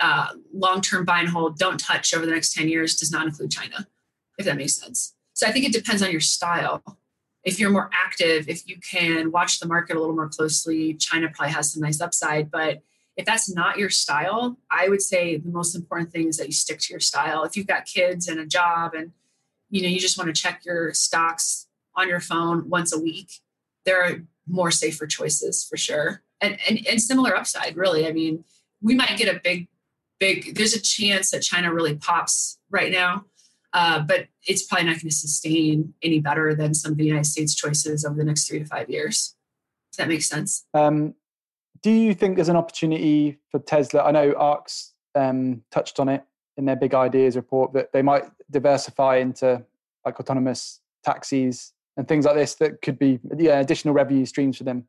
uh, 0.00 0.28
long 0.52 0.80
term 0.80 1.04
buy 1.04 1.20
and 1.20 1.28
hold, 1.28 1.58
don't 1.58 1.78
touch 1.78 2.12
over 2.14 2.26
the 2.26 2.32
next 2.32 2.54
10 2.54 2.68
years 2.68 2.96
does 2.96 3.12
not 3.12 3.26
include 3.26 3.50
China, 3.50 3.86
if 4.38 4.44
that 4.44 4.56
makes 4.56 4.74
sense. 4.74 5.14
So 5.34 5.46
I 5.46 5.52
think 5.52 5.66
it 5.66 5.72
depends 5.72 6.02
on 6.02 6.10
your 6.10 6.20
style. 6.20 6.82
If 7.44 7.60
you're 7.60 7.70
more 7.70 7.90
active, 7.92 8.48
if 8.48 8.66
you 8.66 8.78
can 8.78 9.30
watch 9.30 9.60
the 9.60 9.68
market 9.68 9.96
a 9.96 10.00
little 10.00 10.14
more 10.14 10.28
closely, 10.28 10.94
China 10.94 11.28
probably 11.32 11.52
has 11.52 11.72
some 11.72 11.82
nice 11.82 12.00
upside. 12.00 12.50
But 12.50 12.82
if 13.16 13.24
that's 13.24 13.52
not 13.52 13.78
your 13.78 13.90
style, 13.90 14.58
I 14.70 14.88
would 14.88 15.02
say 15.02 15.36
the 15.36 15.50
most 15.50 15.74
important 15.74 16.10
thing 16.10 16.28
is 16.28 16.36
that 16.38 16.46
you 16.46 16.52
stick 16.52 16.80
to 16.80 16.92
your 16.92 17.00
style. 17.00 17.44
If 17.44 17.56
you've 17.56 17.66
got 17.66 17.86
kids 17.86 18.26
and 18.28 18.40
a 18.40 18.46
job 18.46 18.94
and 18.94 19.12
you 19.70 19.82
know 19.82 19.88
you 19.88 20.00
just 20.00 20.18
want 20.18 20.34
to 20.34 20.42
check 20.42 20.64
your 20.64 20.92
stocks 20.92 21.66
on 21.94 22.08
your 22.08 22.20
phone 22.20 22.68
once 22.68 22.92
a 22.92 22.98
week, 22.98 23.40
there 23.84 24.02
are 24.02 24.22
more 24.46 24.70
safer 24.70 25.06
choices 25.06 25.64
for 25.64 25.76
sure 25.76 26.22
and, 26.44 26.58
and, 26.68 26.86
and 26.86 27.00
similar 27.00 27.36
upside, 27.36 27.76
really. 27.76 28.06
I 28.06 28.12
mean, 28.12 28.44
we 28.82 28.94
might 28.94 29.16
get 29.16 29.34
a 29.34 29.40
big, 29.42 29.68
big, 30.20 30.56
there's 30.56 30.74
a 30.74 30.80
chance 30.80 31.30
that 31.30 31.42
China 31.42 31.72
really 31.72 31.96
pops 31.96 32.58
right 32.70 32.92
now. 32.92 33.24
Uh, 33.72 33.98
but 34.00 34.28
it's 34.46 34.62
probably 34.62 34.86
not 34.86 34.92
going 34.92 35.08
to 35.08 35.10
sustain 35.10 35.94
any 36.00 36.20
better 36.20 36.54
than 36.54 36.74
some 36.74 36.92
of 36.92 36.98
the 36.98 37.04
United 37.04 37.26
States 37.26 37.54
choices 37.54 38.04
over 38.04 38.14
the 38.14 38.24
next 38.24 38.46
three 38.46 38.60
to 38.60 38.64
five 38.64 38.88
years. 38.88 39.34
Does 39.90 39.96
that 39.96 40.08
make 40.08 40.22
sense? 40.22 40.64
Um, 40.74 41.14
do 41.84 41.90
you 41.90 42.14
think 42.14 42.36
there's 42.36 42.48
an 42.48 42.56
opportunity 42.56 43.38
for 43.50 43.60
Tesla? 43.60 44.04
I 44.04 44.10
know 44.10 44.32
ARK's 44.32 44.94
um, 45.14 45.62
touched 45.70 46.00
on 46.00 46.08
it 46.08 46.24
in 46.56 46.64
their 46.64 46.76
big 46.76 46.94
ideas 46.94 47.36
report 47.36 47.74
that 47.74 47.92
they 47.92 48.00
might 48.00 48.24
diversify 48.50 49.16
into 49.16 49.62
like 50.02 50.18
autonomous 50.18 50.80
taxis 51.04 51.74
and 51.98 52.08
things 52.08 52.24
like 52.24 52.36
this 52.36 52.54
that 52.54 52.80
could 52.80 52.98
be 52.98 53.20
yeah, 53.36 53.60
additional 53.60 53.92
revenue 53.92 54.24
streams 54.24 54.56
for 54.56 54.64
them. 54.64 54.84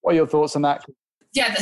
What 0.00 0.12
are 0.12 0.16
your 0.16 0.26
thoughts 0.26 0.56
on 0.56 0.62
that? 0.62 0.84
Yeah, 1.32 1.54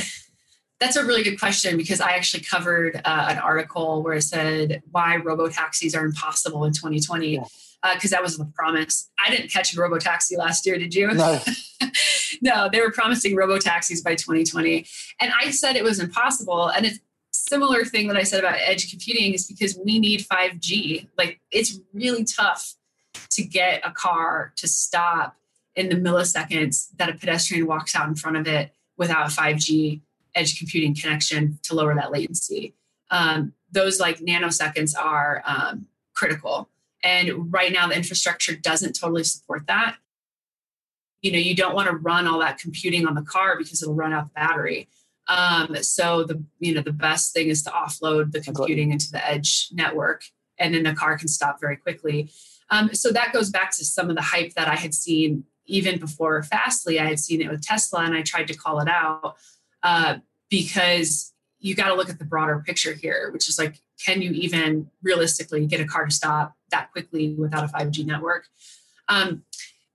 that's 0.80 0.96
a 0.96 1.04
really 1.04 1.22
good 1.22 1.38
question 1.38 1.76
because 1.76 2.00
I 2.00 2.12
actually 2.12 2.42
covered 2.42 3.00
uh, 3.04 3.26
an 3.30 3.38
article 3.38 4.02
where 4.02 4.14
it 4.14 4.22
said 4.22 4.82
why 4.90 5.16
robo 5.16 5.48
taxis 5.48 5.94
are 5.94 6.04
impossible 6.04 6.64
in 6.64 6.72
2020 6.72 7.38
because 7.92 8.10
yeah. 8.10 8.18
uh, 8.18 8.18
that 8.18 8.22
was 8.22 8.38
the 8.38 8.46
promise. 8.46 9.10
I 9.24 9.30
didn't 9.30 9.50
catch 9.50 9.74
a 9.74 9.80
robo 9.80 9.98
taxi 9.98 10.36
last 10.36 10.66
year, 10.66 10.78
did 10.78 10.94
you? 10.94 11.12
No. 11.12 11.40
no, 12.42 12.68
they 12.70 12.80
were 12.80 12.90
promising 12.90 13.36
robo 13.36 13.58
taxis 13.58 14.00
by 14.00 14.14
2020, 14.14 14.86
and 15.20 15.32
I 15.40 15.50
said 15.50 15.76
it 15.76 15.84
was 15.84 16.00
impossible. 16.00 16.68
And 16.68 16.86
it's 16.86 16.96
a 16.96 17.00
similar 17.30 17.84
thing 17.84 18.08
that 18.08 18.16
I 18.16 18.22
said 18.22 18.40
about 18.40 18.56
edge 18.58 18.90
computing 18.90 19.34
is 19.34 19.46
because 19.46 19.78
we 19.82 19.98
need 19.98 20.20
5G. 20.20 21.08
Like 21.16 21.40
it's 21.50 21.78
really 21.92 22.24
tough 22.24 22.74
to 23.30 23.44
get 23.44 23.80
a 23.84 23.92
car 23.92 24.52
to 24.56 24.66
stop 24.66 25.36
in 25.76 25.88
the 25.88 25.96
milliseconds 25.96 26.88
that 26.96 27.08
a 27.08 27.14
pedestrian 27.14 27.66
walks 27.66 27.94
out 27.94 28.08
in 28.08 28.14
front 28.14 28.36
of 28.36 28.46
it 28.46 28.74
without 28.96 29.28
5G 29.28 30.00
edge 30.34 30.58
computing 30.58 30.94
connection 30.94 31.58
to 31.62 31.74
lower 31.74 31.94
that 31.94 32.12
latency. 32.12 32.74
um, 33.10 33.52
those 33.70 34.00
like 34.00 34.18
nanoseconds 34.18 34.94
are 34.98 35.42
um, 35.46 35.86
critical. 36.14 36.68
And 37.02 37.52
right 37.52 37.72
now, 37.72 37.86
the 37.88 37.96
infrastructure 37.96 38.56
doesn't 38.56 38.98
totally 38.98 39.24
support 39.24 39.66
that. 39.66 39.96
You 41.20 41.32
know, 41.32 41.38
you 41.38 41.54
don't 41.54 41.74
want 41.74 41.88
to 41.88 41.96
run 41.96 42.26
all 42.26 42.38
that 42.40 42.58
computing 42.58 43.06
on 43.06 43.14
the 43.14 43.22
car 43.22 43.56
because 43.58 43.82
it'll 43.82 43.94
run 43.94 44.12
out 44.12 44.28
the 44.28 44.34
battery. 44.34 44.88
Um, 45.26 45.76
so 45.82 46.24
the 46.24 46.42
you 46.58 46.74
know 46.74 46.82
the 46.82 46.92
best 46.92 47.32
thing 47.32 47.48
is 47.48 47.62
to 47.62 47.70
offload 47.70 48.32
the 48.32 48.40
computing 48.40 48.92
into 48.92 49.10
the 49.10 49.26
edge 49.26 49.68
network, 49.72 50.22
and 50.58 50.74
then 50.74 50.82
the 50.82 50.94
car 50.94 51.16
can 51.16 51.28
stop 51.28 51.60
very 51.60 51.76
quickly. 51.76 52.30
Um, 52.70 52.94
so 52.94 53.10
that 53.12 53.32
goes 53.32 53.50
back 53.50 53.70
to 53.72 53.84
some 53.84 54.10
of 54.10 54.16
the 54.16 54.22
hype 54.22 54.54
that 54.54 54.68
I 54.68 54.74
had 54.74 54.92
seen 54.94 55.44
even 55.66 55.98
before 55.98 56.42
Fastly. 56.42 57.00
I 57.00 57.06
had 57.06 57.18
seen 57.18 57.40
it 57.40 57.50
with 57.50 57.62
Tesla, 57.62 58.00
and 58.00 58.14
I 58.14 58.22
tried 58.22 58.48
to 58.48 58.54
call 58.54 58.80
it 58.80 58.88
out 58.88 59.36
uh, 59.84 60.16
because 60.50 61.32
you 61.60 61.74
got 61.74 61.88
to 61.88 61.94
look 61.94 62.10
at 62.10 62.18
the 62.18 62.24
broader 62.24 62.62
picture 62.66 62.94
here, 62.94 63.30
which 63.32 63.48
is 63.48 63.58
like, 63.58 63.80
can 64.04 64.20
you 64.20 64.32
even 64.32 64.90
realistically 65.02 65.66
get 65.66 65.80
a 65.80 65.84
car 65.84 66.04
to 66.06 66.10
stop 66.10 66.54
that 66.70 66.90
quickly 66.90 67.34
without 67.34 67.64
a 67.64 67.68
5G 67.68 68.04
network? 68.04 68.46
Um, 69.08 69.44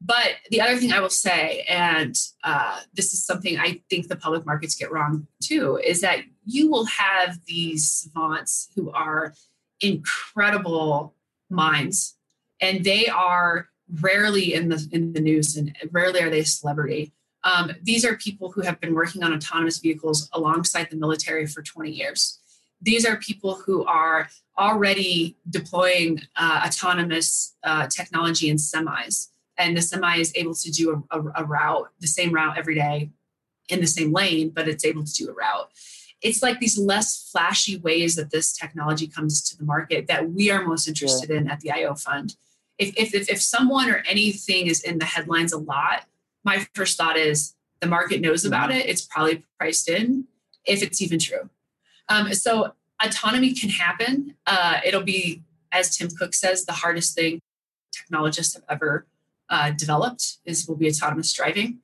but 0.01 0.35
the 0.49 0.61
other 0.61 0.77
thing 0.77 0.93
I 0.93 1.01
will 1.01 1.09
say, 1.09 1.65
and 1.67 2.15
uh, 2.43 2.79
this 2.93 3.13
is 3.13 3.25
something 3.25 3.57
I 3.59 3.81
think 3.89 4.07
the 4.07 4.15
public 4.15 4.45
markets 4.45 4.75
get 4.75 4.91
wrong 4.91 5.27
too, 5.43 5.79
is 5.83 6.01
that 6.01 6.21
you 6.45 6.71
will 6.71 6.85
have 6.85 7.39
these 7.45 7.91
savants 7.91 8.69
who 8.75 8.91
are 8.91 9.33
incredible 9.81 11.15
minds, 11.49 12.15
and 12.61 12.83
they 12.85 13.07
are 13.07 13.67
rarely 14.01 14.53
in 14.53 14.69
the 14.69 14.87
in 14.91 15.11
the 15.11 15.19
news, 15.19 15.57
and 15.57 15.75
rarely 15.91 16.21
are 16.21 16.29
they 16.29 16.39
a 16.39 16.45
celebrity. 16.45 17.13
Um, 17.43 17.71
these 17.81 18.05
are 18.05 18.17
people 18.17 18.51
who 18.51 18.61
have 18.61 18.79
been 18.79 18.93
working 18.93 19.23
on 19.23 19.33
autonomous 19.33 19.79
vehicles 19.79 20.29
alongside 20.33 20.89
the 20.89 20.97
military 20.97 21.47
for 21.47 21.61
20 21.61 21.91
years. 21.91 22.39
These 22.81 23.05
are 23.05 23.17
people 23.17 23.55
who 23.55 23.85
are 23.85 24.29
already 24.57 25.37
deploying 25.49 26.21
uh, 26.35 26.63
autonomous 26.65 27.55
uh, 27.63 27.87
technology 27.87 28.49
in 28.49 28.57
semis 28.57 29.29
and 29.59 29.75
the 29.75 29.81
semi 29.81 30.17
is 30.17 30.31
able 30.35 30.55
to 30.55 30.71
do 30.71 31.05
a, 31.11 31.19
a, 31.19 31.43
a 31.43 31.43
route, 31.43 31.89
the 31.99 32.07
same 32.07 32.33
route 32.33 32.57
every 32.57 32.75
day 32.75 33.11
in 33.67 33.81
the 33.81 33.87
same 33.87 34.11
lane, 34.11 34.49
but 34.49 34.67
it's 34.67 34.85
able 34.85 35.03
to 35.03 35.13
do 35.13 35.29
a 35.29 35.33
route. 35.33 35.69
It's 36.21 36.41
like 36.41 36.59
these 36.59 36.77
less 36.77 37.29
flashy 37.31 37.77
ways 37.77 38.15
that 38.15 38.31
this 38.31 38.51
technology 38.53 39.07
comes 39.07 39.41
to 39.49 39.57
the 39.57 39.63
market 39.63 40.07
that 40.07 40.31
we 40.31 40.49
are 40.49 40.65
most 40.65 40.87
interested 40.87 41.29
yeah. 41.29 41.37
in 41.37 41.49
at 41.49 41.59
the 41.59 41.71
IO 41.71 41.93
Fund. 41.93 42.35
If, 42.77 42.95
if, 42.97 43.13
if, 43.13 43.29
if 43.29 43.41
someone 43.41 43.89
or 43.89 44.03
anything 44.07 44.67
is 44.67 44.81
in 44.81 44.97
the 44.97 45.05
headlines 45.05 45.53
a 45.53 45.57
lot, 45.57 46.05
my 46.49 46.65
first 46.73 46.97
thought 46.97 47.17
is 47.17 47.55
the 47.79 47.87
market 47.87 48.21
knows 48.21 48.43
about 48.43 48.69
mm-hmm. 48.69 48.79
it. 48.79 48.89
It's 48.91 49.05
probably 49.05 49.45
priced 49.59 49.87
in, 49.89 50.25
if 50.65 50.81
it's 50.81 51.01
even 51.01 51.19
true. 51.19 51.49
Um, 52.09 52.33
so 52.33 52.73
autonomy 53.05 53.53
can 53.53 53.69
happen. 53.69 54.35
Uh, 54.45 54.79
it'll 54.85 55.03
be, 55.03 55.43
as 55.71 55.95
Tim 55.95 56.09
Cook 56.09 56.33
says, 56.33 56.65
the 56.65 56.73
hardest 56.73 57.15
thing 57.15 57.39
technologists 57.91 58.53
have 58.55 58.63
ever 58.67 59.05
uh, 59.49 59.71
developed 59.71 60.23
is 60.45 60.67
will 60.67 60.75
be 60.75 60.89
autonomous 60.89 61.31
driving. 61.33 61.79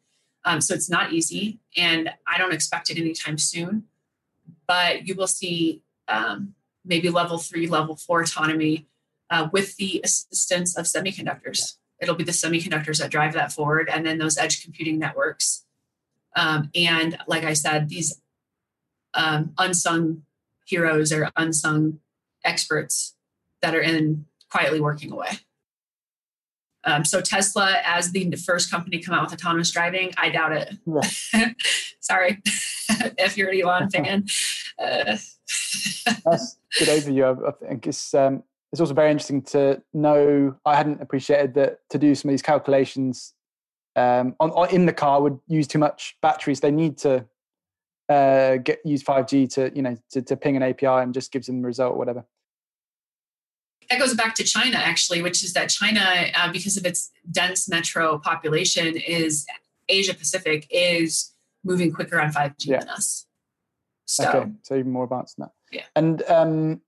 Um, 0.47 0.61
so 0.61 0.74
it's 0.74 0.89
not 0.89 1.13
easy, 1.13 1.59
and 1.76 2.11
I 2.32 2.38
don't 2.38 2.53
expect 2.53 2.89
it 2.91 2.97
anytime 2.97 3.38
soon. 3.38 3.86
But 4.68 5.07
you 5.07 5.16
will 5.16 5.28
see 5.41 5.82
um, 6.07 6.53
maybe 6.84 7.09
level 7.09 7.38
three, 7.38 7.68
level 7.68 7.95
four 7.95 8.22
autonomy 8.22 8.88
uh, 9.30 9.47
with 9.51 9.76
the 9.78 10.01
assistance 10.03 10.78
of 10.78 10.86
semiconductors. 10.86 11.78
It'll 12.01 12.15
be 12.15 12.23
the 12.23 12.31
semiconductors 12.31 12.99
that 12.99 13.11
drive 13.11 13.33
that 13.33 13.51
forward, 13.51 13.89
and 13.91 14.05
then 14.05 14.17
those 14.17 14.37
edge 14.37 14.63
computing 14.63 14.99
networks. 14.99 15.65
Um, 16.35 16.69
and 16.75 17.17
like 17.27 17.43
I 17.43 17.53
said, 17.53 17.89
these 17.89 18.21
um, 19.13 19.53
unsung 19.57 20.23
heroes 20.65 21.13
or 21.13 21.31
unsung 21.37 21.99
experts 22.43 23.15
that 23.61 23.73
are 23.73 23.81
in 23.81 24.25
quietly 24.49 24.81
working 24.81 25.11
away. 25.11 25.39
Um, 26.83 27.03
so 27.03 27.19
Tesla, 27.19 27.77
as 27.83 28.11
the 28.11 28.31
first 28.35 28.69
company 28.69 28.99
to 28.99 29.03
come 29.03 29.15
out 29.15 29.23
with 29.23 29.33
autonomous 29.33 29.71
driving, 29.71 30.13
I 30.17 30.29
doubt 30.29 30.51
it. 30.51 30.75
Yeah. 30.85 31.49
Sorry, 31.99 32.41
if 33.17 33.37
you're 33.37 33.49
an 33.49 33.61
Elon 33.61 33.89
fan. 33.89 34.25
Uh. 34.77 35.15
That's 36.25 36.57
good 36.77 36.89
overview. 36.89 37.47
I 37.47 37.51
think 37.65 37.87
it's 37.87 38.13
um, 38.13 38.43
it's 38.76 38.82
also 38.82 38.93
very 38.93 39.09
interesting 39.09 39.41
to 39.43 39.82
know. 39.93 40.55
I 40.65 40.76
hadn't 40.76 41.01
appreciated 41.01 41.53
that 41.53 41.80
to 41.91 41.97
do 41.97 42.13
some 42.13 42.30
of 42.30 42.34
these 42.34 42.41
calculations 42.41 43.34
um, 43.95 44.36
on, 44.41 44.51
on, 44.51 44.69
in 44.69 44.86
the 44.86 44.91
car 44.91 45.21
would 45.21 45.39
use 45.47 45.65
too 45.65 45.80
much 45.80 46.17
batteries. 46.21 46.59
They 46.59 46.71
need 46.71 46.97
to 46.99 47.26
uh, 48.09 48.57
get 48.57 48.80
use 48.84 49.01
5G 49.01 49.53
to 49.53 49.71
you 49.73 49.82
know 49.82 49.97
to, 50.11 50.21
to 50.23 50.36
ping 50.36 50.57
an 50.57 50.63
API 50.63 50.88
and 50.88 51.13
just 51.13 51.32
gives 51.32 51.47
them 51.47 51.61
the 51.61 51.67
result 51.67 51.93
or 51.93 51.97
whatever 51.97 52.26
that 53.89 53.99
goes 53.99 54.13
back 54.13 54.36
to 54.36 54.43
China, 54.43 54.78
actually, 54.78 55.21
which 55.21 55.43
is 55.43 55.53
that 55.53 55.69
China, 55.69 56.03
uh, 56.36 56.51
because 56.51 56.76
of 56.76 56.86
its 56.86 57.11
dense 57.32 57.69
metro 57.69 58.17
population, 58.17 58.97
is 58.97 59.45
Asia 59.88 60.15
Pacific 60.15 60.67
is 60.69 61.34
moving 61.63 61.91
quicker 61.91 62.19
on 62.19 62.32
5G 62.32 62.65
yeah. 62.65 62.80
than 62.80 62.89
us. 62.89 63.28
So, 64.05 64.28
okay, 64.28 64.51
so 64.63 64.76
even 64.76 64.91
more 64.91 65.03
advanced 65.03 65.38
than 65.38 65.45
that. 65.45 65.51
Yeah. 65.71 65.84
And 65.95 66.23
um, 66.23 66.82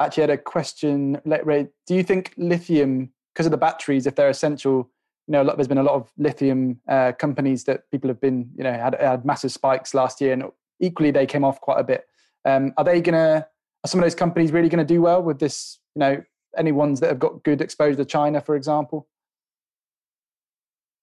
actually, 0.00 0.22
had 0.22 0.30
a 0.30 0.38
question. 0.38 1.20
Ray, 1.24 1.68
do 1.86 1.94
you 1.94 2.02
think 2.02 2.34
lithium, 2.36 3.10
because 3.34 3.46
of 3.46 3.52
the 3.52 3.58
batteries, 3.58 4.06
if 4.06 4.14
they're 4.14 4.28
essential, 4.28 4.90
you 5.26 5.32
know, 5.32 5.42
lot, 5.42 5.56
there's 5.56 5.68
been 5.68 5.78
a 5.78 5.82
lot 5.82 5.94
of 5.94 6.10
lithium 6.18 6.80
uh, 6.88 7.12
companies 7.12 7.64
that 7.64 7.90
people 7.90 8.08
have 8.08 8.20
been, 8.20 8.50
you 8.56 8.64
know, 8.64 8.72
had, 8.72 8.96
had 9.00 9.24
massive 9.24 9.52
spikes 9.52 9.94
last 9.94 10.20
year, 10.20 10.32
and 10.32 10.44
equally 10.80 11.10
they 11.10 11.26
came 11.26 11.44
off 11.44 11.60
quite 11.60 11.80
a 11.80 11.84
bit. 11.84 12.06
Um, 12.44 12.72
are 12.76 12.84
they 12.84 13.00
going 13.00 13.14
to? 13.14 13.46
Are 13.84 13.88
some 13.88 14.00
of 14.00 14.04
those 14.04 14.14
companies 14.14 14.52
really 14.52 14.68
going 14.68 14.84
to 14.84 14.94
do 14.94 15.02
well 15.02 15.22
with 15.22 15.38
this 15.38 15.78
you 15.94 16.00
know 16.00 16.22
any 16.56 16.72
ones 16.72 17.00
that 17.00 17.08
have 17.08 17.18
got 17.18 17.42
good 17.42 17.60
exposure 17.60 17.96
to 17.96 18.04
China, 18.04 18.40
for 18.40 18.56
example? 18.56 19.08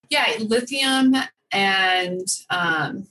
Yeah, 0.09 0.25
lithium 0.39 1.15
and 1.51 2.27
um, 2.49 3.07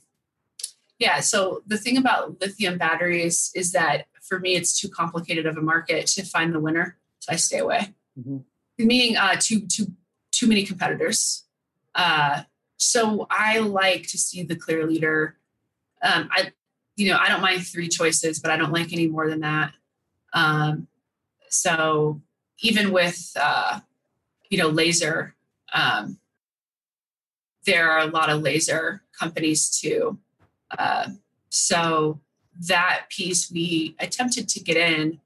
yeah. 0.99 1.19
So 1.19 1.63
the 1.67 1.77
thing 1.77 1.97
about 1.97 2.39
lithium 2.41 2.77
batteries 2.77 3.51
is 3.55 3.71
that 3.71 4.07
for 4.23 4.39
me, 4.39 4.55
it's 4.55 4.79
too 4.79 4.89
complicated 4.89 5.45
of 5.45 5.57
a 5.57 5.61
market 5.61 6.07
to 6.07 6.23
find 6.23 6.53
the 6.53 6.59
winner, 6.59 6.97
so 7.19 7.33
I 7.33 7.35
stay 7.35 7.59
away. 7.59 7.93
Mm-hmm. 8.19 8.37
Meaning, 8.79 9.17
uh, 9.17 9.35
too 9.39 9.67
too 9.67 9.87
too 10.31 10.47
many 10.47 10.63
competitors. 10.63 11.45
Uh, 11.93 12.43
so 12.77 13.27
I 13.29 13.59
like 13.59 14.07
to 14.07 14.17
see 14.17 14.43
the 14.43 14.55
clear 14.55 14.85
leader. 14.87 15.37
Um, 16.01 16.29
I, 16.31 16.53
you 16.95 17.09
know, 17.09 17.17
I 17.17 17.29
don't 17.29 17.41
mind 17.41 17.65
three 17.65 17.87
choices, 17.87 18.39
but 18.39 18.51
I 18.51 18.57
don't 18.57 18.71
like 18.71 18.91
any 18.91 19.07
more 19.07 19.29
than 19.29 19.41
that. 19.41 19.73
Um, 20.33 20.87
so 21.49 22.21
even 22.61 22.91
with 22.91 23.31
uh, 23.39 23.79
you 24.49 24.57
know 24.57 24.69
laser, 24.69 25.35
um, 25.73 26.17
there 27.65 27.91
are 27.91 27.99
a 27.99 28.07
lot 28.07 28.29
of 28.29 28.41
laser 28.41 29.03
companies 29.17 29.69
too. 29.69 30.17
Uh, 30.77 31.09
so 31.49 32.19
that 32.67 33.05
piece 33.09 33.51
we 33.51 33.95
attempted 33.99 34.47
to 34.49 34.59
get 34.59 34.77
in, 34.77 35.19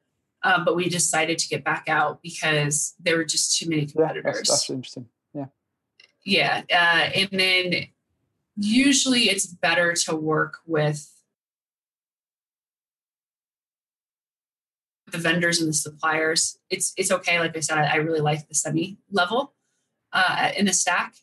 um, 0.43 0.65
but 0.65 0.75
we 0.75 0.89
decided 0.89 1.38
to 1.39 1.47
get 1.47 1.63
back 1.63 1.88
out 1.88 2.21
because 2.21 2.95
there 2.99 3.17
were 3.17 3.25
just 3.25 3.57
too 3.57 3.69
many 3.69 3.86
competitors. 3.86 4.23
Yeah, 4.25 4.32
that's, 4.32 4.49
that's 4.49 4.69
interesting. 4.69 5.07
Yeah. 5.34 5.45
Yeah, 6.23 6.61
uh, 6.71 7.09
and 7.15 7.30
then 7.32 7.88
usually 8.55 9.30
it's 9.30 9.45
better 9.45 9.93
to 9.93 10.15
work 10.15 10.59
with 10.65 11.11
the 15.11 15.17
vendors 15.17 15.59
and 15.59 15.69
the 15.69 15.73
suppliers. 15.73 16.57
It's 16.69 16.93
it's 16.97 17.11
okay. 17.11 17.39
Like 17.39 17.55
I 17.55 17.61
said, 17.61 17.78
I, 17.78 17.93
I 17.93 17.95
really 17.95 18.19
like 18.19 18.47
the 18.47 18.55
semi 18.55 18.97
level 19.11 19.53
uh, 20.11 20.51
in 20.57 20.65
the 20.65 20.73
stack, 20.73 21.15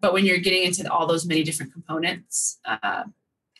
but 0.00 0.12
when 0.12 0.24
you're 0.24 0.38
getting 0.38 0.62
into 0.62 0.90
all 0.90 1.06
those 1.06 1.26
many 1.26 1.42
different 1.42 1.72
components, 1.72 2.58
uh, 2.64 3.04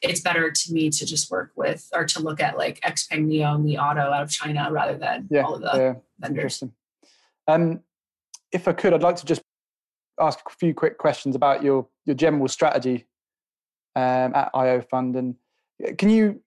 it's 0.03 0.21
better 0.21 0.51
to 0.51 0.73
me 0.73 0.91
to 0.91 1.07
just 1.07 1.31
work 1.31 1.53
with 1.57 1.89
or 1.95 2.05
to 2.05 2.21
look 2.21 2.41
at 2.41 2.59
like 2.59 2.81
Xpeng 2.81 3.27
NIO 3.27 3.55
and 3.55 3.65
Li 3.65 3.79
Auto 3.79 4.01
out 4.01 4.23
of 4.23 4.31
China 4.31 4.69
rather 4.71 4.97
than 4.97 5.29
yeah, 5.31 5.43
all 5.43 5.55
of 5.55 5.63
the 5.63 5.73
yeah, 5.75 5.95
vendors. 6.19 6.63
Um, 7.49 7.81
if 8.53 8.69
I 8.69 8.73
could, 8.73 8.93
I'd 8.93 9.03
like 9.03 9.17
to 9.17 9.27
just 9.27 9.43
ask 10.21 10.39
a 10.47 10.51
few 10.51 10.75
quick 10.75 10.99
questions 10.99 11.35
about 11.35 11.63
your 11.63 11.87
your 12.05 12.17
general 12.17 12.49
strategy 12.49 13.07
um, 13.95 14.35
at 14.35 14.51
IO 14.55 14.81
Fund, 14.83 15.17
and 15.17 15.35
can 15.99 16.11
you 16.11 16.43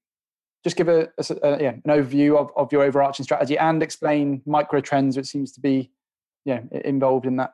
just 0.63 0.75
give 0.75 0.89
a, 0.89 1.09
a, 1.17 1.35
a, 1.43 1.61
yeah, 1.61 1.71
an 1.71 1.83
overview 1.87 2.37
of, 2.37 2.51
of 2.55 2.71
your 2.71 2.83
overarching 2.83 3.23
strategy 3.23 3.57
and 3.57 3.81
explain 3.81 4.41
micro 4.45 4.81
trends 4.81 5.15
which 5.15 5.27
seems 5.27 5.53
to 5.53 5.61
be 5.61 5.89
yeah, 6.45 6.61
involved 6.83 7.25
in 7.25 7.37
that 7.37 7.53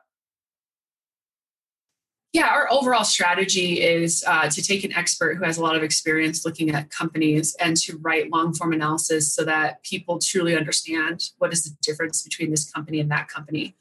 yeah 2.36 2.48
our 2.48 2.70
overall 2.70 3.04
strategy 3.04 3.80
is 3.82 4.22
uh, 4.26 4.48
to 4.48 4.62
take 4.62 4.84
an 4.84 4.92
expert 4.92 5.36
who 5.36 5.44
has 5.44 5.56
a 5.58 5.62
lot 5.62 5.74
of 5.74 5.82
experience 5.82 6.44
looking 6.44 6.70
at 6.70 6.90
companies 6.90 7.56
and 7.60 7.76
to 7.76 7.96
write 7.98 8.30
long 8.30 8.52
form 8.52 8.72
analysis 8.72 9.32
so 9.32 9.42
that 9.44 9.82
people 9.82 10.18
truly 10.18 10.54
understand 10.54 11.30
what 11.38 11.52
is 11.52 11.64
the 11.64 11.74
difference 11.80 12.22
between 12.22 12.50
this 12.50 12.70
company 12.70 13.00
and 13.00 13.10
that 13.10 13.28
company 13.28 13.74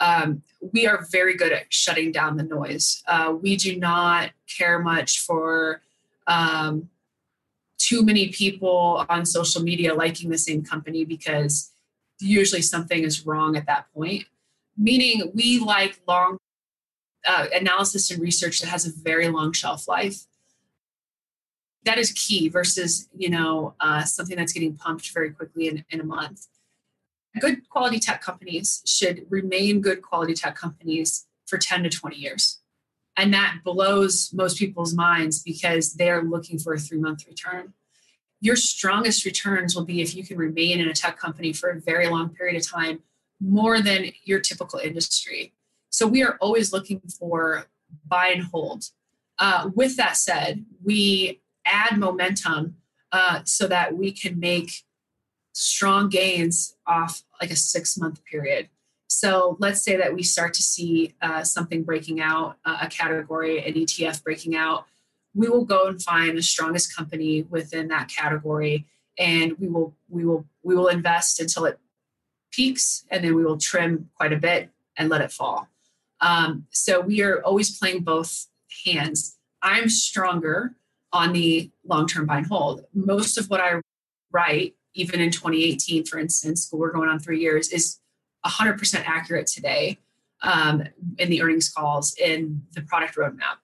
um, 0.00 0.42
we 0.72 0.86
are 0.86 1.06
very 1.12 1.36
good 1.36 1.52
at 1.52 1.72
shutting 1.72 2.10
down 2.10 2.36
the 2.36 2.42
noise 2.42 3.02
uh, 3.06 3.32
we 3.40 3.56
do 3.56 3.78
not 3.78 4.30
care 4.58 4.80
much 4.80 5.20
for 5.20 5.80
um, 6.26 6.88
too 7.78 8.04
many 8.04 8.28
people 8.28 9.04
on 9.08 9.24
social 9.24 9.62
media 9.62 9.94
liking 9.94 10.28
the 10.28 10.38
same 10.38 10.62
company 10.64 11.04
because 11.04 11.72
usually 12.20 12.62
something 12.62 13.02
is 13.02 13.26
wrong 13.26 13.56
at 13.56 13.66
that 13.66 13.86
point. 13.92 14.24
Meaning, 14.76 15.30
we 15.34 15.58
like 15.58 16.00
long 16.08 16.38
uh, 17.26 17.46
analysis 17.52 18.10
and 18.10 18.20
research 18.20 18.60
that 18.60 18.68
has 18.68 18.86
a 18.86 18.92
very 18.92 19.28
long 19.28 19.52
shelf 19.52 19.88
life. 19.88 20.24
That 21.84 21.98
is 21.98 22.12
key 22.12 22.48
versus 22.48 23.08
you 23.16 23.30
know 23.30 23.74
uh, 23.80 24.04
something 24.04 24.36
that's 24.36 24.52
getting 24.52 24.76
pumped 24.76 25.12
very 25.12 25.30
quickly 25.30 25.68
in, 25.68 25.84
in 25.90 26.00
a 26.00 26.04
month. 26.04 26.46
Good 27.40 27.68
quality 27.68 27.98
tech 27.98 28.20
companies 28.20 28.82
should 28.84 29.26
remain 29.30 29.80
good 29.80 30.02
quality 30.02 30.34
tech 30.34 30.54
companies 30.54 31.26
for 31.46 31.58
10 31.58 31.84
to 31.84 31.88
20 31.88 32.16
years. 32.16 32.60
And 33.16 33.32
that 33.34 33.58
blows 33.64 34.30
most 34.32 34.58
people's 34.58 34.94
minds 34.94 35.42
because 35.42 35.94
they're 35.94 36.22
looking 36.22 36.58
for 36.58 36.74
a 36.74 36.78
three 36.78 36.98
month 36.98 37.26
return. 37.26 37.74
Your 38.40 38.56
strongest 38.56 39.24
returns 39.24 39.74
will 39.76 39.84
be 39.84 40.02
if 40.02 40.14
you 40.14 40.24
can 40.24 40.36
remain 40.36 40.80
in 40.80 40.88
a 40.88 40.94
tech 40.94 41.18
company 41.18 41.52
for 41.52 41.70
a 41.70 41.80
very 41.80 42.08
long 42.08 42.30
period 42.30 42.56
of 42.56 42.68
time, 42.68 43.00
more 43.40 43.80
than 43.80 44.12
your 44.24 44.40
typical 44.40 44.78
industry. 44.78 45.52
So 45.92 46.06
we 46.06 46.24
are 46.24 46.36
always 46.40 46.72
looking 46.72 47.00
for 47.18 47.66
buy 48.08 48.28
and 48.28 48.44
hold. 48.44 48.86
Uh, 49.38 49.70
with 49.74 49.96
that 49.98 50.16
said, 50.16 50.64
we 50.82 51.40
add 51.66 51.98
momentum 51.98 52.76
uh, 53.12 53.42
so 53.44 53.68
that 53.68 53.94
we 53.94 54.10
can 54.10 54.40
make 54.40 54.72
strong 55.52 56.08
gains 56.08 56.76
off 56.86 57.22
like 57.40 57.50
a 57.50 57.56
six 57.56 57.96
month 57.98 58.24
period. 58.24 58.68
So 59.08 59.58
let's 59.60 59.82
say 59.82 59.96
that 59.96 60.14
we 60.14 60.22
start 60.22 60.54
to 60.54 60.62
see 60.62 61.14
uh, 61.20 61.44
something 61.44 61.82
breaking 61.82 62.22
out, 62.22 62.56
uh, 62.64 62.78
a 62.80 62.86
category, 62.88 63.62
an 63.62 63.74
ETF 63.74 64.24
breaking 64.24 64.56
out. 64.56 64.86
We 65.34 65.48
will 65.48 65.66
go 65.66 65.88
and 65.88 66.02
find 66.02 66.36
the 66.36 66.42
strongest 66.42 66.96
company 66.96 67.42
within 67.42 67.88
that 67.88 68.08
category, 68.08 68.86
and 69.18 69.58
we 69.58 69.68
will 69.68 69.94
we 70.08 70.24
will 70.24 70.46
we 70.62 70.74
will 70.74 70.88
invest 70.88 71.40
until 71.40 71.66
it 71.66 71.78
peaks, 72.50 73.04
and 73.10 73.22
then 73.22 73.34
we 73.34 73.44
will 73.44 73.58
trim 73.58 74.10
quite 74.14 74.32
a 74.32 74.36
bit 74.36 74.70
and 74.96 75.10
let 75.10 75.20
it 75.20 75.32
fall. 75.32 75.68
Um, 76.22 76.66
so 76.70 77.00
we 77.00 77.20
are 77.22 77.42
always 77.42 77.76
playing 77.76 78.02
both 78.02 78.46
hands. 78.86 79.36
I'm 79.60 79.88
stronger 79.88 80.76
on 81.12 81.32
the 81.32 81.70
long 81.84 82.06
term 82.06 82.26
buy 82.26 82.38
and 82.38 82.46
hold. 82.46 82.84
Most 82.94 83.36
of 83.36 83.50
what 83.50 83.60
I 83.60 83.80
write, 84.30 84.74
even 84.94 85.20
in 85.20 85.30
2018, 85.30 86.06
for 86.06 86.18
instance, 86.18 86.70
we're 86.72 86.92
going 86.92 87.08
on 87.08 87.18
three 87.18 87.40
years, 87.40 87.68
is 87.68 87.98
100% 88.46 89.04
accurate 89.06 89.46
today 89.46 89.98
um, 90.42 90.84
in 91.18 91.28
the 91.28 91.42
earnings 91.42 91.68
calls 91.68 92.14
in 92.14 92.62
the 92.72 92.82
product 92.82 93.16
roadmap. 93.16 93.58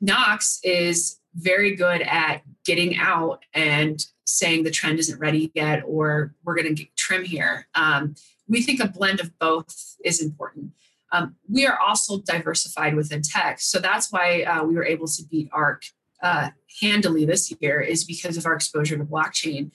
Knox 0.00 0.60
is 0.62 1.18
very 1.34 1.74
good 1.74 2.02
at 2.02 2.42
getting 2.64 2.96
out 2.96 3.44
and 3.52 4.04
saying 4.24 4.62
the 4.62 4.70
trend 4.70 4.98
isn't 4.98 5.18
ready 5.18 5.50
yet 5.54 5.82
or 5.86 6.34
we're 6.44 6.54
going 6.54 6.74
to 6.74 6.86
trim 6.96 7.24
here. 7.24 7.66
Um, 7.74 8.14
we 8.48 8.62
think 8.62 8.80
a 8.80 8.88
blend 8.88 9.20
of 9.20 9.36
both 9.38 9.96
is 10.04 10.22
important. 10.22 10.72
Um, 11.12 11.36
we 11.48 11.66
are 11.66 11.78
also 11.78 12.20
diversified 12.20 12.94
within 12.94 13.22
tech. 13.22 13.60
So 13.60 13.78
that's 13.78 14.12
why 14.12 14.42
uh, 14.42 14.64
we 14.64 14.74
were 14.74 14.84
able 14.84 15.06
to 15.06 15.22
beat 15.30 15.48
ARK 15.52 15.84
uh, 16.22 16.50
handily 16.80 17.24
this 17.24 17.52
year, 17.60 17.80
is 17.80 18.04
because 18.04 18.36
of 18.36 18.46
our 18.46 18.54
exposure 18.54 18.98
to 18.98 19.04
blockchain. 19.04 19.70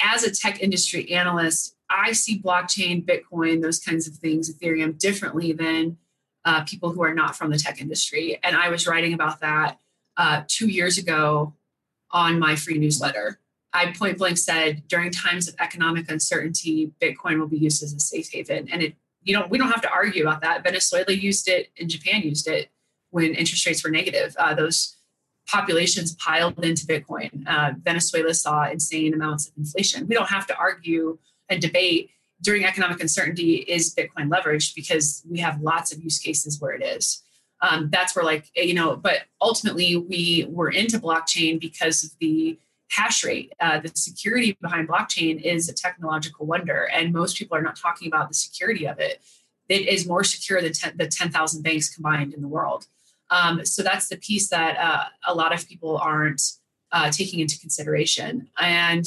As 0.00 0.24
a 0.24 0.34
tech 0.34 0.60
industry 0.60 1.10
analyst, 1.12 1.76
I 1.88 2.12
see 2.12 2.40
blockchain, 2.40 3.06
Bitcoin, 3.06 3.62
those 3.62 3.78
kinds 3.78 4.06
of 4.08 4.14
things, 4.16 4.52
Ethereum 4.52 4.98
differently 4.98 5.52
than 5.52 5.96
uh, 6.44 6.64
people 6.64 6.92
who 6.92 7.02
are 7.02 7.14
not 7.14 7.36
from 7.36 7.50
the 7.50 7.58
tech 7.58 7.80
industry. 7.80 8.38
And 8.42 8.56
I 8.56 8.68
was 8.68 8.86
writing 8.86 9.14
about 9.14 9.40
that 9.40 9.78
uh, 10.16 10.42
two 10.46 10.68
years 10.68 10.98
ago 10.98 11.54
on 12.10 12.38
my 12.38 12.56
free 12.56 12.78
newsletter. 12.78 13.40
I 13.72 13.92
point 13.92 14.18
blank 14.18 14.38
said 14.38 14.84
during 14.88 15.10
times 15.10 15.48
of 15.48 15.54
economic 15.60 16.10
uncertainty, 16.10 16.92
Bitcoin 17.00 17.38
will 17.38 17.48
be 17.48 17.58
used 17.58 17.82
as 17.82 17.92
a 17.92 18.00
safe 18.00 18.30
haven. 18.32 18.68
And 18.70 18.82
it, 18.82 18.96
you 19.26 19.36
know, 19.36 19.46
we 19.50 19.58
don't 19.58 19.70
have 19.70 19.82
to 19.82 19.90
argue 19.90 20.22
about 20.22 20.40
that. 20.42 20.62
Venezuela 20.62 21.12
used 21.12 21.48
it 21.48 21.70
and 21.78 21.90
Japan 21.90 22.22
used 22.22 22.46
it 22.46 22.70
when 23.10 23.34
interest 23.34 23.66
rates 23.66 23.82
were 23.82 23.90
negative. 23.90 24.34
Uh, 24.38 24.54
those 24.54 24.96
populations 25.48 26.14
piled 26.14 26.64
into 26.64 26.86
Bitcoin. 26.86 27.46
Uh, 27.46 27.72
Venezuela 27.82 28.32
saw 28.32 28.68
insane 28.70 29.12
amounts 29.12 29.48
of 29.48 29.54
inflation. 29.58 30.06
We 30.06 30.14
don't 30.14 30.28
have 30.30 30.46
to 30.46 30.56
argue 30.56 31.18
and 31.48 31.60
debate 31.60 32.10
during 32.40 32.64
economic 32.64 33.00
uncertainty 33.00 33.56
is 33.56 33.94
Bitcoin 33.94 34.28
leveraged 34.28 34.74
because 34.76 35.24
we 35.28 35.40
have 35.40 35.60
lots 35.60 35.92
of 35.92 36.02
use 36.02 36.18
cases 36.18 36.60
where 36.60 36.72
it 36.72 36.82
is. 36.82 37.22
Um, 37.62 37.88
that's 37.90 38.14
where, 38.14 38.24
like, 38.24 38.50
you 38.54 38.74
know, 38.74 38.96
but 38.96 39.22
ultimately 39.40 39.96
we 39.96 40.46
were 40.48 40.70
into 40.70 40.98
blockchain 40.98 41.58
because 41.58 42.04
of 42.04 42.10
the 42.20 42.58
hash 42.88 43.24
rate. 43.24 43.52
Uh, 43.60 43.80
the 43.80 43.90
security 43.94 44.56
behind 44.60 44.88
blockchain 44.88 45.40
is 45.40 45.68
a 45.68 45.74
technological 45.74 46.46
wonder, 46.46 46.88
and 46.92 47.12
most 47.12 47.36
people 47.36 47.56
are 47.56 47.62
not 47.62 47.76
talking 47.76 48.08
about 48.08 48.28
the 48.28 48.34
security 48.34 48.86
of 48.86 48.98
it. 48.98 49.20
It 49.68 49.88
is 49.88 50.06
more 50.06 50.22
secure 50.24 50.62
than 50.62 50.72
10, 50.72 50.96
the 50.96 51.08
10,000 51.08 51.62
banks 51.62 51.92
combined 51.92 52.34
in 52.34 52.42
the 52.42 52.48
world. 52.48 52.86
Um, 53.30 53.64
so 53.64 53.82
that's 53.82 54.08
the 54.08 54.16
piece 54.16 54.48
that 54.50 54.78
uh, 54.78 55.04
a 55.26 55.34
lot 55.34 55.52
of 55.52 55.68
people 55.68 55.98
aren't 55.98 56.40
uh, 56.92 57.10
taking 57.10 57.40
into 57.40 57.58
consideration. 57.58 58.48
And 58.58 59.06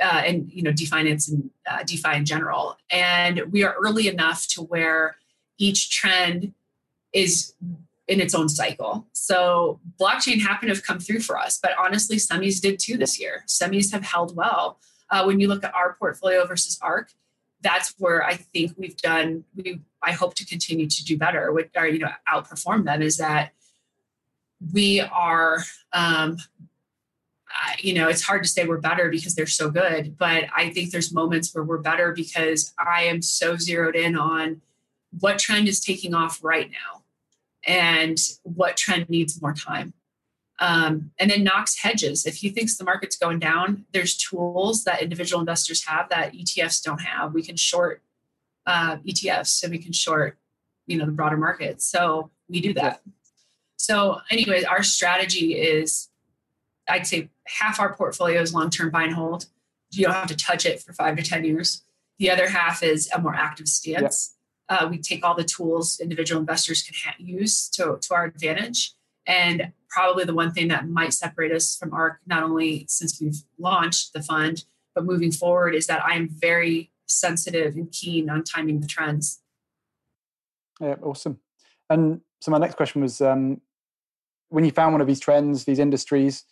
uh, 0.00 0.22
and 0.26 0.50
you 0.52 0.62
know 0.62 0.72
definance 0.72 1.30
and 1.30 1.50
uh, 1.70 1.82
DeFi 1.84 2.16
in 2.16 2.24
general. 2.24 2.76
And 2.90 3.52
we 3.52 3.62
are 3.62 3.74
early 3.74 4.08
enough 4.08 4.46
to 4.48 4.62
where 4.62 5.16
each 5.58 5.90
trend 5.90 6.52
is 7.12 7.54
in 8.06 8.20
its 8.20 8.34
own 8.34 8.48
cycle. 8.48 9.06
So 9.12 9.80
blockchain 10.00 10.40
happened 10.40 10.68
to 10.68 10.74
have 10.74 10.84
come 10.84 10.98
through 10.98 11.20
for 11.20 11.38
us, 11.38 11.58
but 11.62 11.72
honestly, 11.78 12.16
semis 12.16 12.60
did 12.60 12.78
too 12.78 12.96
this 12.96 13.18
year. 13.18 13.44
Semis 13.46 13.92
have 13.92 14.04
held 14.04 14.36
well. 14.36 14.78
Uh, 15.10 15.24
when 15.24 15.40
you 15.40 15.48
look 15.48 15.64
at 15.64 15.74
our 15.74 15.94
portfolio 15.94 16.46
versus 16.46 16.78
ARK, 16.82 17.12
that's 17.60 17.94
where 17.98 18.22
I 18.22 18.34
think 18.34 18.72
we've 18.76 18.96
done. 18.96 19.44
We 19.56 19.80
I 20.02 20.12
hope 20.12 20.34
to 20.34 20.44
continue 20.44 20.86
to 20.86 21.04
do 21.04 21.16
better, 21.16 21.50
with, 21.50 21.70
or 21.74 21.86
you 21.86 21.98
know 21.98 22.10
outperform 22.28 22.84
them. 22.84 23.00
Is 23.00 23.16
that 23.16 23.52
we 24.72 25.00
are 25.00 25.64
um, 25.94 26.36
you 27.78 27.94
know, 27.94 28.08
it's 28.08 28.22
hard 28.22 28.42
to 28.42 28.48
say 28.48 28.66
we're 28.66 28.78
better 28.78 29.08
because 29.08 29.34
they're 29.34 29.46
so 29.46 29.70
good, 29.70 30.16
but 30.18 30.44
I 30.54 30.70
think 30.70 30.90
there's 30.90 31.12
moments 31.12 31.54
where 31.54 31.64
we're 31.64 31.78
better 31.78 32.12
because 32.12 32.74
I 32.78 33.04
am 33.04 33.22
so 33.22 33.56
zeroed 33.56 33.96
in 33.96 34.16
on 34.16 34.60
what 35.20 35.38
trend 35.38 35.68
is 35.68 35.80
taking 35.80 36.14
off 36.14 36.42
right 36.42 36.70
now 36.70 37.03
and 37.66 38.18
what 38.42 38.76
trend 38.76 39.08
needs 39.08 39.40
more 39.40 39.54
time. 39.54 39.94
Um, 40.60 41.10
and 41.18 41.30
then 41.30 41.42
Knox 41.42 41.82
hedges. 41.82 42.26
If 42.26 42.36
he 42.36 42.48
thinks 42.48 42.76
the 42.76 42.84
market's 42.84 43.16
going 43.16 43.40
down, 43.40 43.86
there's 43.92 44.16
tools 44.16 44.84
that 44.84 45.02
individual 45.02 45.40
investors 45.40 45.84
have 45.86 46.08
that 46.10 46.32
ETFs 46.32 46.82
don't 46.82 47.00
have. 47.00 47.34
We 47.34 47.42
can 47.42 47.56
short 47.56 48.02
uh, 48.66 48.98
ETFs 48.98 49.62
and 49.62 49.72
we 49.72 49.78
can 49.78 49.92
short, 49.92 50.38
you 50.86 50.96
know, 50.96 51.06
the 51.06 51.12
broader 51.12 51.36
market. 51.36 51.82
So 51.82 52.30
we 52.48 52.60
do 52.60 52.72
that. 52.74 53.02
So, 53.76 54.20
anyway, 54.30 54.62
our 54.64 54.82
strategy 54.82 55.54
is 55.54 56.08
I'd 56.88 57.06
say 57.06 57.30
half 57.46 57.80
our 57.80 57.94
portfolio 57.94 58.40
is 58.40 58.54
long 58.54 58.70
term 58.70 58.90
buy 58.90 59.04
and 59.04 59.14
hold. 59.14 59.46
You 59.90 60.04
don't 60.04 60.14
have 60.14 60.28
to 60.28 60.36
touch 60.36 60.66
it 60.66 60.80
for 60.82 60.92
five 60.92 61.16
to 61.16 61.22
10 61.22 61.44
years. 61.44 61.82
The 62.18 62.30
other 62.30 62.48
half 62.48 62.82
is 62.82 63.10
a 63.14 63.20
more 63.20 63.34
active 63.34 63.68
stance. 63.68 64.33
Uh, 64.68 64.88
we 64.90 64.98
take 64.98 65.24
all 65.24 65.34
the 65.34 65.44
tools 65.44 66.00
individual 66.00 66.40
investors 66.40 66.82
can 66.82 66.94
ha- 67.04 67.16
use 67.18 67.68
to, 67.68 67.98
to 68.00 68.14
our 68.14 68.24
advantage. 68.24 68.94
And 69.26 69.72
probably 69.88 70.24
the 70.24 70.34
one 70.34 70.52
thing 70.52 70.68
that 70.68 70.88
might 70.88 71.14
separate 71.14 71.52
us 71.52 71.76
from 71.76 71.92
ARK, 71.92 72.20
not 72.26 72.42
only 72.42 72.86
since 72.88 73.20
we've 73.20 73.42
launched 73.58 74.12
the 74.12 74.22
fund, 74.22 74.64
but 74.94 75.04
moving 75.04 75.32
forward, 75.32 75.74
is 75.74 75.86
that 75.86 76.04
I 76.04 76.14
am 76.14 76.28
very 76.28 76.90
sensitive 77.06 77.74
and 77.74 77.90
keen 77.92 78.28
on 78.30 78.42
timing 78.44 78.80
the 78.80 78.86
trends. 78.86 79.40
Yeah, 80.80 80.96
awesome. 81.02 81.38
And 81.90 82.20
so 82.40 82.50
my 82.50 82.58
next 82.58 82.76
question 82.76 83.02
was 83.02 83.20
um, 83.20 83.60
when 84.48 84.64
you 84.64 84.70
found 84.70 84.92
one 84.92 85.00
of 85.00 85.06
these 85.06 85.20
trends, 85.20 85.64
these 85.64 85.78
industries, 85.78 86.44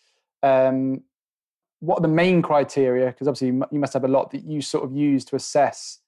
um, 0.43 1.03
what 1.81 1.99
are 1.99 2.03
the 2.03 2.09
main 2.09 2.43
criteria? 2.43 3.07
Because 3.07 3.27
obviously 3.27 3.49
you 3.49 3.79
must 3.79 3.93
have 3.93 4.05
a 4.05 4.09
lot 4.09 4.31
that 4.31 4.45
you 4.45 4.61
sort 4.63 4.85
of 4.85 4.93
use 4.93 5.25
to 5.27 5.37
assess 5.37 5.99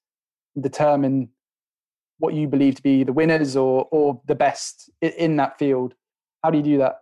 determine 0.61 1.31
what 2.19 2.35
you 2.35 2.47
believe 2.47 2.77
to 2.77 2.83
be 2.83 3.05
the 3.05 3.13
winners 3.13 3.57
or 3.57 3.89
or 3.91 4.21
the 4.27 4.35
best 4.35 4.91
in 5.01 5.37
that 5.37 5.59
field. 5.59 5.95
How 6.43 6.51
do 6.51 6.59
you 6.59 6.65
do 6.65 6.79
that? 6.79 7.01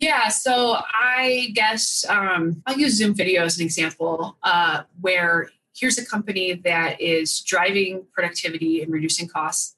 Yeah, 0.00 0.28
so 0.28 0.76
I 0.94 1.50
guess 1.54 2.04
um, 2.08 2.62
I'll 2.66 2.78
use 2.78 2.96
Zoom 2.96 3.14
video 3.14 3.44
as 3.44 3.58
an 3.58 3.64
example, 3.64 4.36
uh, 4.44 4.82
where 5.00 5.50
here's 5.76 5.98
a 5.98 6.04
company 6.04 6.54
that 6.54 7.00
is 7.00 7.40
driving 7.40 8.06
productivity 8.12 8.80
and 8.82 8.92
reducing 8.92 9.26
costs, 9.26 9.76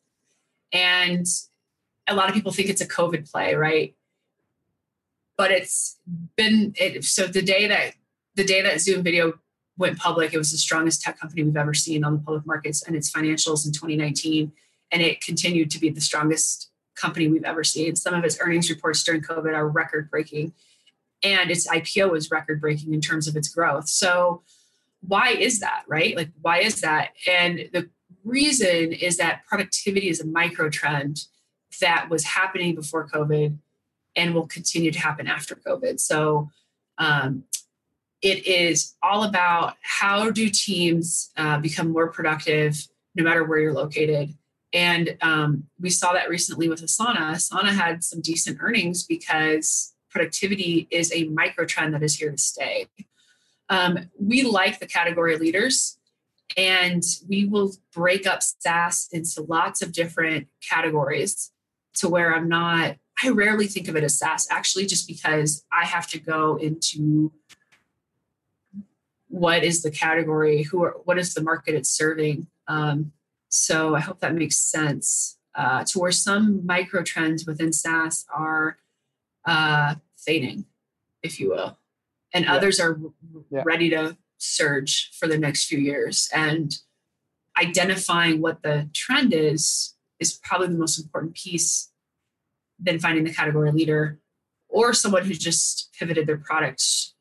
and 0.73 1.27
a 2.07 2.15
lot 2.15 2.29
of 2.29 2.35
people 2.35 2.53
think 2.53 2.69
it's 2.69 2.83
a 2.83 2.89
COVID 2.89 3.31
play, 3.31 3.55
right? 3.55 3.95
but 5.41 5.51
it's 5.51 5.97
been 6.37 6.75
it, 6.77 7.03
so 7.03 7.27
the 7.27 7.41
day 7.41 7.67
that 7.67 7.95
the 8.35 8.45
day 8.45 8.61
that 8.61 8.79
Zoom 8.79 9.03
Video 9.03 9.33
went 9.81 9.99
public, 9.99 10.35
it 10.35 10.39
was 10.39 10.53
the 10.53 10.59
strongest 10.59 11.01
tech 11.01 11.19
company 11.19 11.43
we've 11.43 11.57
ever 11.57 11.75
seen 11.75 12.05
on 12.05 12.13
the 12.13 12.19
public 12.21 12.47
markets 12.47 12.83
and 12.83 12.95
its 12.95 13.11
financials 13.11 13.67
in 13.67 13.73
2019, 13.73 14.53
and 14.93 15.03
it 15.03 15.25
continued 15.25 15.71
to 15.71 15.81
be 15.81 15.89
the 15.89 16.01
strongest 16.01 16.71
company 16.95 17.29
we've 17.29 17.45
ever 17.45 17.65
seen. 17.65 17.97
Some 17.97 18.13
of 18.13 18.23
its 18.23 18.39
earnings 18.41 18.69
reports 18.69 19.03
during 19.03 19.23
COVID 19.23 19.55
are 19.55 19.67
record 19.67 20.11
breaking. 20.11 20.53
and 21.23 21.51
its 21.51 21.69
IPO 21.69 22.11
was 22.13 22.31
record 22.31 22.63
breaking 22.63 22.95
in 22.95 23.01
terms 23.03 23.29
of 23.29 23.37
its 23.37 23.49
growth. 23.49 23.89
So, 23.89 24.43
why 25.03 25.31
is 25.31 25.61
that, 25.61 25.83
right? 25.87 26.17
Like, 26.17 26.31
why 26.41 26.61
is 26.61 26.81
that? 26.81 27.11
And 27.27 27.69
the 27.75 27.91
reason 28.25 28.93
is 28.93 29.19
that 29.19 29.45
productivity 29.47 30.09
is 30.09 30.21
a 30.21 30.27
micro 30.27 30.71
trend 30.71 31.27
that 31.81 32.09
was 32.09 32.25
happening 32.25 32.75
before 32.75 33.07
COVID 33.07 33.59
and 34.17 34.35
will 34.35 34.47
continue 34.47 34.91
to 34.91 34.99
happen 34.99 35.27
after 35.27 35.55
COVID. 35.55 36.01
So, 36.01 36.51
um, 36.97 37.45
it 38.23 38.47
is 38.47 38.95
all 39.03 39.25
about 39.25 39.77
how 39.83 40.31
do 40.31 40.49
teams 40.51 41.31
uh, 41.37 41.59
become 41.59 41.91
more 41.91 42.09
productive 42.09 42.87
no 43.15 43.25
matter 43.25 43.45
where 43.45 43.59
you're 43.59 43.73
located. 43.73 44.35
And 44.73 45.17
um, 45.21 45.65
we 45.81 45.91
saw 45.91 46.13
that 46.13 46.29
recently 46.29 46.69
with 46.69 46.83
Asana. 46.83 47.33
Asana 47.33 47.75
had 47.75 48.05
some 48.05 48.21
decent 48.21 48.59
earnings 48.61 49.05
because 49.05 49.95
productivity 50.11 50.87
is 50.91 51.13
a 51.13 51.25
micro 51.25 51.65
trend 51.65 51.95
that 51.95 52.03
is 52.03 52.15
here 52.15 52.31
to 52.31 52.39
stay. 52.39 52.87
Um, 53.69 54.11
we 54.19 54.43
like 54.43 54.81
the 54.81 54.87
category 54.87 55.37
leaders, 55.37 55.99
and 56.57 57.03
we 57.29 57.45
will 57.45 57.73
break 57.95 58.27
up 58.27 58.43
SaaS 58.43 59.09
into 59.13 59.43
lots 59.43 59.83
of 59.83 59.93
different 59.93 60.49
categories 60.69 61.53
to 61.95 62.09
where 62.09 62.35
I'm 62.35 62.49
not, 62.49 62.97
I 63.23 63.29
rarely 63.31 63.67
think 63.67 63.89
of 63.89 63.97
it 63.97 64.05
as 64.05 64.19
SaaS 64.19 64.49
actually, 64.51 64.87
just 64.87 65.07
because 65.07 65.65
I 65.73 65.85
have 65.85 66.09
to 66.09 66.19
go 66.19 66.57
into 66.57 67.33
what 69.31 69.63
is 69.63 69.83
the 69.83 69.91
category, 69.91 70.65
who 70.65 70.83
are, 70.83 70.97
what 71.05 71.17
is 71.17 71.35
the 71.35 71.43
market 71.43 71.75
it's 71.75 71.89
serving. 71.89 72.49
Um, 72.67 73.13
so 73.49 73.95
I 73.95 74.01
hope 74.01 74.21
that 74.21 74.35
makes 74.35 74.57
sense. 74.57 75.39
Uh, 75.55 75.83
to 75.85 75.99
where 75.99 76.13
some 76.13 76.65
micro 76.65 77.03
trends 77.03 77.47
within 77.47 77.73
SaaS 77.73 78.25
are 78.33 78.79
uh, 79.45 79.97
fading, 80.17 80.65
if 81.23 81.41
you 81.41 81.51
will, 81.51 81.79
and 82.33 82.45
yeah. 82.45 82.55
others 82.55 82.79
are 82.79 83.01
yeah. 83.51 83.63
ready 83.65 83.91
to 83.91 84.17
surge 84.39 85.11
for 85.19 85.27
the 85.27 85.39
next 85.39 85.67
few 85.67 85.79
years. 85.79 86.29
And 86.33 86.77
identifying 87.61 88.41
what 88.41 88.63
the 88.63 88.89
trend 88.95 89.33
is 89.33 89.95
is 90.21 90.33
probably 90.33 90.69
the 90.69 90.75
most 90.75 90.99
important 90.99 91.35
piece 91.35 91.91
than 92.79 92.99
finding 92.99 93.25
the 93.25 93.35
category 93.35 93.73
leader 93.73 94.21
or 94.69 94.93
someone 94.95 95.25
who 95.25 95.35
just 95.35 95.91
pivoted 95.99 96.27
their 96.27 96.39
products 96.39 97.15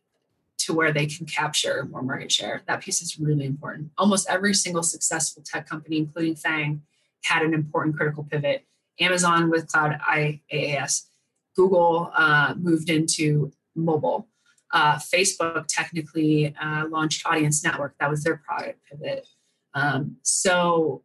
to 0.69 0.75
where 0.75 0.93
they 0.93 1.07
can 1.07 1.25
capture 1.25 1.87
more 1.89 2.03
market 2.03 2.31
share. 2.31 2.61
That 2.67 2.81
piece 2.81 3.01
is 3.01 3.19
really 3.19 3.45
important. 3.45 3.89
Almost 3.97 4.29
every 4.29 4.53
single 4.53 4.83
successful 4.83 5.41
tech 5.43 5.67
company, 5.67 5.97
including 5.97 6.35
FANG, 6.35 6.83
had 7.23 7.41
an 7.41 7.55
important 7.55 7.97
critical 7.97 8.23
pivot. 8.23 8.67
Amazon 8.99 9.49
with 9.49 9.67
Cloud 9.67 9.99
IaaS, 10.07 11.07
Google 11.55 12.11
uh, 12.15 12.53
moved 12.55 12.91
into 12.91 13.51
mobile. 13.75 14.27
Uh, 14.71 14.97
Facebook 14.97 15.65
technically 15.67 16.53
uh, 16.61 16.85
launched 16.87 17.25
Audience 17.25 17.63
Network. 17.63 17.95
That 17.99 18.11
was 18.11 18.23
their 18.23 18.37
product 18.37 18.79
pivot. 18.91 19.25
Um, 19.73 20.17
so 20.21 21.01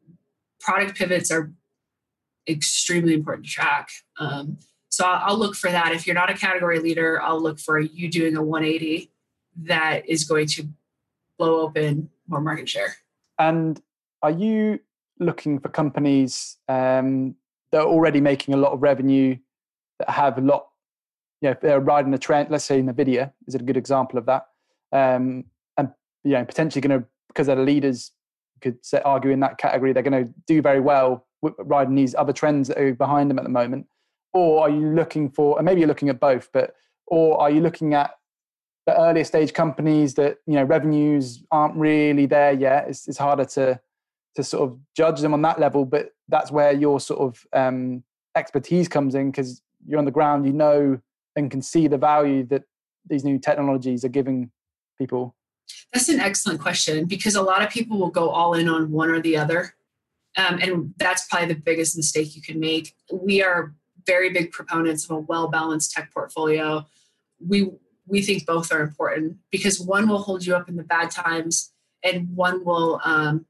product 0.61 0.99
pivots 0.99 1.31
are 1.31 1.51
extremely 2.47 3.15
important 3.15 3.47
to 3.47 3.53
track. 3.53 3.89
Um, 4.19 4.59
so 4.91 5.07
I'll, 5.07 5.31
I'll, 5.31 5.39
look 5.39 5.55
for 5.55 5.71
that. 5.71 5.93
If 5.93 6.07
you're 6.07 6.15
not 6.15 6.31
a 6.31 6.35
category 6.35 6.81
leader, 6.81 7.23
I'll 7.23 7.41
look 7.41 7.59
for 7.59 7.79
you 7.79 8.11
doing 8.11 8.37
a 8.37 8.43
180 8.43 9.11
that 9.63 10.09
is 10.09 10.25
going 10.25 10.47
to 10.49 10.69
blow 11.39 11.61
open 11.61 12.11
more 12.29 12.41
market 12.41 12.69
share. 12.69 12.97
And 13.39 13.81
are 14.23 14.31
you 14.31 14.81
looking 15.19 15.59
for 15.59 15.69
companies 15.69 16.57
um, 16.69 17.35
that 17.71 17.81
are 17.81 17.87
already 17.87 18.21
making 18.21 18.55
a 18.55 18.57
lot 18.57 18.73
of 18.73 18.83
revenue 18.83 19.37
that 19.99 20.11
have 20.11 20.39
a 20.39 20.41
lot, 20.41 20.69
you 21.41 21.51
know, 21.51 21.57
they're 21.61 21.81
riding 21.81 22.15
a 22.15 22.19
trend, 22.19 22.51
let's 22.51 22.65
say 22.65 22.81
NVIDIA 22.81 23.33
is 23.47 23.55
a 23.55 23.59
good 23.59 23.77
example 23.77 24.19
of 24.19 24.27
that. 24.27 24.47
Um, 24.93 25.45
and, 25.77 25.91
you 26.25 26.33
know, 26.33 26.45
potentially 26.45 26.81
going 26.81 27.01
to, 27.01 27.07
because 27.29 27.47
they're 27.47 27.57
the 27.57 27.63
leaders, 27.63 28.13
could 28.61 28.79
argue 29.05 29.31
in 29.31 29.41
that 29.41 29.59
category, 29.59 29.93
they're 29.93 30.03
going 30.03 30.25
to 30.25 30.33
do 30.47 30.63
very 30.63 30.81
well 30.81 31.27
riding 31.59 31.95
these 31.95 32.15
other 32.15 32.33
trends 32.33 32.69
that 32.69 32.79
are 32.79 32.95
behind 32.95 33.31
them 33.31 33.39
at 33.39 33.45
the 33.45 33.51
moment. 33.51 33.87
Or 34.33 34.63
are 34.63 34.71
you 34.71 34.95
looking 34.95 35.31
for, 35.31 35.59
and 35.59 35.65
maybe 35.65 35.81
you're 35.81 35.89
looking 35.89 36.09
at 36.09 36.19
both, 36.19 36.49
but, 36.53 36.75
or 37.07 37.41
are 37.41 37.51
you 37.51 37.61
looking 37.61 37.95
at 37.95 38.13
the 38.87 39.01
earlier 39.01 39.25
stage 39.25 39.53
companies 39.53 40.15
that, 40.15 40.39
you 40.47 40.55
know, 40.55 40.65
revenues 40.65 41.43
aren't 41.51 41.75
really 41.77 42.27
there 42.27 42.53
yet? 42.53 42.87
It's, 42.89 43.09
it's 43.09 43.19
harder 43.19 43.45
to, 43.47 43.81
to 44.37 44.45
sort 44.45 44.71
of 44.71 44.79
judge 44.97 45.21
them 45.21 45.33
on 45.33 45.43
that 45.43 45.59
level, 45.59 45.85
but 45.85 46.11
that's 46.29 46.51
where 46.51 46.73
your 46.73 47.01
sort 47.01 47.21
of 47.21 47.47
um, 47.53 48.03
expertise 48.37 48.89
comes 48.89 49.15
in 49.15 49.31
because 49.31 49.63
you're 49.87 49.99
on 49.99 50.05
the 50.05 50.11
ground, 50.11 50.47
you 50.47 50.53
know, 50.53 51.01
and 51.37 51.51
can 51.51 51.63
see 51.63 51.89
the 51.89 51.99
value 51.99 52.45
that 52.47 52.65
these 53.09 53.25
new 53.25 53.39
technologies 53.39 54.05
are 54.05 54.09
giving 54.09 54.51
people? 54.99 55.35
That's 55.93 56.09
an 56.09 56.21
excellent 56.21 56.61
question 56.61 57.07
because 57.07 57.35
a 57.35 57.43
lot 57.43 57.63
of 57.63 57.71
people 57.71 57.99
will 57.99 58.11
go 58.11 58.29
all 58.31 58.55
in 58.55 58.69
on 58.69 58.91
one 58.91 59.11
or 59.11 59.21
the 59.21 59.37
other. 59.37 59.75
Um, 60.37 60.59
and 60.61 60.95
that's 60.99 61.27
probably 61.29 61.49
the 61.49 61.61
biggest 61.61 61.97
mistake 61.97 62.35
you 62.35 62.43
can 62.43 62.59
make. 62.59 62.95
We 63.13 63.43
are 63.43 63.75
very 64.07 64.31
big 64.31 64.53
proponents 64.53 65.05
of 65.05 65.11
a 65.13 65.19
well 65.19 65.49
balanced 65.49 65.93
tech 65.93 66.13
portfolio. 66.13 66.87
We 67.39 67.71
we 68.07 68.23
think 68.23 68.47
both 68.47 68.73
are 68.73 68.81
important 68.81 69.39
because 69.51 69.81
one 69.81 70.09
will 70.09 70.19
hold 70.19 70.45
you 70.45 70.55
up 70.55 70.69
in 70.69 70.77
the 70.77 70.83
bad 70.83 71.11
times 71.11 71.73
and 72.03 72.35
one 72.37 72.65
will 72.65 73.01
um, 73.05 73.47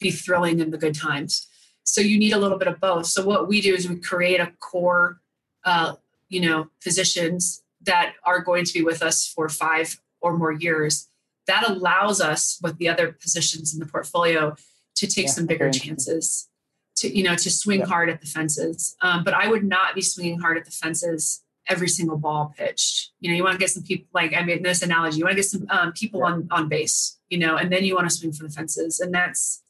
be 0.00 0.10
thrilling 0.10 0.60
in 0.60 0.70
the 0.70 0.78
good 0.78 0.94
times. 0.94 1.46
So 1.84 2.00
you 2.00 2.18
need 2.18 2.32
a 2.32 2.38
little 2.38 2.58
bit 2.58 2.68
of 2.68 2.80
both. 2.80 3.06
So 3.06 3.24
what 3.24 3.46
we 3.46 3.60
do 3.60 3.72
is 3.74 3.88
we 3.88 3.96
create 3.96 4.40
a 4.40 4.52
core 4.58 5.20
uh, 5.64 5.94
you 6.28 6.40
know 6.40 6.68
physicians 6.80 7.62
that 7.82 8.14
are 8.24 8.40
going 8.40 8.64
to 8.64 8.72
be 8.72 8.82
with 8.82 9.02
us 9.02 9.26
for 9.26 9.48
five 9.48 10.00
or 10.20 10.36
more 10.36 10.52
years 10.52 11.08
that 11.46 11.68
allows 11.68 12.20
us 12.20 12.58
with 12.62 12.78
the 12.78 12.88
other 12.88 13.12
positions 13.12 13.72
in 13.72 13.78
the 13.78 13.86
portfolio 13.86 14.56
to 14.96 15.06
take 15.06 15.26
yeah, 15.26 15.30
some 15.30 15.46
bigger 15.46 15.70
chances 15.70 16.48
to 16.96 17.14
you 17.14 17.22
know 17.22 17.34
to 17.36 17.50
swing 17.50 17.80
yeah. 17.80 17.86
hard 17.86 18.08
at 18.08 18.20
the 18.20 18.26
fences 18.26 18.96
um, 19.02 19.22
but 19.22 19.34
i 19.34 19.48
would 19.48 19.64
not 19.64 19.94
be 19.94 20.02
swinging 20.02 20.40
hard 20.40 20.56
at 20.56 20.64
the 20.64 20.70
fences 20.70 21.42
every 21.68 21.88
single 21.88 22.16
ball 22.16 22.54
pitched 22.56 23.10
you 23.20 23.30
know 23.30 23.36
you 23.36 23.42
want 23.42 23.54
to 23.54 23.58
get 23.58 23.70
some 23.70 23.82
people 23.82 24.06
like 24.12 24.34
i 24.34 24.42
made 24.42 24.62
this 24.62 24.82
analogy 24.82 25.18
you 25.18 25.24
want 25.24 25.32
to 25.32 25.42
get 25.42 25.44
some 25.44 25.66
um, 25.70 25.92
people 25.92 26.20
yeah. 26.20 26.26
on 26.26 26.48
on 26.50 26.68
base 26.68 27.18
you 27.28 27.38
know 27.38 27.56
and 27.56 27.72
then 27.72 27.84
you 27.84 27.94
want 27.94 28.08
to 28.08 28.14
swing 28.14 28.32
for 28.32 28.44
the 28.44 28.50
fences 28.50 29.00
and 29.00 29.12
that's 29.12 29.62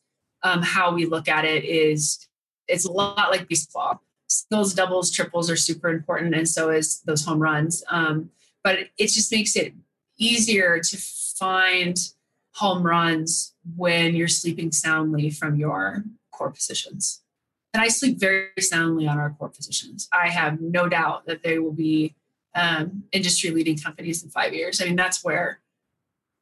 um, 0.43 0.63
how 0.63 0.93
we 0.93 1.07
look 1.07 1.29
at 1.29 1.45
it 1.45 1.65
is 1.65 2.29
it's 2.69 2.85
a 2.85 2.93
lot 2.93 3.31
like 3.31 3.49
baseball 3.49 4.03
those 4.51 4.75
doubles, 4.75 5.11
triples 5.11 5.51
are 5.51 5.57
super 5.57 5.89
important, 5.89 6.35
and 6.35 6.49
so 6.49 6.71
is 6.71 7.01
those 7.03 7.25
home 7.25 7.41
runs. 7.41 7.85
Um, 7.91 8.31
but 8.65 8.79
it 8.99 9.09
just 9.09 9.31
makes 9.31 9.57
it 9.57 9.75
easier 10.19 10.81
to 10.81 10.97
find 11.39 11.97
home 12.55 12.83
runs 12.83 13.55
when 13.77 14.17
you're 14.17 14.29
sleeping 14.29 14.73
soundly 14.73 15.31
from 15.31 15.57
your 15.57 16.05
core 16.33 16.51
positions. 16.51 17.23
And 17.77 17.85
I 17.85 17.89
sleep 17.89 18.19
very 18.19 18.49
soundly 18.59 19.07
on 19.07 19.19
our 19.19 19.37
core 19.39 19.51
positions. 19.51 20.09
I 20.11 20.31
have 20.31 20.63
no 20.63 20.89
doubt 20.89 21.27
that 21.27 21.43
they 21.43 21.59
will 21.59 21.75
be 21.75 22.15
um, 22.55 23.05
industry 23.13 23.51
leading 23.51 23.77
companies 23.77 24.25
in 24.25 24.31
five 24.31 24.55
years. 24.55 24.81
I 24.81 24.87
mean, 24.87 24.97
that's 24.97 25.23
where 25.23 25.61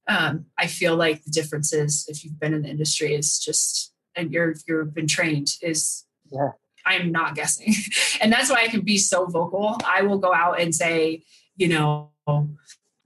um, 0.06 0.46
I 0.56 0.68
feel 0.68 0.94
like 0.94 1.24
the 1.24 1.32
difference 1.32 1.72
is 1.72 2.06
if 2.06 2.22
you've 2.24 2.38
been 2.38 2.54
in 2.54 2.62
the 2.62 2.68
industry 2.68 3.16
is 3.16 3.40
just 3.40 3.92
and 4.14 4.30
you're 4.30 4.54
you've 4.68 4.94
been 4.94 5.08
trained 5.08 5.56
is 5.60 6.04
yeah. 6.30 6.50
I'm 6.86 7.10
not 7.10 7.34
guessing. 7.34 7.74
and 8.20 8.32
that's 8.32 8.48
why 8.48 8.62
I 8.62 8.68
can 8.68 8.82
be 8.82 8.96
so 8.96 9.26
vocal. 9.26 9.76
I 9.84 10.02
will 10.02 10.18
go 10.18 10.32
out 10.32 10.60
and 10.60 10.72
say, 10.72 11.24
you 11.56 11.66
know, 11.66 12.12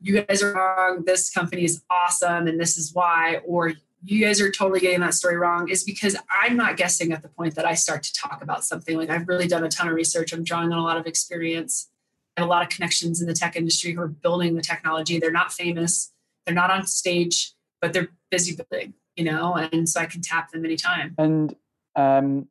you 0.03 0.20
guys 0.20 0.43
are 0.43 0.53
wrong. 0.53 1.05
This 1.07 1.31
company 1.31 1.64
is 1.64 1.81
awesome 1.89 2.47
and 2.47 2.61
this 2.61 2.76
is 2.76 2.93
why. 2.93 3.41
Or 3.47 3.72
you 4.05 4.24
guys 4.24 4.40
are 4.40 4.51
totally 4.51 4.80
getting 4.80 5.01
that 5.01 5.14
story 5.14 5.36
wrong 5.36 5.68
is 5.68 5.82
because 5.82 6.16
I'm 6.30 6.57
not 6.57 6.76
guessing 6.76 7.12
at 7.12 7.22
the 7.22 7.28
point 7.28 7.55
that 7.57 7.66
I 7.66 7.74
start 7.74 8.03
to 8.05 8.12
talk 8.12 8.42
about 8.42 8.64
something. 8.64 8.96
Like 8.96 9.11
I've 9.11 9.26
really 9.26 9.49
done 9.49 9.64
a 9.64 9.68
ton 9.68 9.88
of 9.88 9.94
research. 9.94 10.32
I'm 10.32 10.44
drawing 10.44 10.72
on 10.72 10.78
a 10.78 10.82
lot 10.82 10.96
of 10.96 11.07
experience. 11.07 11.90
I 12.36 12.40
have 12.40 12.49
a 12.49 12.51
lot 12.51 12.62
of 12.62 12.68
connections 12.68 13.20
in 13.20 13.26
the 13.26 13.34
tech 13.34 13.57
industry 13.57 13.92
who 13.92 14.01
are 14.01 14.09
building 14.09 14.55
the 14.55 14.62
technology. 14.62 15.18
They're 15.18 15.32
not 15.32 15.53
famous, 15.53 16.12
they're 16.46 16.55
not 16.55 16.70
on 16.70 16.86
stage, 16.86 17.53
but 17.80 17.92
they're 17.92 18.09
busy 18.30 18.57
building, 18.57 18.94
you 19.16 19.24
know, 19.24 19.55
and 19.55 19.88
so 19.88 20.01
I 20.01 20.07
can 20.07 20.22
tap 20.22 20.53
them 20.53 20.64
anytime. 20.64 21.14
And 21.18 21.55
um, 21.96 22.49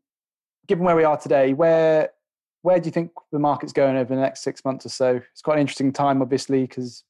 given 0.67 0.83
where 0.83 0.95
we 0.95 1.05
are 1.05 1.17
today, 1.17 1.53
where 1.53 2.09
where 2.63 2.79
do 2.79 2.87
you 2.87 2.91
think 2.91 3.11
the 3.31 3.39
market's 3.39 3.71
going 3.71 3.95
over 3.95 4.13
the 4.13 4.19
next 4.19 4.43
six 4.43 4.65
months 4.65 4.85
or 4.85 4.89
so? 4.89 5.21
It's 5.31 5.41
quite 5.41 5.55
an 5.55 5.61
interesting 5.61 5.93
time, 5.93 6.21
obviously, 6.21 6.61
because 6.61 7.03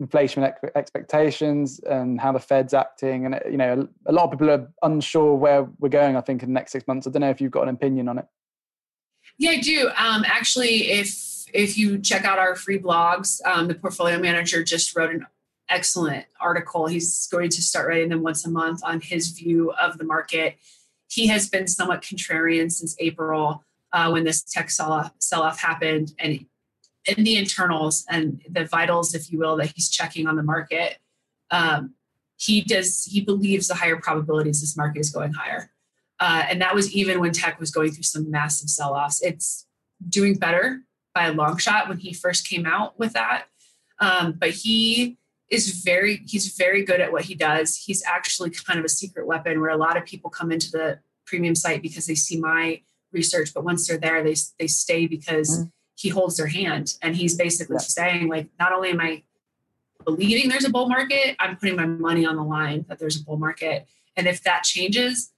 inflation 0.00 0.44
expectations 0.74 1.80
and 1.80 2.20
how 2.20 2.32
the 2.32 2.38
Fed's 2.38 2.74
acting, 2.74 3.26
and 3.26 3.40
you 3.50 3.56
know, 3.56 3.88
a 4.06 4.12
lot 4.12 4.24
of 4.24 4.30
people 4.30 4.50
are 4.50 4.70
unsure 4.82 5.34
where 5.34 5.68
we're 5.78 5.88
going. 5.88 6.16
I 6.16 6.20
think 6.20 6.42
in 6.42 6.50
the 6.50 6.54
next 6.54 6.72
six 6.72 6.86
months. 6.86 7.06
I 7.06 7.10
don't 7.10 7.20
know 7.20 7.30
if 7.30 7.40
you've 7.40 7.52
got 7.52 7.64
an 7.68 7.74
opinion 7.74 8.08
on 8.08 8.18
it. 8.18 8.26
Yeah, 9.38 9.50
I 9.50 9.60
do. 9.60 9.90
Um, 9.96 10.24
actually, 10.26 10.90
if 10.90 11.46
if 11.52 11.78
you 11.78 11.98
check 11.98 12.24
out 12.24 12.38
our 12.38 12.54
free 12.54 12.78
blogs, 12.78 13.40
um, 13.46 13.68
the 13.68 13.74
portfolio 13.74 14.18
manager 14.18 14.62
just 14.62 14.96
wrote 14.96 15.14
an 15.14 15.26
excellent 15.68 16.26
article. 16.40 16.86
He's 16.86 17.26
going 17.30 17.50
to 17.50 17.62
start 17.62 17.88
writing 17.88 18.08
them 18.08 18.22
once 18.22 18.44
a 18.46 18.50
month 18.50 18.80
on 18.84 19.00
his 19.00 19.30
view 19.30 19.72
of 19.72 19.98
the 19.98 20.04
market 20.04 20.56
he 21.08 21.26
has 21.28 21.48
been 21.48 21.66
somewhat 21.66 22.02
contrarian 22.02 22.70
since 22.70 22.94
April 22.98 23.64
uh, 23.92 24.10
when 24.10 24.24
this 24.24 24.42
tech 24.42 24.70
sell 24.70 25.12
off 25.32 25.60
happened, 25.60 26.12
and 26.18 26.44
in 27.08 27.24
the 27.24 27.36
internals 27.36 28.04
and 28.08 28.42
the 28.48 28.64
vitals, 28.64 29.14
if 29.14 29.32
you 29.32 29.38
will, 29.38 29.56
that 29.56 29.72
he's 29.74 29.88
checking 29.88 30.26
on 30.26 30.36
the 30.36 30.42
market, 30.42 30.98
um, 31.50 31.94
he 32.36 32.60
does 32.60 33.04
he 33.04 33.20
believes 33.20 33.68
the 33.68 33.74
higher 33.74 33.96
probabilities 33.96 34.60
this 34.60 34.76
market 34.76 35.00
is 35.00 35.10
going 35.10 35.32
higher. 35.32 35.70
Uh, 36.20 36.44
and 36.48 36.60
that 36.60 36.74
was 36.74 36.92
even 36.92 37.20
when 37.20 37.32
tech 37.32 37.58
was 37.60 37.70
going 37.70 37.92
through 37.92 38.02
some 38.02 38.30
massive 38.30 38.68
sell-offs. 38.68 39.22
It's 39.22 39.66
doing 40.08 40.34
better 40.34 40.82
by 41.14 41.26
a 41.26 41.32
long 41.32 41.56
shot 41.56 41.88
when 41.88 41.98
he 41.98 42.12
first 42.12 42.48
came 42.48 42.66
out 42.66 42.98
with 42.98 43.12
that. 43.12 43.46
Um, 44.00 44.32
but 44.32 44.50
he 44.50 45.16
is 45.50 45.82
very 45.82 46.22
he's 46.26 46.54
very 46.56 46.84
good 46.84 47.00
at 47.00 47.12
what 47.12 47.24
he 47.24 47.34
does. 47.34 47.76
He's 47.76 48.02
actually 48.04 48.50
kind 48.50 48.78
of 48.78 48.84
a 48.84 48.88
secret 48.88 49.26
weapon 49.26 49.60
where 49.60 49.70
a 49.70 49.76
lot 49.76 49.96
of 49.96 50.04
people 50.04 50.30
come 50.30 50.52
into 50.52 50.70
the 50.70 51.00
premium 51.26 51.54
site 51.54 51.82
because 51.82 52.06
they 52.06 52.14
see 52.14 52.38
my 52.38 52.80
research, 53.12 53.52
but 53.54 53.64
once 53.64 53.86
they're 53.86 53.98
there, 53.98 54.22
they 54.22 54.36
they 54.58 54.66
stay 54.66 55.06
because 55.06 55.64
mm. 55.64 55.72
He 55.98 56.10
holds 56.10 56.36
their 56.36 56.46
hand 56.46 56.94
and 57.02 57.16
he's 57.16 57.34
basically 57.34 57.74
yeah. 57.74 57.80
saying 57.80 58.28
like, 58.28 58.48
not 58.60 58.72
only 58.72 58.90
am 58.90 59.00
I 59.00 59.24
believing 60.04 60.48
there's 60.48 60.64
a 60.64 60.70
bull 60.70 60.88
market, 60.88 61.34
I'm 61.40 61.56
putting 61.56 61.74
my 61.74 61.86
money 61.86 62.24
on 62.24 62.36
the 62.36 62.44
line 62.44 62.84
that 62.88 63.00
there's 63.00 63.20
a 63.20 63.24
bull 63.24 63.36
market, 63.36 63.88
and 64.16 64.28
if 64.28 64.44
that 64.44 64.62
changes, 64.62 65.32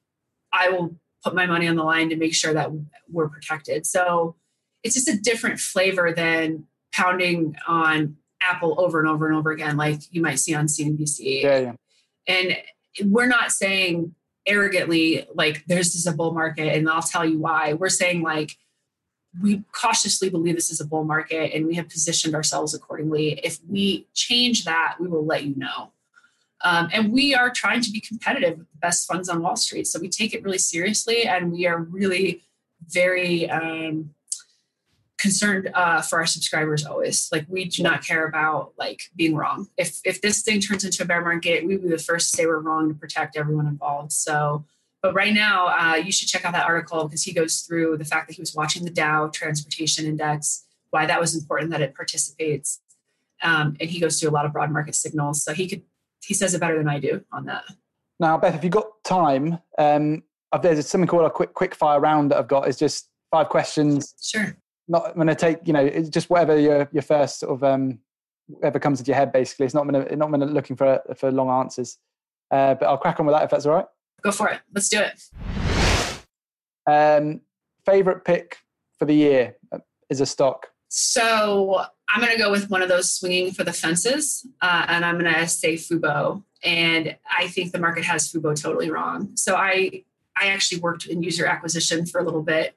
I 0.52 0.68
will 0.68 0.96
put 1.24 1.34
my 1.34 1.46
money 1.46 1.66
on 1.66 1.76
the 1.76 1.82
line 1.82 2.10
to 2.10 2.16
make 2.16 2.34
sure 2.34 2.52
that 2.52 2.70
we're 3.10 3.30
protected. 3.30 3.86
So 3.86 4.36
it's 4.82 4.94
just 4.94 5.08
a 5.08 5.16
different 5.16 5.60
flavor 5.60 6.12
than 6.14 6.66
pounding 6.92 7.56
on 7.66 8.16
Apple 8.42 8.78
over 8.78 9.00
and 9.00 9.08
over 9.08 9.26
and 9.26 9.36
over 9.36 9.50
again, 9.50 9.78
like 9.78 10.00
you 10.10 10.20
might 10.20 10.38
see 10.38 10.54
on 10.54 10.66
CNBC. 10.66 11.42
Yeah, 11.42 11.58
yeah. 11.58 11.72
And 12.26 12.56
we're 13.10 13.26
not 13.26 13.50
saying 13.50 14.14
arrogantly 14.46 15.26
like 15.34 15.64
there's 15.66 15.92
just 15.92 16.06
a 16.06 16.12
bull 16.12 16.32
market 16.32 16.74
and 16.74 16.88
I'll 16.88 17.02
tell 17.02 17.24
you 17.24 17.38
why. 17.38 17.74
We're 17.74 17.88
saying 17.88 18.22
like 18.22 18.56
we 19.40 19.62
cautiously 19.72 20.28
believe 20.28 20.56
this 20.56 20.70
is 20.70 20.80
a 20.80 20.86
bull 20.86 21.04
market 21.04 21.54
and 21.54 21.66
we 21.66 21.74
have 21.76 21.88
positioned 21.88 22.34
ourselves 22.34 22.74
accordingly. 22.74 23.40
If 23.44 23.58
we 23.68 24.08
change 24.14 24.64
that, 24.64 24.96
we 24.98 25.06
will 25.06 25.24
let 25.24 25.44
you 25.44 25.54
know. 25.56 25.92
Um, 26.62 26.88
and 26.92 27.12
we 27.12 27.34
are 27.34 27.50
trying 27.50 27.80
to 27.82 27.90
be 27.90 28.00
competitive 28.00 28.58
with 28.58 28.70
the 28.70 28.78
best 28.78 29.06
funds 29.06 29.28
on 29.28 29.40
Wall 29.40 29.56
Street. 29.56 29.86
So 29.86 29.98
we 29.98 30.08
take 30.08 30.34
it 30.34 30.42
really 30.42 30.58
seriously 30.58 31.24
and 31.24 31.52
we 31.52 31.66
are 31.66 31.80
really 31.80 32.42
very 32.88 33.48
um, 33.48 34.10
concerned 35.20 35.70
uh, 35.74 36.02
for 36.02 36.18
our 36.18 36.26
subscribers 36.26 36.84
always. 36.84 37.28
Like 37.30 37.46
we 37.48 37.66
do 37.66 37.82
not 37.82 38.04
care 38.04 38.26
about 38.26 38.72
like 38.78 39.02
being 39.16 39.36
wrong. 39.36 39.68
If 39.76 40.00
if 40.04 40.20
this 40.20 40.42
thing 40.42 40.60
turns 40.60 40.84
into 40.84 41.02
a 41.02 41.06
bear 41.06 41.22
market, 41.22 41.64
we 41.64 41.76
would 41.76 41.84
be 41.84 41.90
the 41.90 41.98
first 41.98 42.30
to 42.30 42.36
say 42.36 42.46
we're 42.46 42.58
wrong 42.58 42.88
to 42.88 42.94
protect 42.94 43.36
everyone 43.36 43.66
involved. 43.66 44.12
So, 44.12 44.64
but 45.02 45.14
right 45.14 45.32
now, 45.32 45.68
uh, 45.68 45.94
you 45.96 46.12
should 46.12 46.28
check 46.28 46.44
out 46.44 46.52
that 46.52 46.66
article 46.66 47.04
because 47.04 47.22
he 47.22 47.32
goes 47.32 47.60
through 47.60 47.98
the 47.98 48.04
fact 48.04 48.28
that 48.28 48.34
he 48.34 48.42
was 48.42 48.54
watching 48.54 48.84
the 48.84 48.90
Dow 48.90 49.28
Transportation 49.28 50.06
Index, 50.06 50.64
why 50.90 51.06
that 51.06 51.20
was 51.20 51.34
important 51.34 51.70
that 51.70 51.80
it 51.80 51.94
participates, 51.94 52.80
um, 53.42 53.76
and 53.80 53.90
he 53.90 54.00
goes 54.00 54.20
through 54.20 54.30
a 54.30 54.32
lot 54.32 54.44
of 54.44 54.52
broad 54.52 54.70
market 54.70 54.94
signals. 54.94 55.42
So 55.44 55.54
he 55.54 55.68
could 55.68 55.82
he 56.22 56.34
says 56.34 56.54
it 56.54 56.60
better 56.60 56.76
than 56.76 56.88
I 56.88 56.98
do 56.98 57.24
on 57.32 57.46
that. 57.46 57.64
Now, 58.18 58.36
Beth, 58.36 58.54
if 58.54 58.62
you've 58.62 58.72
got 58.72 59.02
time, 59.04 59.58
um, 59.78 60.22
there's 60.62 60.86
something 60.86 61.08
called 61.08 61.24
a 61.24 61.30
quick 61.30 61.54
quick 61.54 61.74
fire 61.74 62.00
round 62.00 62.30
that 62.30 62.38
I've 62.38 62.48
got. 62.48 62.68
Is 62.68 62.76
just 62.76 63.08
five 63.30 63.48
questions. 63.48 64.14
Sure 64.22 64.56
not 64.90 65.06
I'm 65.06 65.14
going 65.14 65.28
to 65.28 65.34
take 65.34 65.66
you 65.66 65.72
know 65.72 65.84
it's 65.84 66.08
just 66.08 66.28
whatever 66.28 66.58
your 66.58 66.88
your 66.92 67.02
first 67.02 67.38
sort 67.38 67.52
of 67.52 67.64
um 67.64 68.00
whatever 68.48 68.80
comes 68.80 68.98
into 68.98 69.10
your 69.10 69.16
head 69.16 69.32
basically 69.32 69.64
it's 69.64 69.74
not 69.74 69.88
going 69.88 70.04
to 70.04 70.16
not 70.16 70.28
going 70.28 70.40
to 70.40 70.46
looking 70.46 70.76
for 70.76 71.00
for 71.16 71.30
long 71.30 71.48
answers 71.48 71.96
uh, 72.50 72.74
but 72.74 72.86
I'll 72.86 72.98
crack 72.98 73.20
on 73.20 73.26
with 73.26 73.36
that 73.36 73.44
if 73.44 73.50
that's 73.50 73.64
all 73.64 73.74
right 73.74 73.86
go 74.22 74.32
for 74.32 74.48
it. 74.48 74.60
Let's 74.72 74.88
do 74.88 75.00
it. 75.00 75.22
Um 76.86 77.40
favorite 77.84 78.24
pick 78.24 78.58
for 78.98 79.04
the 79.04 79.14
year 79.14 79.56
uh, 79.72 79.78
is 80.08 80.20
a 80.20 80.26
stock. 80.26 80.66
So 80.88 81.82
I'm 82.08 82.20
going 82.20 82.32
to 82.32 82.38
go 82.38 82.50
with 82.50 82.68
one 82.68 82.82
of 82.82 82.88
those 82.88 83.12
swinging 83.12 83.52
for 83.52 83.62
the 83.62 83.72
fences 83.72 84.44
uh, 84.60 84.84
and 84.88 85.04
I'm 85.04 85.18
going 85.18 85.32
to 85.32 85.46
say 85.46 85.74
Fubo. 85.74 86.42
And 86.64 87.16
I 87.38 87.46
think 87.46 87.72
the 87.72 87.78
market 87.78 88.04
has 88.04 88.30
Fubo 88.30 88.60
totally 88.60 88.90
wrong. 88.90 89.30
So 89.36 89.54
I 89.54 90.04
I 90.36 90.48
actually 90.48 90.80
worked 90.80 91.06
in 91.06 91.22
user 91.22 91.46
acquisition 91.46 92.06
for 92.06 92.20
a 92.20 92.24
little 92.24 92.42
bit. 92.42 92.76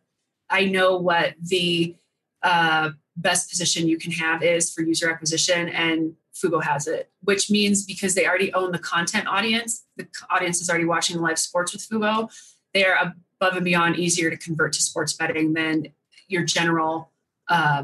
I 0.49 0.65
know 0.65 0.97
what 0.97 1.35
the 1.41 1.95
uh, 2.41 2.91
best 3.15 3.49
position 3.49 3.87
you 3.87 3.97
can 3.97 4.11
have 4.11 4.43
is 4.43 4.73
for 4.73 4.81
user 4.81 5.09
acquisition, 5.09 5.69
and 5.69 6.15
Fubo 6.33 6.63
has 6.63 6.87
it, 6.87 7.11
which 7.21 7.51
means 7.51 7.85
because 7.85 8.15
they 8.15 8.25
already 8.25 8.53
own 8.53 8.71
the 8.71 8.79
content 8.79 9.27
audience, 9.27 9.85
the 9.97 10.07
audience 10.29 10.61
is 10.61 10.69
already 10.69 10.85
watching 10.85 11.19
live 11.19 11.39
sports 11.39 11.73
with 11.73 11.87
Fubo, 11.87 12.31
they 12.73 12.85
are 12.85 12.95
above 12.95 13.55
and 13.55 13.65
beyond 13.65 13.97
easier 13.97 14.29
to 14.29 14.37
convert 14.37 14.73
to 14.73 14.81
sports 14.81 15.13
betting 15.13 15.53
than 15.53 15.87
your 16.27 16.43
general. 16.43 17.11
Uh, 17.47 17.83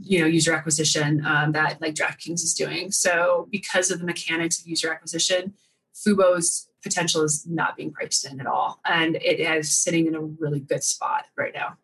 you 0.00 0.20
know 0.20 0.26
user 0.26 0.52
acquisition 0.52 1.24
um, 1.24 1.52
that 1.52 1.80
like 1.80 1.94
DraftKings 1.94 2.42
is 2.42 2.54
doing. 2.54 2.90
So 2.90 3.48
because 3.50 3.90
of 3.90 4.00
the 4.00 4.04
mechanics 4.04 4.58
of 4.60 4.66
user 4.66 4.92
acquisition, 4.92 5.54
Fubo's 5.94 6.68
potential 6.82 7.22
is 7.22 7.46
not 7.46 7.76
being 7.76 7.92
priced 7.92 8.26
in 8.30 8.40
at 8.40 8.46
all, 8.46 8.80
and 8.84 9.16
it 9.16 9.40
is 9.40 9.74
sitting 9.74 10.06
in 10.06 10.14
a 10.14 10.20
really 10.20 10.60
good 10.60 10.82
spot 10.82 11.26
right 11.36 11.54
now. 11.54 11.76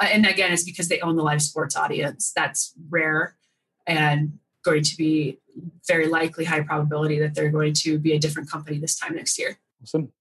Uh, 0.00 0.08
and 0.10 0.26
again, 0.26 0.52
it's 0.52 0.64
because 0.64 0.88
they 0.88 1.00
own 1.00 1.16
the 1.16 1.22
live 1.22 1.42
sports 1.42 1.76
audience. 1.76 2.32
That's 2.34 2.74
rare 2.90 3.36
and 3.86 4.38
going 4.64 4.82
to 4.82 4.96
be 4.96 5.38
very 5.86 6.06
likely 6.06 6.44
high 6.44 6.60
probability 6.60 7.18
that 7.18 7.34
they're 7.34 7.50
going 7.50 7.72
to 7.74 7.98
be 7.98 8.12
a 8.12 8.18
different 8.18 8.50
company 8.50 8.78
this 8.78 8.98
time 8.98 9.14
next 9.14 9.38
year. 9.38 9.58
Awesome. 9.82 10.12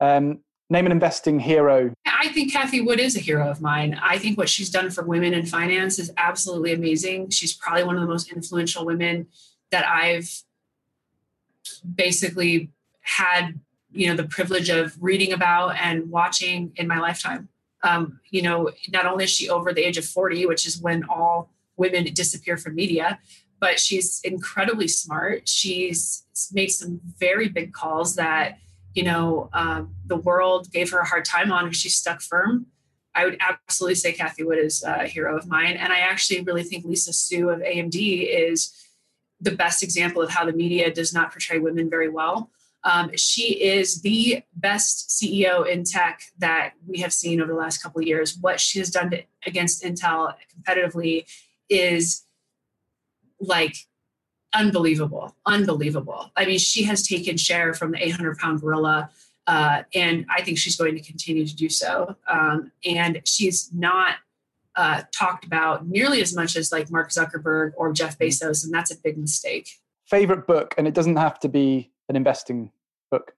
Um, 0.00 0.40
name 0.70 0.86
an 0.86 0.92
investing 0.92 1.40
hero. 1.40 1.92
I 2.06 2.28
think 2.28 2.52
Cathie 2.52 2.80
Wood 2.80 3.00
is 3.00 3.16
a 3.16 3.20
hero 3.20 3.48
of 3.50 3.60
mine. 3.60 3.98
I 4.02 4.18
think 4.18 4.38
what 4.38 4.48
she's 4.48 4.70
done 4.70 4.90
for 4.90 5.04
women 5.04 5.34
in 5.34 5.46
finance 5.46 5.98
is 5.98 6.12
absolutely 6.16 6.72
amazing. 6.72 7.30
She's 7.30 7.54
probably 7.54 7.84
one 7.84 7.96
of 7.96 8.02
the 8.02 8.08
most 8.08 8.32
influential 8.32 8.84
women 8.84 9.26
that 9.70 9.86
I've 9.86 10.42
basically 11.94 12.70
had 13.02 13.60
you 13.90 14.06
know 14.06 14.16
the 14.16 14.24
privilege 14.24 14.68
of 14.68 14.94
reading 15.00 15.32
about 15.32 15.76
and 15.76 16.10
watching 16.10 16.72
in 16.76 16.86
my 16.86 16.98
lifetime 16.98 17.48
um, 17.82 18.20
you 18.30 18.42
know, 18.42 18.70
not 18.90 19.06
only 19.06 19.24
is 19.24 19.30
she 19.30 19.48
over 19.48 19.72
the 19.72 19.82
age 19.82 19.98
of 19.98 20.04
40, 20.04 20.46
which 20.46 20.66
is 20.66 20.80
when 20.80 21.04
all 21.08 21.50
women 21.76 22.04
disappear 22.12 22.56
from 22.56 22.74
media, 22.74 23.18
but 23.60 23.80
she's 23.80 24.20
incredibly 24.24 24.88
smart. 24.88 25.48
She's 25.48 26.24
made 26.52 26.68
some 26.68 27.00
very 27.18 27.48
big 27.48 27.72
calls 27.72 28.14
that, 28.16 28.58
you 28.94 29.02
know, 29.02 29.50
um, 29.52 29.94
the 30.06 30.16
world 30.16 30.70
gave 30.72 30.90
her 30.90 30.98
a 30.98 31.06
hard 31.06 31.24
time 31.24 31.52
on, 31.52 31.66
and 31.66 31.76
she 31.76 31.88
stuck 31.88 32.20
firm. 32.20 32.66
I 33.14 33.24
would 33.24 33.38
absolutely 33.40 33.96
say 33.96 34.12
Cathie 34.12 34.44
Wood 34.44 34.58
is 34.58 34.84
a 34.84 35.06
hero 35.06 35.36
of 35.36 35.48
mine. 35.48 35.76
And 35.76 35.92
I 35.92 36.00
actually 36.00 36.40
really 36.42 36.62
think 36.62 36.84
Lisa 36.84 37.12
Su 37.12 37.50
of 37.50 37.60
AMD 37.60 37.96
is 37.96 38.72
the 39.40 39.50
best 39.50 39.82
example 39.82 40.22
of 40.22 40.30
how 40.30 40.44
the 40.44 40.52
media 40.52 40.92
does 40.92 41.12
not 41.12 41.32
portray 41.32 41.58
women 41.58 41.90
very 41.90 42.08
well. 42.08 42.50
Um, 42.84 43.10
she 43.16 43.60
is 43.60 44.02
the 44.02 44.42
best 44.54 45.10
CEO 45.10 45.66
in 45.66 45.82
tech 45.82 46.22
that 46.38 46.74
we 46.86 47.00
have 47.00 47.12
seen 47.12 47.40
over 47.40 47.52
the 47.52 47.58
last 47.58 47.82
couple 47.82 48.00
of 48.00 48.06
years. 48.06 48.36
What 48.40 48.60
she 48.60 48.78
has 48.78 48.90
done 48.90 49.10
to, 49.10 49.22
against 49.44 49.82
Intel 49.82 50.34
competitively 50.56 51.26
is 51.68 52.24
like 53.40 53.76
unbelievable, 54.54 55.34
unbelievable. 55.46 56.32
I 56.36 56.46
mean, 56.46 56.58
she 56.58 56.84
has 56.84 57.06
taken 57.06 57.36
share 57.36 57.74
from 57.74 57.92
the 57.92 58.04
800 58.04 58.38
pound 58.38 58.60
gorilla. 58.60 59.10
Uh, 59.46 59.82
and 59.94 60.26
I 60.28 60.42
think 60.42 60.58
she's 60.58 60.76
going 60.76 60.94
to 60.94 61.02
continue 61.02 61.46
to 61.46 61.56
do 61.56 61.68
so. 61.70 62.16
Um, 62.28 62.70
and 62.84 63.22
she's 63.24 63.70
not 63.72 64.16
uh, 64.78 65.02
talked 65.12 65.44
about 65.44 65.88
nearly 65.88 66.22
as 66.22 66.34
much 66.34 66.54
as 66.54 66.70
like 66.70 66.90
Mark 66.90 67.10
Zuckerberg 67.10 67.72
or 67.76 67.92
Jeff 67.92 68.18
Bezos, 68.18 68.64
and 68.64 68.72
that's 68.72 68.92
a 68.92 68.96
big 68.96 69.18
mistake. 69.18 69.70
Favorite 70.06 70.46
book, 70.46 70.74
and 70.78 70.86
it 70.86 70.94
doesn't 70.94 71.16
have 71.16 71.40
to 71.40 71.48
be 71.48 71.90
an 72.08 72.14
investing 72.14 72.70
book? 73.10 73.34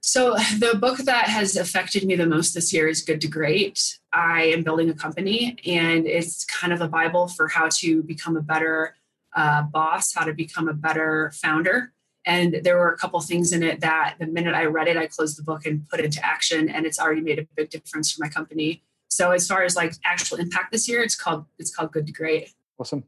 So, 0.00 0.34
the 0.58 0.76
book 0.78 0.98
that 0.98 1.28
has 1.28 1.56
affected 1.56 2.04
me 2.04 2.16
the 2.16 2.26
most 2.26 2.54
this 2.54 2.72
year 2.72 2.88
is 2.88 3.02
Good 3.02 3.20
to 3.20 3.28
Great. 3.28 3.98
I 4.12 4.44
am 4.46 4.64
building 4.64 4.90
a 4.90 4.94
company, 4.94 5.56
and 5.64 6.06
it's 6.06 6.44
kind 6.44 6.72
of 6.72 6.80
a 6.80 6.88
Bible 6.88 7.28
for 7.28 7.46
how 7.46 7.68
to 7.74 8.02
become 8.02 8.36
a 8.36 8.42
better 8.42 8.96
uh, 9.38 9.62
boss, 9.62 10.12
how 10.12 10.24
to 10.24 10.34
become 10.34 10.68
a 10.68 10.74
better 10.74 11.30
founder. 11.32 11.92
And 12.26 12.60
there 12.64 12.76
were 12.76 12.92
a 12.92 12.96
couple 12.98 13.20
things 13.20 13.52
in 13.52 13.62
it 13.62 13.80
that 13.80 14.16
the 14.18 14.26
minute 14.26 14.54
I 14.54 14.64
read 14.64 14.88
it, 14.88 14.96
I 14.96 15.06
closed 15.06 15.38
the 15.38 15.44
book 15.44 15.64
and 15.64 15.88
put 15.88 16.00
into 16.00 16.22
action, 16.26 16.68
and 16.68 16.84
it's 16.84 16.98
already 16.98 17.20
made 17.20 17.38
a 17.38 17.46
big 17.56 17.70
difference 17.70 18.12
for 18.12 18.22
my 18.22 18.28
company. 18.28 18.82
So, 19.08 19.30
as 19.30 19.46
far 19.46 19.62
as 19.62 19.76
like 19.76 19.94
actual 20.04 20.38
impact 20.38 20.72
this 20.72 20.88
year, 20.88 21.02
it's 21.02 21.14
called 21.14 21.44
it's 21.58 21.74
called 21.74 21.92
Good 21.92 22.06
to 22.08 22.12
Great. 22.12 22.52
Awesome. 22.78 23.04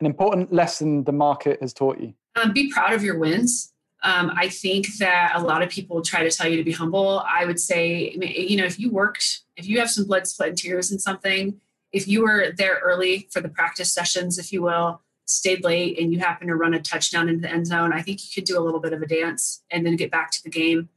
An 0.00 0.06
important 0.06 0.52
lesson 0.52 1.04
the 1.04 1.12
market 1.12 1.60
has 1.60 1.74
taught 1.74 2.00
you. 2.00 2.14
Um, 2.36 2.52
be 2.52 2.70
proud 2.72 2.92
of 2.92 3.02
your 3.02 3.18
wins. 3.18 3.72
Um, 4.04 4.32
I 4.36 4.48
think 4.48 4.86
that 4.98 5.32
a 5.34 5.40
lot 5.40 5.62
of 5.62 5.68
people 5.68 6.00
try 6.00 6.22
to 6.22 6.30
tell 6.30 6.48
you 6.48 6.56
to 6.56 6.64
be 6.64 6.72
humble. 6.72 7.24
I 7.28 7.44
would 7.44 7.58
say, 7.58 8.10
you 8.12 8.56
know, 8.56 8.64
if 8.64 8.78
you 8.78 8.90
worked, 8.90 9.40
if 9.56 9.66
you 9.66 9.80
have 9.80 9.90
some 9.90 10.06
blood, 10.06 10.26
sweat, 10.26 10.50
and 10.50 10.58
tears 10.58 10.92
in 10.92 10.98
something, 10.98 11.60
if 11.92 12.06
you 12.08 12.22
were 12.22 12.52
there 12.56 12.80
early 12.82 13.28
for 13.30 13.40
the 13.40 13.48
practice 13.48 13.92
sessions, 13.92 14.38
if 14.38 14.52
you 14.52 14.62
will, 14.62 15.00
stayed 15.26 15.64
late 15.64 15.98
and 15.98 16.12
you 16.12 16.18
happen 16.18 16.48
to 16.48 16.56
run 16.56 16.74
a 16.74 16.80
touchdown 16.80 17.28
into 17.28 17.42
the 17.42 17.50
end 17.50 17.66
zone, 17.66 17.92
I 17.92 18.02
think 18.02 18.20
you 18.22 18.28
could 18.34 18.44
do 18.44 18.58
a 18.58 18.62
little 18.62 18.80
bit 18.80 18.92
of 18.92 19.02
a 19.02 19.06
dance 19.06 19.62
and 19.70 19.86
then 19.86 19.96
get 19.96 20.10
back 20.10 20.30
to 20.32 20.42
the 20.42 20.50
game. 20.50 20.88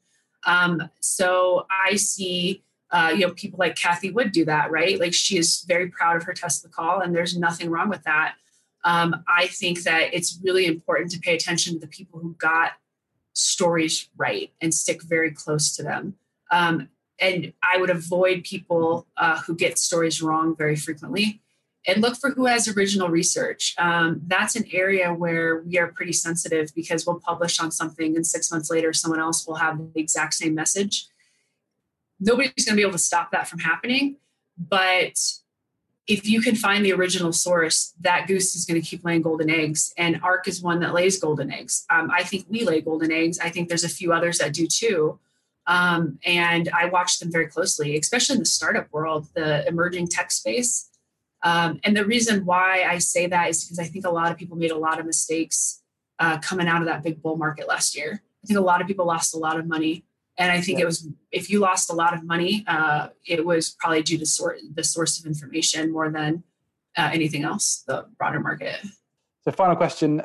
Um, 0.45 0.89
so 0.99 1.65
I 1.69 1.95
see 1.95 2.63
uh, 2.91 3.11
you 3.13 3.28
know, 3.28 3.34
people 3.34 3.59
like 3.59 3.75
Cathie 3.75 4.11
Wood 4.11 4.32
do 4.32 4.45
that, 4.45 4.71
right? 4.71 4.99
Like 4.99 5.13
she 5.13 5.38
is 5.38 5.63
very 5.67 5.88
proud 5.88 6.15
of 6.15 6.23
her 6.23 6.34
Tesla 6.34 6.69
call, 6.69 7.01
and 7.01 7.13
there's 7.13 7.38
nothing 7.38 7.69
wrong 7.69 7.89
with 7.89 8.03
that. 8.03 8.36
Um, 8.86 9.23
I 9.28 9.47
think 9.47 9.84
that 9.84 10.13
it's 10.13 10.39
really 10.43 10.65
important 10.65 11.11
to 11.11 11.19
pay 11.19 11.36
attention 11.36 11.73
to 11.73 11.80
the 11.80 11.88
people 11.88 12.19
who 12.19 12.36
got 12.39 12.73
stories 13.34 14.09
right 14.15 14.51
and 14.61 14.73
stick 14.73 15.03
very 15.03 15.32
close 15.32 15.75
to 15.75 15.84
them. 15.84 16.15
Um, 16.51 16.89
and 17.19 17.51
I 17.61 17.78
would 17.78 17.89
avoid 17.89 18.43
people 18.43 19.07
uh, 19.17 19.39
who 19.41 19.55
get 19.55 19.78
stories 19.78 20.21
wrong 20.21 20.55
very 20.55 20.75
frequently 20.75 21.41
and 21.88 22.02
look 22.02 22.18
for 22.18 22.32
who 22.32 22.46
has 22.46 22.68
original 22.68 23.08
research. 23.08 23.74
Um, 23.78 24.22
that's 24.28 24.58
an 24.58 24.66
area 24.74 25.14
where 25.14 25.62
we 25.62 25.80
are 25.80 25.88
pretty 25.88 26.12
sensitive 26.12 26.76
because 26.76 27.08
we'll 27.08 27.20
publish 27.20 27.60
on 27.62 27.72
something 27.72 28.16
and 28.16 28.28
six 28.28 28.52
months 28.52 28.70
later, 28.70 28.92
someone 28.92 29.22
else 29.22 29.48
will 29.48 29.56
have 29.56 29.78
the 29.78 30.00
exact 30.00 30.34
same 30.34 30.54
message. 30.54 31.08
Nobody's 32.20 32.66
going 32.66 32.74
to 32.74 32.76
be 32.76 32.82
able 32.82 32.92
to 32.92 32.98
stop 32.98 33.32
that 33.32 33.48
from 33.48 33.60
happening. 33.60 34.18
But 34.58 35.18
if 36.08 36.28
you 36.28 36.42
can 36.42 36.56
find 36.56 36.84
the 36.84 36.92
original 36.92 37.32
source, 37.32 37.94
that 38.02 38.28
goose 38.28 38.56
is 38.56 38.66
going 38.66 38.82
to 38.82 38.86
keep 38.86 39.06
laying 39.06 39.22
golden 39.22 39.50
eggs. 39.50 39.94
And 39.98 40.20
ARK 40.22 40.48
is 40.48 40.62
one 40.62 40.82
that 40.82 40.94
lays 40.94 41.20
golden 41.20 41.54
eggs. 41.54 41.86
Um, 41.90 42.12
I 42.12 42.24
think 42.24 42.48
we 42.50 42.66
lay 42.66 42.82
golden 42.82 43.12
eggs. 43.12 43.40
I 43.40 43.50
think 43.50 43.70
there's 43.70 43.84
a 43.86 43.90
few 43.90 44.12
others 44.12 44.40
that 44.40 44.54
do 44.54 44.68
too. 44.68 45.20
Um, 45.68 46.18
and 46.26 46.70
I 46.70 46.86
watch 46.86 47.20
them 47.20 47.32
very 47.32 47.48
closely, 47.48 47.98
especially 47.98 48.36
in 48.36 48.40
the 48.40 48.46
startup 48.46 48.92
world, 48.92 49.28
the 49.36 49.68
emerging 49.68 50.08
tech 50.08 50.32
space. 50.32 50.90
Um, 51.44 51.80
and 51.84 51.96
the 51.96 52.06
reason 52.06 52.46
why 52.46 52.84
I 52.84 52.98
say 52.98 53.28
that 53.28 53.50
is 53.50 53.64
because 53.64 53.80
I 53.80 53.86
think 53.86 54.06
a 54.06 54.10
lot 54.10 54.32
of 54.32 54.38
people 54.38 54.58
made 54.58 54.72
a 54.72 54.78
lot 54.78 55.00
of 55.00 55.06
mistakes 55.06 55.82
uh, 56.20 56.40
coming 56.40 56.68
out 56.68 56.82
of 56.82 56.88
that 56.88 57.04
big 57.04 57.22
bull 57.22 57.38
market 57.38 57.68
last 57.68 57.96
year. 57.96 58.22
I 58.44 58.48
think 58.48 58.58
a 58.58 58.64
lot 58.64 58.82
of 58.82 58.88
people 58.88 59.06
lost 59.06 59.36
a 59.36 59.38
lot 59.38 59.60
of 59.60 59.68
money. 59.68 60.04
And 60.40 60.52
I 60.52 60.62
think 60.62 60.78
yeah. 60.78 60.84
it 60.84 60.86
was, 60.86 61.08
if 61.32 61.50
you 61.50 61.60
lost 61.60 61.90
a 61.90 61.94
lot 61.94 62.14
of 62.14 62.24
money, 62.24 62.64
uh, 62.68 63.10
it 63.26 63.44
was 63.46 63.76
probably 63.80 64.04
due 64.04 64.18
to 64.20 64.26
sort, 64.26 64.60
the 64.74 64.84
source 64.84 65.20
of 65.20 65.26
information 65.26 65.92
more 65.92 66.12
than 66.12 66.44
uh, 66.96 67.10
anything 67.12 67.44
else, 67.44 67.84
the 67.88 68.06
broader 68.18 68.40
market. 68.40 68.76
So, 69.44 69.52
final 69.52 69.76
question 69.76 70.22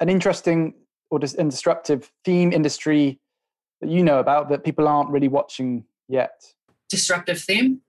an 0.00 0.08
interesting 0.08 0.74
or 1.10 1.18
disruptive 1.18 2.10
theme 2.24 2.52
industry 2.52 3.18
that 3.80 3.90
you 3.90 4.02
know 4.02 4.20
about 4.20 4.48
that 4.50 4.64
people 4.64 4.86
aren't 4.86 5.10
really 5.10 5.28
watching 5.28 5.84
yet? 6.08 6.44
Disruptive 6.88 7.40
theme 7.40 7.80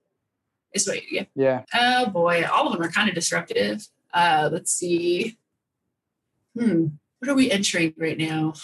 is 0.74 0.86
what. 0.86 0.98
Yeah. 1.10 1.24
Yeah. 1.34 1.64
Oh 1.74 2.06
boy, 2.06 2.44
all 2.50 2.66
of 2.66 2.72
them 2.72 2.82
are 2.82 2.90
kind 2.90 3.08
of 3.08 3.14
disruptive. 3.14 3.86
Uh, 4.12 4.48
let's 4.52 4.72
see. 4.72 5.38
Hmm. 6.58 6.86
What 7.18 7.30
are 7.30 7.34
we 7.34 7.50
entering 7.50 7.94
right 7.98 8.18
now? 8.18 8.54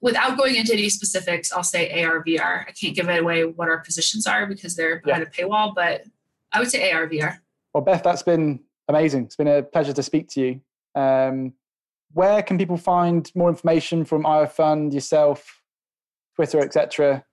Without 0.00 0.38
going 0.38 0.54
into 0.54 0.72
any 0.72 0.88
specifics, 0.90 1.52
I'll 1.52 1.64
say 1.64 2.04
AR 2.04 2.22
VR. 2.22 2.66
I 2.68 2.72
can't 2.72 2.94
give 2.94 3.08
away 3.08 3.44
what 3.44 3.68
our 3.68 3.80
positions 3.80 4.26
are 4.26 4.46
because 4.46 4.76
they're 4.76 5.00
behind 5.00 5.26
yeah. 5.36 5.44
a 5.44 5.48
paywall, 5.48 5.74
but 5.74 6.02
I 6.52 6.60
would 6.60 6.70
say 6.70 6.92
AR 6.92 7.08
VR. 7.08 7.38
Well, 7.74 7.82
Beth, 7.82 8.04
that's 8.04 8.22
been 8.22 8.60
amazing. 8.86 9.24
It's 9.24 9.36
been 9.36 9.48
a 9.48 9.62
pleasure 9.62 9.92
to 9.92 10.02
speak 10.02 10.28
to 10.30 10.40
you. 10.40 10.60
Um, 10.94 11.54
where 12.12 12.42
can 12.42 12.58
people 12.58 12.76
find 12.76 13.30
more 13.34 13.48
information 13.50 14.04
from 14.04 14.24
IO 14.24 14.46
Fund, 14.46 14.94
yourself, 14.94 15.62
Twitter, 16.36 16.60
etc. 16.60 17.24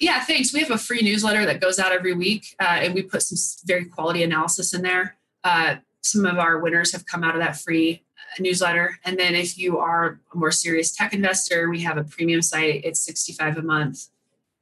Yeah, 0.00 0.24
thanks. 0.24 0.52
We 0.54 0.60
have 0.60 0.70
a 0.70 0.78
free 0.78 1.02
newsletter 1.02 1.44
that 1.44 1.60
goes 1.60 1.78
out 1.78 1.92
every 1.92 2.14
week, 2.14 2.56
uh, 2.58 2.78
and 2.80 2.94
we 2.94 3.02
put 3.02 3.22
some 3.22 3.36
very 3.66 3.84
quality 3.84 4.22
analysis 4.22 4.72
in 4.72 4.80
there. 4.80 5.16
Uh, 5.44 5.76
some 6.00 6.24
of 6.24 6.38
our 6.38 6.58
winners 6.58 6.92
have 6.92 7.04
come 7.04 7.22
out 7.22 7.34
of 7.34 7.40
that 7.42 7.60
free 7.60 8.02
uh, 8.16 8.42
newsletter. 8.42 8.98
And 9.04 9.18
then 9.18 9.34
if 9.34 9.58
you 9.58 9.78
are 9.78 10.18
a 10.34 10.36
more 10.36 10.52
serious 10.52 10.96
tech 10.96 11.12
investor, 11.12 11.68
we 11.68 11.80
have 11.82 11.98
a 11.98 12.04
premium 12.04 12.40
site. 12.40 12.82
It's 12.82 13.00
65 13.00 13.58
a 13.58 13.62
month. 13.62 14.06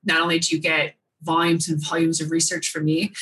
Not 0.04 0.20
only 0.20 0.40
do 0.40 0.56
you 0.56 0.60
get 0.60 0.96
volumes 1.22 1.68
and 1.68 1.80
volumes 1.80 2.20
of 2.20 2.32
research 2.32 2.70
from 2.70 2.86
me, 2.86 3.12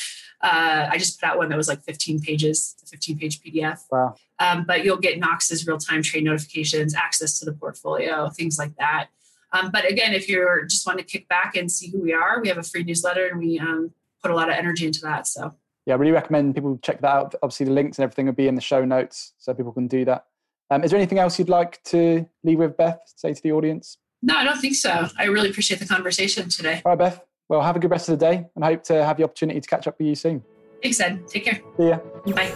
uh, 0.41 0.87
I 0.91 0.97
just 0.97 1.19
put 1.19 1.27
out 1.27 1.37
one 1.37 1.49
that 1.49 1.57
was 1.57 1.67
like 1.67 1.83
15 1.83 2.19
pages, 2.21 2.75
15 2.87 3.17
page 3.19 3.41
PDF. 3.41 3.81
Wow. 3.91 4.15
Um, 4.39 4.65
but 4.65 4.83
you'll 4.83 4.97
get 4.97 5.19
Knox's 5.19 5.67
real 5.67 5.77
time 5.77 6.01
trade 6.01 6.23
notifications, 6.23 6.95
access 6.95 7.39
to 7.39 7.45
the 7.45 7.53
portfolio, 7.53 8.29
things 8.29 8.57
like 8.57 8.75
that. 8.77 9.09
Um, 9.53 9.71
but 9.71 9.89
again, 9.89 10.13
if 10.13 10.27
you're 10.27 10.65
just 10.65 10.85
want 10.85 10.99
to 10.99 11.05
kick 11.05 11.27
back 11.29 11.55
and 11.55 11.71
see 11.71 11.89
who 11.89 12.01
we 12.01 12.13
are, 12.13 12.41
we 12.41 12.49
have 12.49 12.57
a 12.57 12.63
free 12.63 12.83
newsletter 12.83 13.27
and 13.27 13.39
we 13.39 13.59
um, 13.59 13.91
put 14.21 14.31
a 14.31 14.35
lot 14.35 14.49
of 14.49 14.55
energy 14.55 14.85
into 14.85 15.01
that. 15.01 15.27
So 15.27 15.55
yeah, 15.85 15.93
I 15.93 15.97
really 15.97 16.11
recommend 16.11 16.53
people 16.53 16.77
check 16.83 16.99
that 17.01 17.09
out. 17.09 17.35
Obviously, 17.41 17.65
the 17.65 17.71
links 17.71 17.97
and 17.97 18.03
everything 18.03 18.25
will 18.25 18.33
be 18.33 18.47
in 18.47 18.55
the 18.55 18.61
show 18.61 18.83
notes, 18.83 19.33
so 19.37 19.53
people 19.53 19.71
can 19.71 19.87
do 19.87 20.03
that. 20.05 20.25
Um, 20.69 20.83
is 20.83 20.91
there 20.91 20.99
anything 20.99 21.17
else 21.17 21.39
you'd 21.39 21.47
like 21.47 21.81
to 21.85 22.27
leave 22.43 22.59
with 22.59 22.75
Beth? 22.75 22.99
Say 23.15 23.33
to 23.33 23.41
the 23.41 23.53
audience. 23.53 23.97
No, 24.21 24.35
I 24.35 24.43
don't 24.43 24.59
think 24.59 24.75
so. 24.75 25.07
I 25.17 25.25
really 25.25 25.49
appreciate 25.49 25.79
the 25.79 25.85
conversation 25.85 26.49
today. 26.49 26.81
All 26.85 26.91
right, 26.91 26.99
Beth. 26.99 27.23
Well, 27.47 27.61
have 27.61 27.77
a 27.77 27.79
good 27.79 27.91
rest 27.91 28.09
of 28.09 28.19
the 28.19 28.25
day, 28.25 28.45
and 28.55 28.65
hope 28.65 28.83
to 28.85 29.05
have 29.05 29.15
the 29.15 29.23
opportunity 29.23 29.61
to 29.61 29.67
catch 29.67 29.87
up 29.87 29.97
with 29.97 30.07
you 30.07 30.15
soon. 30.15 30.43
Thanks, 30.83 30.99
Ed. 30.99 31.25
Take 31.29 31.45
care. 31.45 31.61
See 31.77 31.87
ya. 31.87 31.99
Bye. 32.25 32.47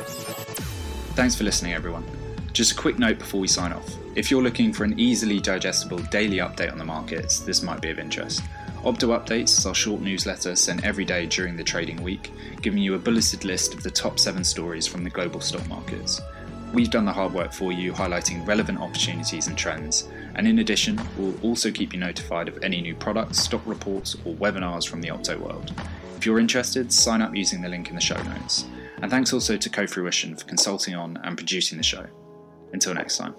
Thanks 1.15 1.35
for 1.35 1.45
listening, 1.45 1.71
everyone. 1.71 2.03
Just 2.51 2.73
a 2.73 2.75
quick 2.75 2.99
note 2.99 3.17
before 3.17 3.39
we 3.39 3.47
sign 3.47 3.71
off. 3.71 3.95
If 4.13 4.29
you're 4.29 4.43
looking 4.43 4.73
for 4.73 4.83
an 4.83 4.99
easily 4.99 5.39
digestible 5.39 5.99
daily 5.99 6.37
update 6.37 6.69
on 6.69 6.77
the 6.77 6.83
markets, 6.83 7.39
this 7.39 7.63
might 7.63 7.81
be 7.81 7.89
of 7.91 7.97
interest. 7.97 8.43
Opto 8.83 9.17
Updates 9.17 9.57
is 9.57 9.65
our 9.65 9.73
short 9.73 10.01
newsletter 10.01 10.53
sent 10.55 10.83
every 10.83 11.05
day 11.05 11.27
during 11.27 11.55
the 11.55 11.63
trading 11.63 12.01
week, 12.03 12.31
giving 12.61 12.81
you 12.81 12.95
a 12.95 12.99
bulleted 12.99 13.45
list 13.45 13.73
of 13.73 13.83
the 13.83 13.89
top 13.89 14.19
seven 14.19 14.43
stories 14.43 14.85
from 14.85 15.05
the 15.05 15.09
global 15.09 15.39
stock 15.39 15.65
markets. 15.69 16.19
We've 16.73 16.89
done 16.89 17.05
the 17.05 17.13
hard 17.13 17.33
work 17.33 17.53
for 17.53 17.71
you, 17.71 17.93
highlighting 17.93 18.45
relevant 18.45 18.81
opportunities 18.81 19.47
and 19.47 19.57
trends. 19.57 20.09
And 20.35 20.45
in 20.45 20.59
addition, 20.59 20.99
we'll 21.17 21.39
also 21.41 21.71
keep 21.71 21.93
you 21.93 21.99
notified 21.99 22.49
of 22.49 22.61
any 22.63 22.81
new 22.81 22.95
products, 22.95 23.39
stock 23.39 23.61
reports, 23.65 24.15
or 24.25 24.35
webinars 24.35 24.87
from 24.87 25.01
the 25.01 25.09
Opto 25.09 25.39
world. 25.39 25.73
If 26.17 26.25
you're 26.25 26.39
interested, 26.39 26.91
sign 26.91 27.21
up 27.21 27.33
using 27.33 27.61
the 27.61 27.69
link 27.69 27.87
in 27.87 27.95
the 27.95 28.01
show 28.01 28.21
notes. 28.23 28.65
And 29.01 29.09
thanks 29.09 29.31
also 29.31 29.55
to 29.55 29.69
Cofruition 29.69 30.37
for 30.37 30.45
consulting 30.47 30.95
on 30.95 31.17
and 31.23 31.37
producing 31.37 31.77
the 31.77 31.83
show. 31.83 32.05
Until 32.73 32.93
next 32.93 33.17
time. 33.17 33.35